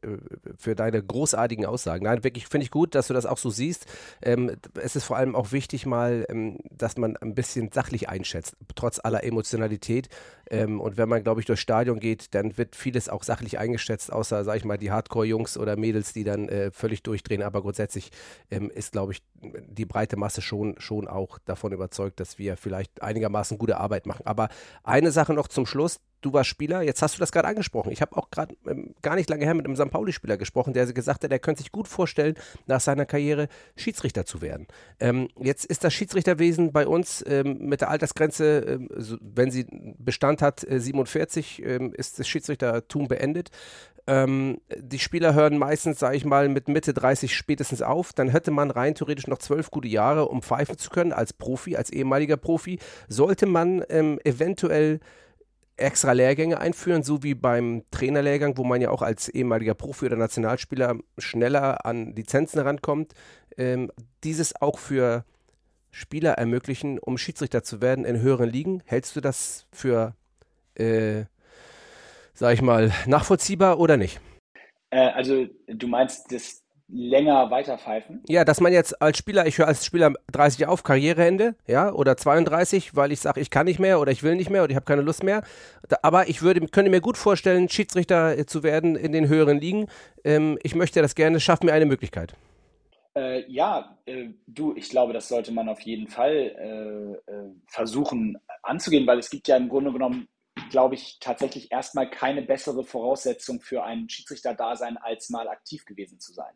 für 0.56 0.76
deine 0.76 1.02
großartigen 1.02 1.66
Aussagen. 1.66 2.04
Nein, 2.04 2.22
wirklich 2.22 2.46
finde 2.46 2.64
ich 2.64 2.70
gut, 2.70 2.94
dass 2.94 3.08
du 3.08 3.14
das 3.14 3.26
auch 3.26 3.38
so 3.38 3.50
siehst. 3.50 3.86
Ähm, 4.22 4.56
es 4.80 4.94
ist 4.94 5.04
vor 5.04 5.16
allem 5.16 5.34
auch 5.34 5.52
wichtig 5.52 5.84
mal, 5.86 6.26
ähm, 6.28 6.58
dass 6.70 6.96
man 6.96 7.16
ein 7.16 7.34
bisschen 7.34 7.72
sachlich 7.72 8.08
einschätzt, 8.08 8.56
trotz 8.76 9.00
aller 9.02 9.24
Emotionalität. 9.24 10.08
Ähm, 10.50 10.80
und 10.80 10.96
wenn 10.96 11.08
man, 11.08 11.22
glaube 11.22 11.40
ich, 11.40 11.46
durchs 11.46 11.62
Stadion 11.62 12.00
geht, 12.00 12.34
dann 12.34 12.58
wird 12.58 12.74
vieles 12.74 13.08
auch 13.08 13.22
sachlich 13.22 13.58
eingeschätzt, 13.58 14.12
außer, 14.12 14.44
sag 14.44 14.56
ich 14.56 14.64
mal, 14.64 14.78
die 14.78 14.90
Hardcore-Jungs 14.90 15.56
oder 15.56 15.76
Mädels, 15.76 16.12
die 16.12 16.24
dann 16.24 16.48
äh, 16.48 16.70
völlig 16.72 17.02
durchdrehen. 17.02 17.42
Aber 17.42 17.62
grundsätzlich 17.62 18.10
ähm, 18.50 18.70
ist, 18.70 18.92
glaube 18.92 19.12
ich, 19.12 19.22
die 19.42 19.86
breite 19.86 20.16
Masse 20.16 20.42
schon, 20.42 20.74
schon 20.78 21.06
auch 21.06 21.38
davon 21.44 21.72
überzeugt, 21.72 22.20
dass 22.20 22.38
wir 22.38 22.56
vielleicht 22.56 23.00
einigermaßen 23.00 23.58
gute 23.58 23.78
Arbeit 23.78 24.06
machen. 24.06 24.26
Aber 24.26 24.48
eine 24.82 25.12
Sache 25.12 25.34
noch 25.34 25.48
zum 25.48 25.66
Schluss, 25.66 26.00
du 26.20 26.32
warst 26.32 26.50
Spieler, 26.50 26.82
jetzt 26.82 27.02
hast 27.02 27.16
du 27.16 27.20
das 27.20 27.32
gerade 27.32 27.48
angesprochen. 27.48 27.92
Ich 27.92 28.02
habe 28.02 28.16
auch 28.16 28.30
gerade 28.30 28.54
ähm, 28.66 28.94
gar 29.02 29.16
nicht 29.16 29.30
lange 29.30 29.44
her 29.44 29.54
mit 29.54 29.66
einem 29.66 29.76
St. 29.76 29.90
Pauli-Spieler 29.90 30.36
gesprochen, 30.36 30.72
der 30.72 30.86
gesagt 30.92 31.24
hat, 31.24 31.30
er 31.30 31.38
könnte 31.38 31.62
sich 31.62 31.72
gut 31.72 31.88
vorstellen, 31.88 32.34
nach 32.66 32.80
seiner 32.80 33.06
Karriere 33.06 33.48
Schiedsrichter 33.76 34.26
zu 34.26 34.42
werden. 34.42 34.66
Ähm, 34.98 35.28
jetzt 35.38 35.64
ist 35.64 35.84
das 35.84 35.94
Schiedsrichterwesen 35.94 36.72
bei 36.72 36.86
uns 36.86 37.24
ähm, 37.26 37.58
mit 37.60 37.80
der 37.80 37.90
Altersgrenze, 37.90 38.58
ähm, 38.60 38.88
wenn 39.20 39.50
sie 39.50 39.66
Bestand 39.98 40.42
hat, 40.42 40.64
äh, 40.64 40.80
47, 40.80 41.62
ähm, 41.64 41.92
ist 41.94 42.18
das 42.18 42.28
Schiedsrichtertum 42.28 43.08
beendet. 43.08 43.50
Ähm, 44.06 44.60
die 44.76 44.98
Spieler 44.98 45.34
hören 45.34 45.58
meistens, 45.58 45.98
sage 45.98 46.16
ich 46.16 46.24
mal, 46.24 46.48
mit 46.48 46.68
Mitte 46.68 46.92
30 46.92 47.34
spätestens 47.34 47.82
auf. 47.82 48.12
Dann 48.12 48.28
hätte 48.28 48.50
man 48.50 48.70
rein 48.70 48.94
theoretisch 48.94 49.26
noch 49.26 49.38
zwölf 49.38 49.70
gute 49.70 49.88
Jahre, 49.88 50.28
um 50.28 50.42
pfeifen 50.42 50.78
zu 50.78 50.90
können 50.90 51.12
als 51.12 51.32
Profi, 51.32 51.76
als 51.76 51.90
ehemaliger 51.90 52.36
Profi. 52.36 52.78
Sollte 53.08 53.46
man 53.46 53.82
eventuell 53.82 55.00
extra 55.80 56.12
Lehrgänge 56.12 56.60
einführen, 56.60 57.02
so 57.02 57.22
wie 57.22 57.34
beim 57.34 57.84
Trainerlehrgang, 57.90 58.56
wo 58.56 58.64
man 58.64 58.80
ja 58.80 58.90
auch 58.90 59.02
als 59.02 59.28
ehemaliger 59.28 59.74
Profi 59.74 60.06
oder 60.06 60.16
Nationalspieler 60.16 60.96
schneller 61.18 61.84
an 61.84 62.14
Lizenzen 62.14 62.60
rankommt. 62.60 63.14
Ähm, 63.56 63.90
dieses 64.22 64.60
auch 64.60 64.78
für 64.78 65.24
Spieler 65.90 66.32
ermöglichen, 66.32 66.98
um 66.98 67.18
Schiedsrichter 67.18 67.62
zu 67.62 67.80
werden 67.80 68.04
in 68.04 68.20
höheren 68.20 68.48
Ligen. 68.48 68.82
Hältst 68.86 69.16
du 69.16 69.20
das 69.20 69.66
für, 69.72 70.14
äh, 70.74 71.24
sag 72.32 72.54
ich 72.54 72.62
mal, 72.62 72.92
nachvollziehbar 73.06 73.78
oder 73.78 73.96
nicht? 73.96 74.20
Äh, 74.90 75.08
also 75.08 75.46
du 75.66 75.86
meinst 75.88 76.32
das 76.32 76.62
länger 76.92 77.50
weiterpfeifen. 77.50 78.22
Ja, 78.28 78.44
dass 78.44 78.60
man 78.60 78.72
jetzt 78.72 79.00
als 79.00 79.18
Spieler, 79.18 79.46
ich 79.46 79.58
höre 79.58 79.68
als 79.68 79.84
Spieler 79.84 80.12
30 80.32 80.66
auf, 80.66 80.82
Karriereende, 80.82 81.54
ja, 81.66 81.92
oder 81.92 82.16
32, 82.16 82.96
weil 82.96 83.12
ich 83.12 83.20
sage, 83.20 83.40
ich 83.40 83.50
kann 83.50 83.66
nicht 83.66 83.78
mehr 83.78 84.00
oder 84.00 84.12
ich 84.12 84.22
will 84.22 84.36
nicht 84.36 84.50
mehr 84.50 84.62
oder 84.62 84.70
ich 84.70 84.76
habe 84.76 84.86
keine 84.86 85.02
Lust 85.02 85.22
mehr. 85.22 85.42
Aber 86.02 86.28
ich 86.28 86.42
würde, 86.42 86.60
könnte 86.66 86.90
mir 86.90 87.00
gut 87.00 87.16
vorstellen, 87.16 87.68
Schiedsrichter 87.68 88.46
zu 88.46 88.62
werden 88.62 88.96
in 88.96 89.12
den 89.12 89.28
höheren 89.28 89.60
Ligen. 89.60 89.86
Ähm, 90.24 90.58
ich 90.62 90.74
möchte 90.74 91.02
das 91.02 91.14
gerne, 91.14 91.40
schaff 91.40 91.62
mir 91.62 91.72
eine 91.72 91.86
Möglichkeit. 91.86 92.34
Äh, 93.16 93.50
ja, 93.50 93.98
äh, 94.06 94.28
du, 94.46 94.74
ich 94.76 94.88
glaube, 94.88 95.12
das 95.12 95.28
sollte 95.28 95.52
man 95.52 95.68
auf 95.68 95.80
jeden 95.80 96.08
Fall 96.08 97.20
äh, 97.26 97.32
äh 97.32 97.50
versuchen 97.66 98.38
anzugehen, 98.62 99.06
weil 99.06 99.18
es 99.18 99.30
gibt 99.30 99.48
ja 99.48 99.56
im 99.56 99.68
Grunde 99.68 99.92
genommen 99.92 100.28
glaube 100.68 100.94
ich, 100.94 101.18
tatsächlich 101.20 101.72
erstmal 101.72 102.10
keine 102.10 102.42
bessere 102.42 102.84
Voraussetzung 102.84 103.60
für 103.60 103.82
ein 103.82 104.08
Schiedsrichter-Dasein, 104.08 104.96
als 104.96 105.30
mal 105.30 105.48
aktiv 105.48 105.84
gewesen 105.84 106.20
zu 106.20 106.32
sein. 106.32 106.52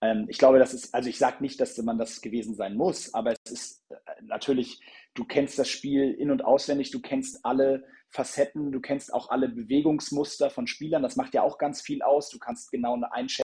Ähm, 0.00 0.26
ich 0.28 0.38
glaube, 0.38 0.58
das 0.58 0.74
ist, 0.74 0.94
also 0.94 1.08
ich 1.08 1.18
sage 1.18 1.38
nicht, 1.40 1.60
dass 1.60 1.76
man 1.78 1.98
das 1.98 2.20
gewesen 2.20 2.54
sein 2.54 2.76
muss, 2.76 3.14
aber 3.14 3.34
es 3.44 3.52
ist 3.52 3.84
äh, 3.90 3.96
natürlich, 4.22 4.80
du 5.14 5.24
kennst 5.24 5.58
das 5.58 5.68
Spiel 5.68 6.12
in- 6.12 6.30
und 6.30 6.44
auswendig, 6.44 6.90
du 6.90 7.00
kennst 7.00 7.44
alle 7.44 7.84
Facetten, 8.10 8.70
du 8.70 8.80
kennst 8.80 9.12
auch 9.12 9.30
alle 9.30 9.48
Bewegungsmuster 9.48 10.50
von 10.50 10.66
Spielern, 10.66 11.02
das 11.02 11.16
macht 11.16 11.34
ja 11.34 11.42
auch 11.42 11.58
ganz 11.58 11.82
viel 11.82 12.00
aus. 12.02 12.30
Du 12.30 12.38
kannst 12.38 12.70
genau 12.70 13.00
einschätzen 13.10 13.42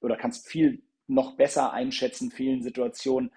oder 0.00 0.16
kannst 0.16 0.48
viel 0.48 0.82
noch 1.06 1.36
besser 1.36 1.72
einschätzen, 1.72 2.24
in 2.24 2.30
vielen 2.30 2.62
Situationen, 2.62 3.30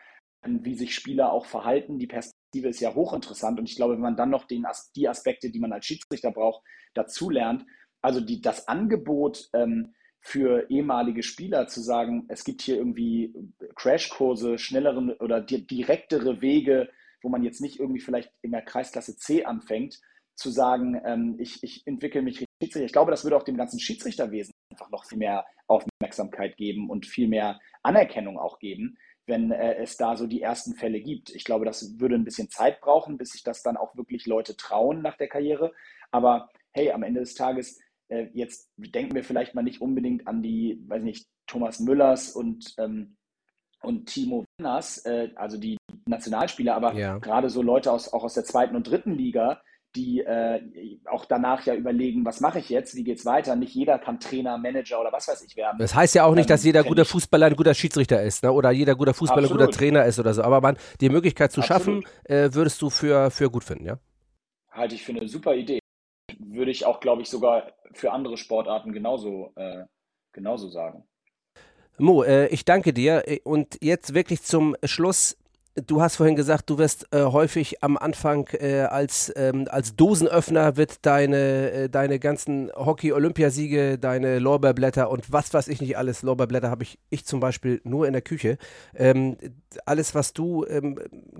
wie 0.43 0.75
sich 0.75 0.95
Spieler 0.95 1.31
auch 1.31 1.45
verhalten. 1.45 1.99
Die 1.99 2.07
Perspektive 2.07 2.69
ist 2.69 2.79
ja 2.79 2.93
hochinteressant 2.95 3.59
und 3.59 3.69
ich 3.69 3.75
glaube, 3.75 3.93
wenn 3.93 4.01
man 4.01 4.17
dann 4.17 4.29
noch 4.29 4.45
den, 4.45 4.65
die 4.95 5.07
Aspekte, 5.07 5.51
die 5.51 5.59
man 5.59 5.73
als 5.73 5.85
Schiedsrichter 5.85 6.31
braucht, 6.31 6.63
dazu 6.93 7.29
lernt, 7.29 7.65
also 8.01 8.19
die, 8.19 8.41
das 8.41 8.67
Angebot, 8.67 9.49
ähm, 9.53 9.93
für 10.21 10.69
ehemalige 10.69 11.23
Spieler 11.23 11.67
zu 11.67 11.81
sagen, 11.81 12.25
es 12.29 12.43
gibt 12.43 12.61
hier 12.61 12.77
irgendwie 12.77 13.33
Crashkurse, 13.75 14.59
schnellere 14.59 15.17
oder 15.19 15.41
direktere 15.41 16.41
Wege, 16.41 16.89
wo 17.21 17.29
man 17.29 17.43
jetzt 17.43 17.59
nicht 17.59 17.79
irgendwie 17.79 17.99
vielleicht 17.99 18.31
in 18.41 18.51
der 18.51 18.61
Kreisklasse 18.61 19.17
C 19.17 19.43
anfängt, 19.43 19.99
zu 20.35 20.51
sagen, 20.51 20.99
ähm, 21.03 21.35
ich, 21.39 21.63
ich 21.63 21.85
entwickle 21.85 22.21
mich 22.21 22.37
Schiedsrichter. 22.37 22.85
Ich 22.85 22.93
glaube, 22.93 23.11
das 23.11 23.23
würde 23.23 23.35
auch 23.35 23.43
dem 23.43 23.57
ganzen 23.57 23.79
Schiedsrichterwesen 23.79 24.53
einfach 24.71 24.89
noch 24.91 25.05
viel 25.05 25.17
mehr 25.17 25.45
Aufmerksamkeit 25.67 26.55
geben 26.55 26.89
und 26.89 27.05
viel 27.05 27.27
mehr 27.27 27.59
Anerkennung 27.83 28.37
auch 28.37 28.59
geben, 28.59 28.97
wenn 29.25 29.51
äh, 29.51 29.75
es 29.75 29.97
da 29.97 30.15
so 30.15 30.27
die 30.27 30.41
ersten 30.41 30.75
Fälle 30.75 31.01
gibt. 31.01 31.29
Ich 31.31 31.45
glaube, 31.45 31.65
das 31.65 31.99
würde 31.99 32.15
ein 32.15 32.25
bisschen 32.25 32.49
Zeit 32.49 32.79
brauchen, 32.81 33.17
bis 33.17 33.31
sich 33.31 33.43
das 33.43 33.63
dann 33.63 33.77
auch 33.77 33.95
wirklich 33.95 34.25
Leute 34.25 34.55
trauen 34.55 35.01
nach 35.01 35.17
der 35.17 35.27
Karriere. 35.27 35.73
Aber 36.11 36.49
hey, 36.71 36.91
am 36.91 37.03
Ende 37.03 37.21
des 37.21 37.35
Tages 37.35 37.79
äh, 38.11 38.29
jetzt 38.33 38.69
denken 38.77 39.15
wir 39.15 39.23
vielleicht 39.23 39.55
mal 39.55 39.63
nicht 39.63 39.81
unbedingt 39.81 40.27
an 40.27 40.43
die, 40.43 40.83
weiß 40.87 41.01
nicht, 41.01 41.27
Thomas 41.47 41.79
Müllers 41.79 42.31
und, 42.31 42.75
ähm, 42.77 43.15
und 43.81 44.07
Timo 44.07 44.45
Wenners, 44.57 45.05
äh, 45.05 45.29
also 45.35 45.57
die 45.57 45.77
Nationalspieler, 46.05 46.75
aber 46.75 46.93
ja. 46.93 47.17
gerade 47.17 47.49
so 47.49 47.61
Leute 47.61 47.91
aus, 47.91 48.11
auch 48.11 48.23
aus 48.23 48.33
der 48.33 48.43
zweiten 48.43 48.75
und 48.75 48.89
dritten 48.89 49.15
Liga, 49.15 49.61
die 49.95 50.21
äh, 50.21 50.61
auch 51.09 51.25
danach 51.25 51.65
ja 51.65 51.73
überlegen, 51.73 52.23
was 52.25 52.39
mache 52.39 52.59
ich 52.59 52.69
jetzt, 52.69 52.95
wie 52.95 53.03
geht 53.03 53.19
es 53.19 53.25
weiter. 53.25 53.57
Nicht 53.57 53.75
jeder 53.75 53.99
kann 53.99 54.21
Trainer, 54.21 54.57
Manager 54.57 55.01
oder 55.01 55.11
was 55.11 55.27
weiß 55.27 55.41
ich 55.43 55.57
werden. 55.57 55.77
Das 55.79 55.95
heißt 55.95 56.15
ja 56.15 56.23
auch 56.23 56.33
nicht, 56.33 56.49
dass 56.49 56.63
ähm, 56.63 56.67
jeder 56.67 56.83
guter 56.83 57.03
Fußballer 57.03 57.47
ein 57.47 57.55
guter 57.55 57.73
Schiedsrichter 57.73 58.21
ist, 58.21 58.43
ne? 58.43 58.51
oder 58.53 58.71
jeder 58.71 58.95
guter 58.95 59.13
Fußballer 59.13 59.43
Absolut. 59.43 59.61
ein 59.61 59.65
guter 59.65 59.77
Trainer 59.77 60.05
ist 60.05 60.19
oder 60.19 60.33
so. 60.33 60.43
Aber 60.43 60.61
man, 60.61 60.77
die 61.01 61.09
Möglichkeit 61.09 61.51
zu 61.51 61.59
Absolut. 61.59 62.03
schaffen, 62.03 62.03
äh, 62.23 62.53
würdest 62.53 62.81
du 62.81 62.89
für, 62.89 63.31
für 63.31 63.49
gut 63.49 63.65
finden, 63.65 63.85
ja? 63.85 63.99
Halte 64.71 64.95
ich 64.95 65.03
für 65.03 65.11
eine 65.11 65.27
super 65.27 65.53
Idee 65.53 65.80
würde 66.47 66.71
ich 66.71 66.85
auch, 66.85 66.99
glaube 66.99 67.21
ich, 67.21 67.29
sogar 67.29 67.73
für 67.93 68.11
andere 68.11 68.37
Sportarten 68.37 68.93
genauso, 68.93 69.51
äh, 69.55 69.85
genauso 70.31 70.69
sagen. 70.69 71.03
Mo, 71.97 72.23
äh, 72.23 72.47
ich 72.47 72.65
danke 72.65 72.93
dir. 72.93 73.23
Und 73.43 73.77
jetzt 73.81 74.13
wirklich 74.13 74.41
zum 74.41 74.75
Schluss 74.83 75.37
Du 75.75 76.01
hast 76.01 76.17
vorhin 76.17 76.35
gesagt, 76.35 76.69
du 76.69 76.77
wirst 76.77 77.07
äh, 77.13 77.23
häufig 77.23 77.81
am 77.81 77.95
Anfang 77.95 78.49
äh, 78.59 78.81
als, 78.81 79.31
ähm, 79.37 79.69
als 79.71 79.95
Dosenöffner 79.95 80.75
wird 80.75 81.05
deine, 81.05 81.71
äh, 81.71 81.89
deine 81.89 82.19
ganzen 82.19 82.69
Hockey-Olympiasiege, 82.75 83.97
deine 83.97 84.39
Lorbeerblätter 84.39 85.09
und 85.09 85.31
was 85.31 85.53
weiß 85.53 85.69
ich 85.69 85.79
nicht 85.79 85.97
alles, 85.97 86.23
Lorbeerblätter 86.23 86.69
habe 86.69 86.83
ich, 86.83 86.99
ich 87.09 87.25
zum 87.25 87.39
Beispiel 87.39 87.79
nur 87.85 88.05
in 88.05 88.11
der 88.11 88.21
Küche. 88.21 88.57
Ähm, 88.93 89.37
alles, 89.85 90.13
was 90.13 90.33
du 90.33 90.65
ähm, 90.65 90.99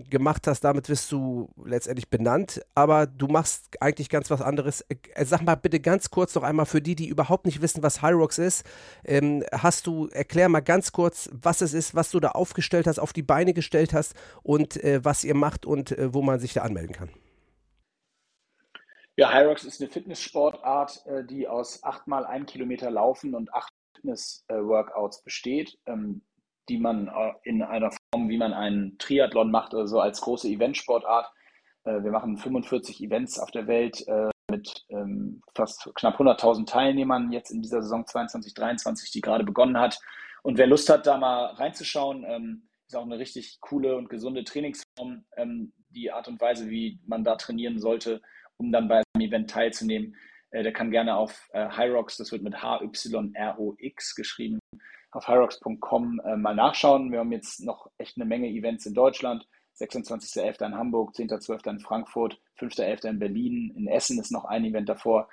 gemacht 0.09 0.47
hast, 0.47 0.61
damit 0.61 0.87
wirst 0.87 1.11
du 1.11 1.49
letztendlich 1.65 2.09
benannt, 2.09 2.61
aber 2.73 3.07
du 3.07 3.27
machst 3.27 3.81
eigentlich 3.81 4.07
ganz 4.07 4.31
was 4.31 4.41
anderes. 4.41 4.85
Äh, 4.87 5.25
sag 5.25 5.41
mal 5.41 5.55
bitte 5.55 5.81
ganz 5.81 6.09
kurz 6.09 6.35
noch 6.35 6.43
einmal 6.43 6.67
für 6.67 6.81
die, 6.81 6.95
die 6.95 7.09
überhaupt 7.09 7.45
nicht 7.45 7.61
wissen, 7.61 7.83
was 7.83 8.01
Hyrox 8.01 8.37
ist. 8.37 8.65
Ähm, 9.03 9.43
hast 9.51 9.87
du, 9.87 10.07
erklär 10.07 10.47
mal 10.47 10.61
ganz 10.61 10.93
kurz, 10.93 11.29
was 11.33 11.59
es 11.59 11.73
ist, 11.73 11.95
was 11.95 12.11
du 12.11 12.21
da 12.21 12.29
aufgestellt 12.29 12.87
hast, 12.87 12.97
auf 12.97 13.11
die 13.11 13.23
Beine 13.23 13.53
gestellt 13.53 13.93
hast 13.93 14.15
und 14.43 14.81
äh, 14.83 15.03
was 15.03 15.23
ihr 15.23 15.35
macht 15.35 15.65
und 15.65 15.91
äh, 15.91 16.13
wo 16.13 16.21
man 16.21 16.39
sich 16.39 16.53
da 16.53 16.61
anmelden 16.61 16.95
kann. 16.95 17.09
Ja, 19.17 19.33
Hyrox 19.33 19.63
ist 19.63 19.81
eine 19.81 19.89
Fitnesssportart, 19.89 21.05
äh, 21.05 21.23
die 21.25 21.47
aus 21.47 21.83
achtmal 21.83 22.25
ein 22.25 22.45
Kilometer 22.45 22.89
Laufen 22.89 23.35
und 23.35 23.53
acht 23.53 23.73
Fitness-Workouts 23.95 25.23
besteht, 25.23 25.77
ähm, 25.85 26.21
die 26.69 26.77
man 26.77 27.11
in 27.43 27.61
einer 27.63 27.91
Form, 27.91 28.29
wie 28.29 28.37
man 28.37 28.53
einen 28.53 28.97
Triathlon 28.97 29.51
macht, 29.51 29.73
also 29.73 29.99
als 29.99 30.21
große 30.21 30.47
Eventsportart. 30.47 31.29
Wir 31.83 32.11
machen 32.11 32.37
45 32.37 33.01
Events 33.01 33.39
auf 33.39 33.51
der 33.51 33.67
Welt 33.67 34.05
mit 34.51 34.85
ähm, 34.89 35.41
fast 35.55 35.89
knapp 35.95 36.19
100.000 36.19 36.67
Teilnehmern 36.67 37.31
jetzt 37.31 37.49
in 37.49 37.63
dieser 37.63 37.81
Saison 37.81 38.05
22, 38.05 38.53
23, 38.53 39.09
die 39.09 39.21
gerade 39.21 39.43
begonnen 39.43 39.79
hat. 39.79 39.99
Und 40.43 40.57
wer 40.57 40.67
Lust 40.67 40.89
hat, 40.89 41.07
da 41.07 41.17
mal 41.17 41.45
reinzuschauen, 41.53 42.23
ähm, 42.27 42.67
ist 42.91 42.97
auch 42.97 43.05
eine 43.05 43.19
richtig 43.19 43.59
coole 43.61 43.95
und 43.95 44.09
gesunde 44.09 44.43
Trainingsform, 44.43 45.23
ähm, 45.37 45.71
die 45.89 46.11
Art 46.11 46.27
und 46.27 46.41
Weise, 46.41 46.69
wie 46.69 46.99
man 47.05 47.23
da 47.23 47.35
trainieren 47.37 47.79
sollte, 47.79 48.21
um 48.57 48.71
dann 48.71 48.89
bei 48.89 48.95
einem 48.95 49.27
Event 49.27 49.49
teilzunehmen. 49.49 50.15
Äh, 50.51 50.63
der 50.63 50.73
kann 50.73 50.91
gerne 50.91 51.15
auf 51.15 51.49
äh, 51.53 51.69
Hyrox, 51.69 52.17
das 52.17 52.33
wird 52.33 52.43
mit 52.43 52.61
H-Y-R-O-X 52.61 54.15
geschrieben, 54.15 54.59
auf 55.11 55.27
hyrox.com 55.27 56.21
äh, 56.25 56.35
mal 56.35 56.53
nachschauen. 56.53 57.11
Wir 57.13 57.19
haben 57.19 57.31
jetzt 57.31 57.63
noch 57.63 57.89
echt 57.97 58.17
eine 58.17 58.25
Menge 58.25 58.49
Events 58.49 58.85
in 58.85 58.93
Deutschland. 58.93 59.47
26.11. 59.79 60.65
in 60.65 60.75
Hamburg, 60.75 61.15
10.12. 61.15 61.69
in 61.69 61.79
Frankfurt, 61.79 62.39
5.11. 62.59 63.09
in 63.09 63.19
Berlin, 63.19 63.73
in 63.75 63.87
Essen 63.87 64.19
ist 64.19 64.31
noch 64.31 64.43
ein 64.43 64.65
Event 64.65 64.89
davor. 64.89 65.29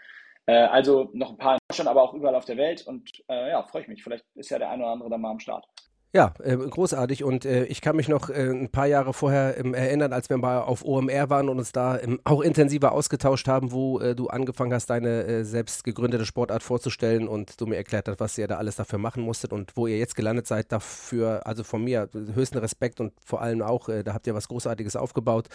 Äh, 0.47 0.53
also 0.53 1.11
noch 1.13 1.31
ein 1.31 1.39
paar 1.39 1.55
in 1.55 1.59
Deutschland, 1.69 1.91
aber 1.91 2.03
auch 2.03 2.15
überall 2.15 2.37
auf 2.37 2.45
der 2.45 2.57
Welt. 2.57 2.87
Und 2.87 3.11
äh, 3.29 3.51
ja, 3.51 3.65
freue 3.65 3.83
ich 3.83 3.89
mich. 3.89 4.05
Vielleicht 4.05 4.25
ist 4.37 4.51
ja 4.51 4.61
der 4.61 4.71
eine 4.71 4.85
oder 4.85 4.93
andere 4.93 5.11
da 5.11 5.19
mal 5.19 5.33
am 5.33 5.41
Start. 5.41 5.67
Ja, 6.15 6.33
äh, 6.43 6.57
großartig. 6.57 7.23
Und 7.23 7.45
äh, 7.45 7.65
ich 7.65 7.83
kann 7.83 7.95
mich 7.95 8.09
noch 8.09 8.31
äh, 8.31 8.49
ein 8.49 8.71
paar 8.71 8.87
Jahre 8.87 9.13
vorher 9.13 9.59
ähm, 9.59 9.75
erinnern, 9.75 10.15
als 10.15 10.31
wir 10.31 10.39
mal 10.39 10.61
auf 10.61 10.83
OMR 10.83 11.29
waren 11.29 11.51
und 11.51 11.59
uns 11.59 11.71
da 11.73 11.99
ähm, 12.01 12.19
auch 12.25 12.41
intensiver 12.41 12.93
ausgetauscht 12.93 13.47
haben, 13.47 13.73
wo 13.73 14.01
äh, 14.01 14.15
du 14.15 14.29
angefangen 14.29 14.73
hast, 14.73 14.89
deine 14.89 15.25
äh, 15.25 15.45
selbst 15.45 15.85
gegründete 15.85 16.25
Sportart 16.25 16.63
vorzustellen 16.63 17.29
und 17.29 17.61
du 17.61 17.67
mir 17.67 17.77
erklärt 17.77 18.09
hast, 18.09 18.21
was 18.21 18.39
ihr 18.39 18.49
da 18.49 18.57
alles 18.57 18.77
dafür 18.77 18.99
machen 18.99 19.23
musstet 19.23 19.53
und 19.53 19.77
wo 19.77 19.87
ihr 19.87 19.99
jetzt 19.99 20.17
gelandet 20.17 20.47
seid. 20.47 20.73
Dafür, 20.73 21.47
also 21.47 21.63
von 21.63 21.85
mir 21.85 22.09
höchsten 22.35 22.57
Respekt 22.57 23.01
und 23.01 23.13
vor 23.23 23.43
allem 23.43 23.61
auch, 23.61 23.91
äh, 23.91 24.03
da 24.03 24.15
habt 24.15 24.27
ihr 24.27 24.35
was 24.35 24.49
Großartiges 24.49 24.97
aufgebaut. 24.97 25.49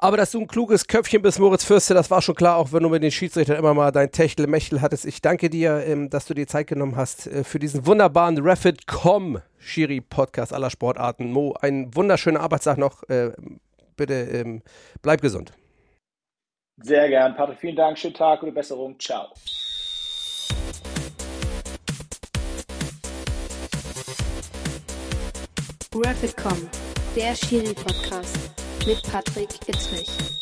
Aber 0.00 0.16
dass 0.16 0.30
du 0.30 0.40
ein 0.40 0.46
kluges 0.46 0.86
Köpfchen 0.86 1.22
bist, 1.22 1.40
Moritz 1.40 1.64
Fürste, 1.64 1.92
das 1.92 2.08
war 2.08 2.22
schon 2.22 2.36
klar, 2.36 2.56
auch 2.56 2.72
wenn 2.72 2.84
du 2.84 2.88
mit 2.88 3.02
den 3.02 3.10
Schiedsrichtern 3.10 3.56
immer 3.56 3.74
mal 3.74 3.90
dein 3.90 4.12
Techtel-Mechtel 4.12 4.80
hattest. 4.80 5.04
Ich 5.04 5.20
danke 5.20 5.50
dir, 5.50 5.84
ähm, 5.84 6.08
dass 6.08 6.24
du 6.26 6.34
dir 6.34 6.46
Zeit 6.46 6.68
genommen 6.68 6.94
hast 6.94 7.26
äh, 7.26 7.42
für 7.42 7.58
diesen 7.58 7.84
wunderbaren 7.84 8.38
Refit.com 8.38 9.40
Schiri-Podcast 9.58 10.52
aller 10.52 10.70
Sportarten. 10.70 11.32
Mo, 11.32 11.54
einen 11.60 11.94
wunderschönen 11.96 12.36
Arbeitstag 12.36 12.78
noch. 12.78 13.02
Äh, 13.08 13.32
bitte 13.96 14.14
ähm, 14.14 14.62
bleib 15.02 15.20
gesund. 15.20 15.52
Sehr 16.80 17.08
gern, 17.08 17.34
Patrick. 17.34 17.58
Vielen 17.58 17.74
Dank. 17.74 17.98
Schönen 17.98 18.14
Tag, 18.14 18.38
gute 18.38 18.52
Besserung. 18.52 18.96
Ciao. 19.00 19.26
Rapid.com, 25.92 26.68
der 27.16 27.34
Schiri-Podcast 27.34 28.67
mit 28.88 29.02
Patrick 29.02 29.50
Ittrich. 29.66 30.37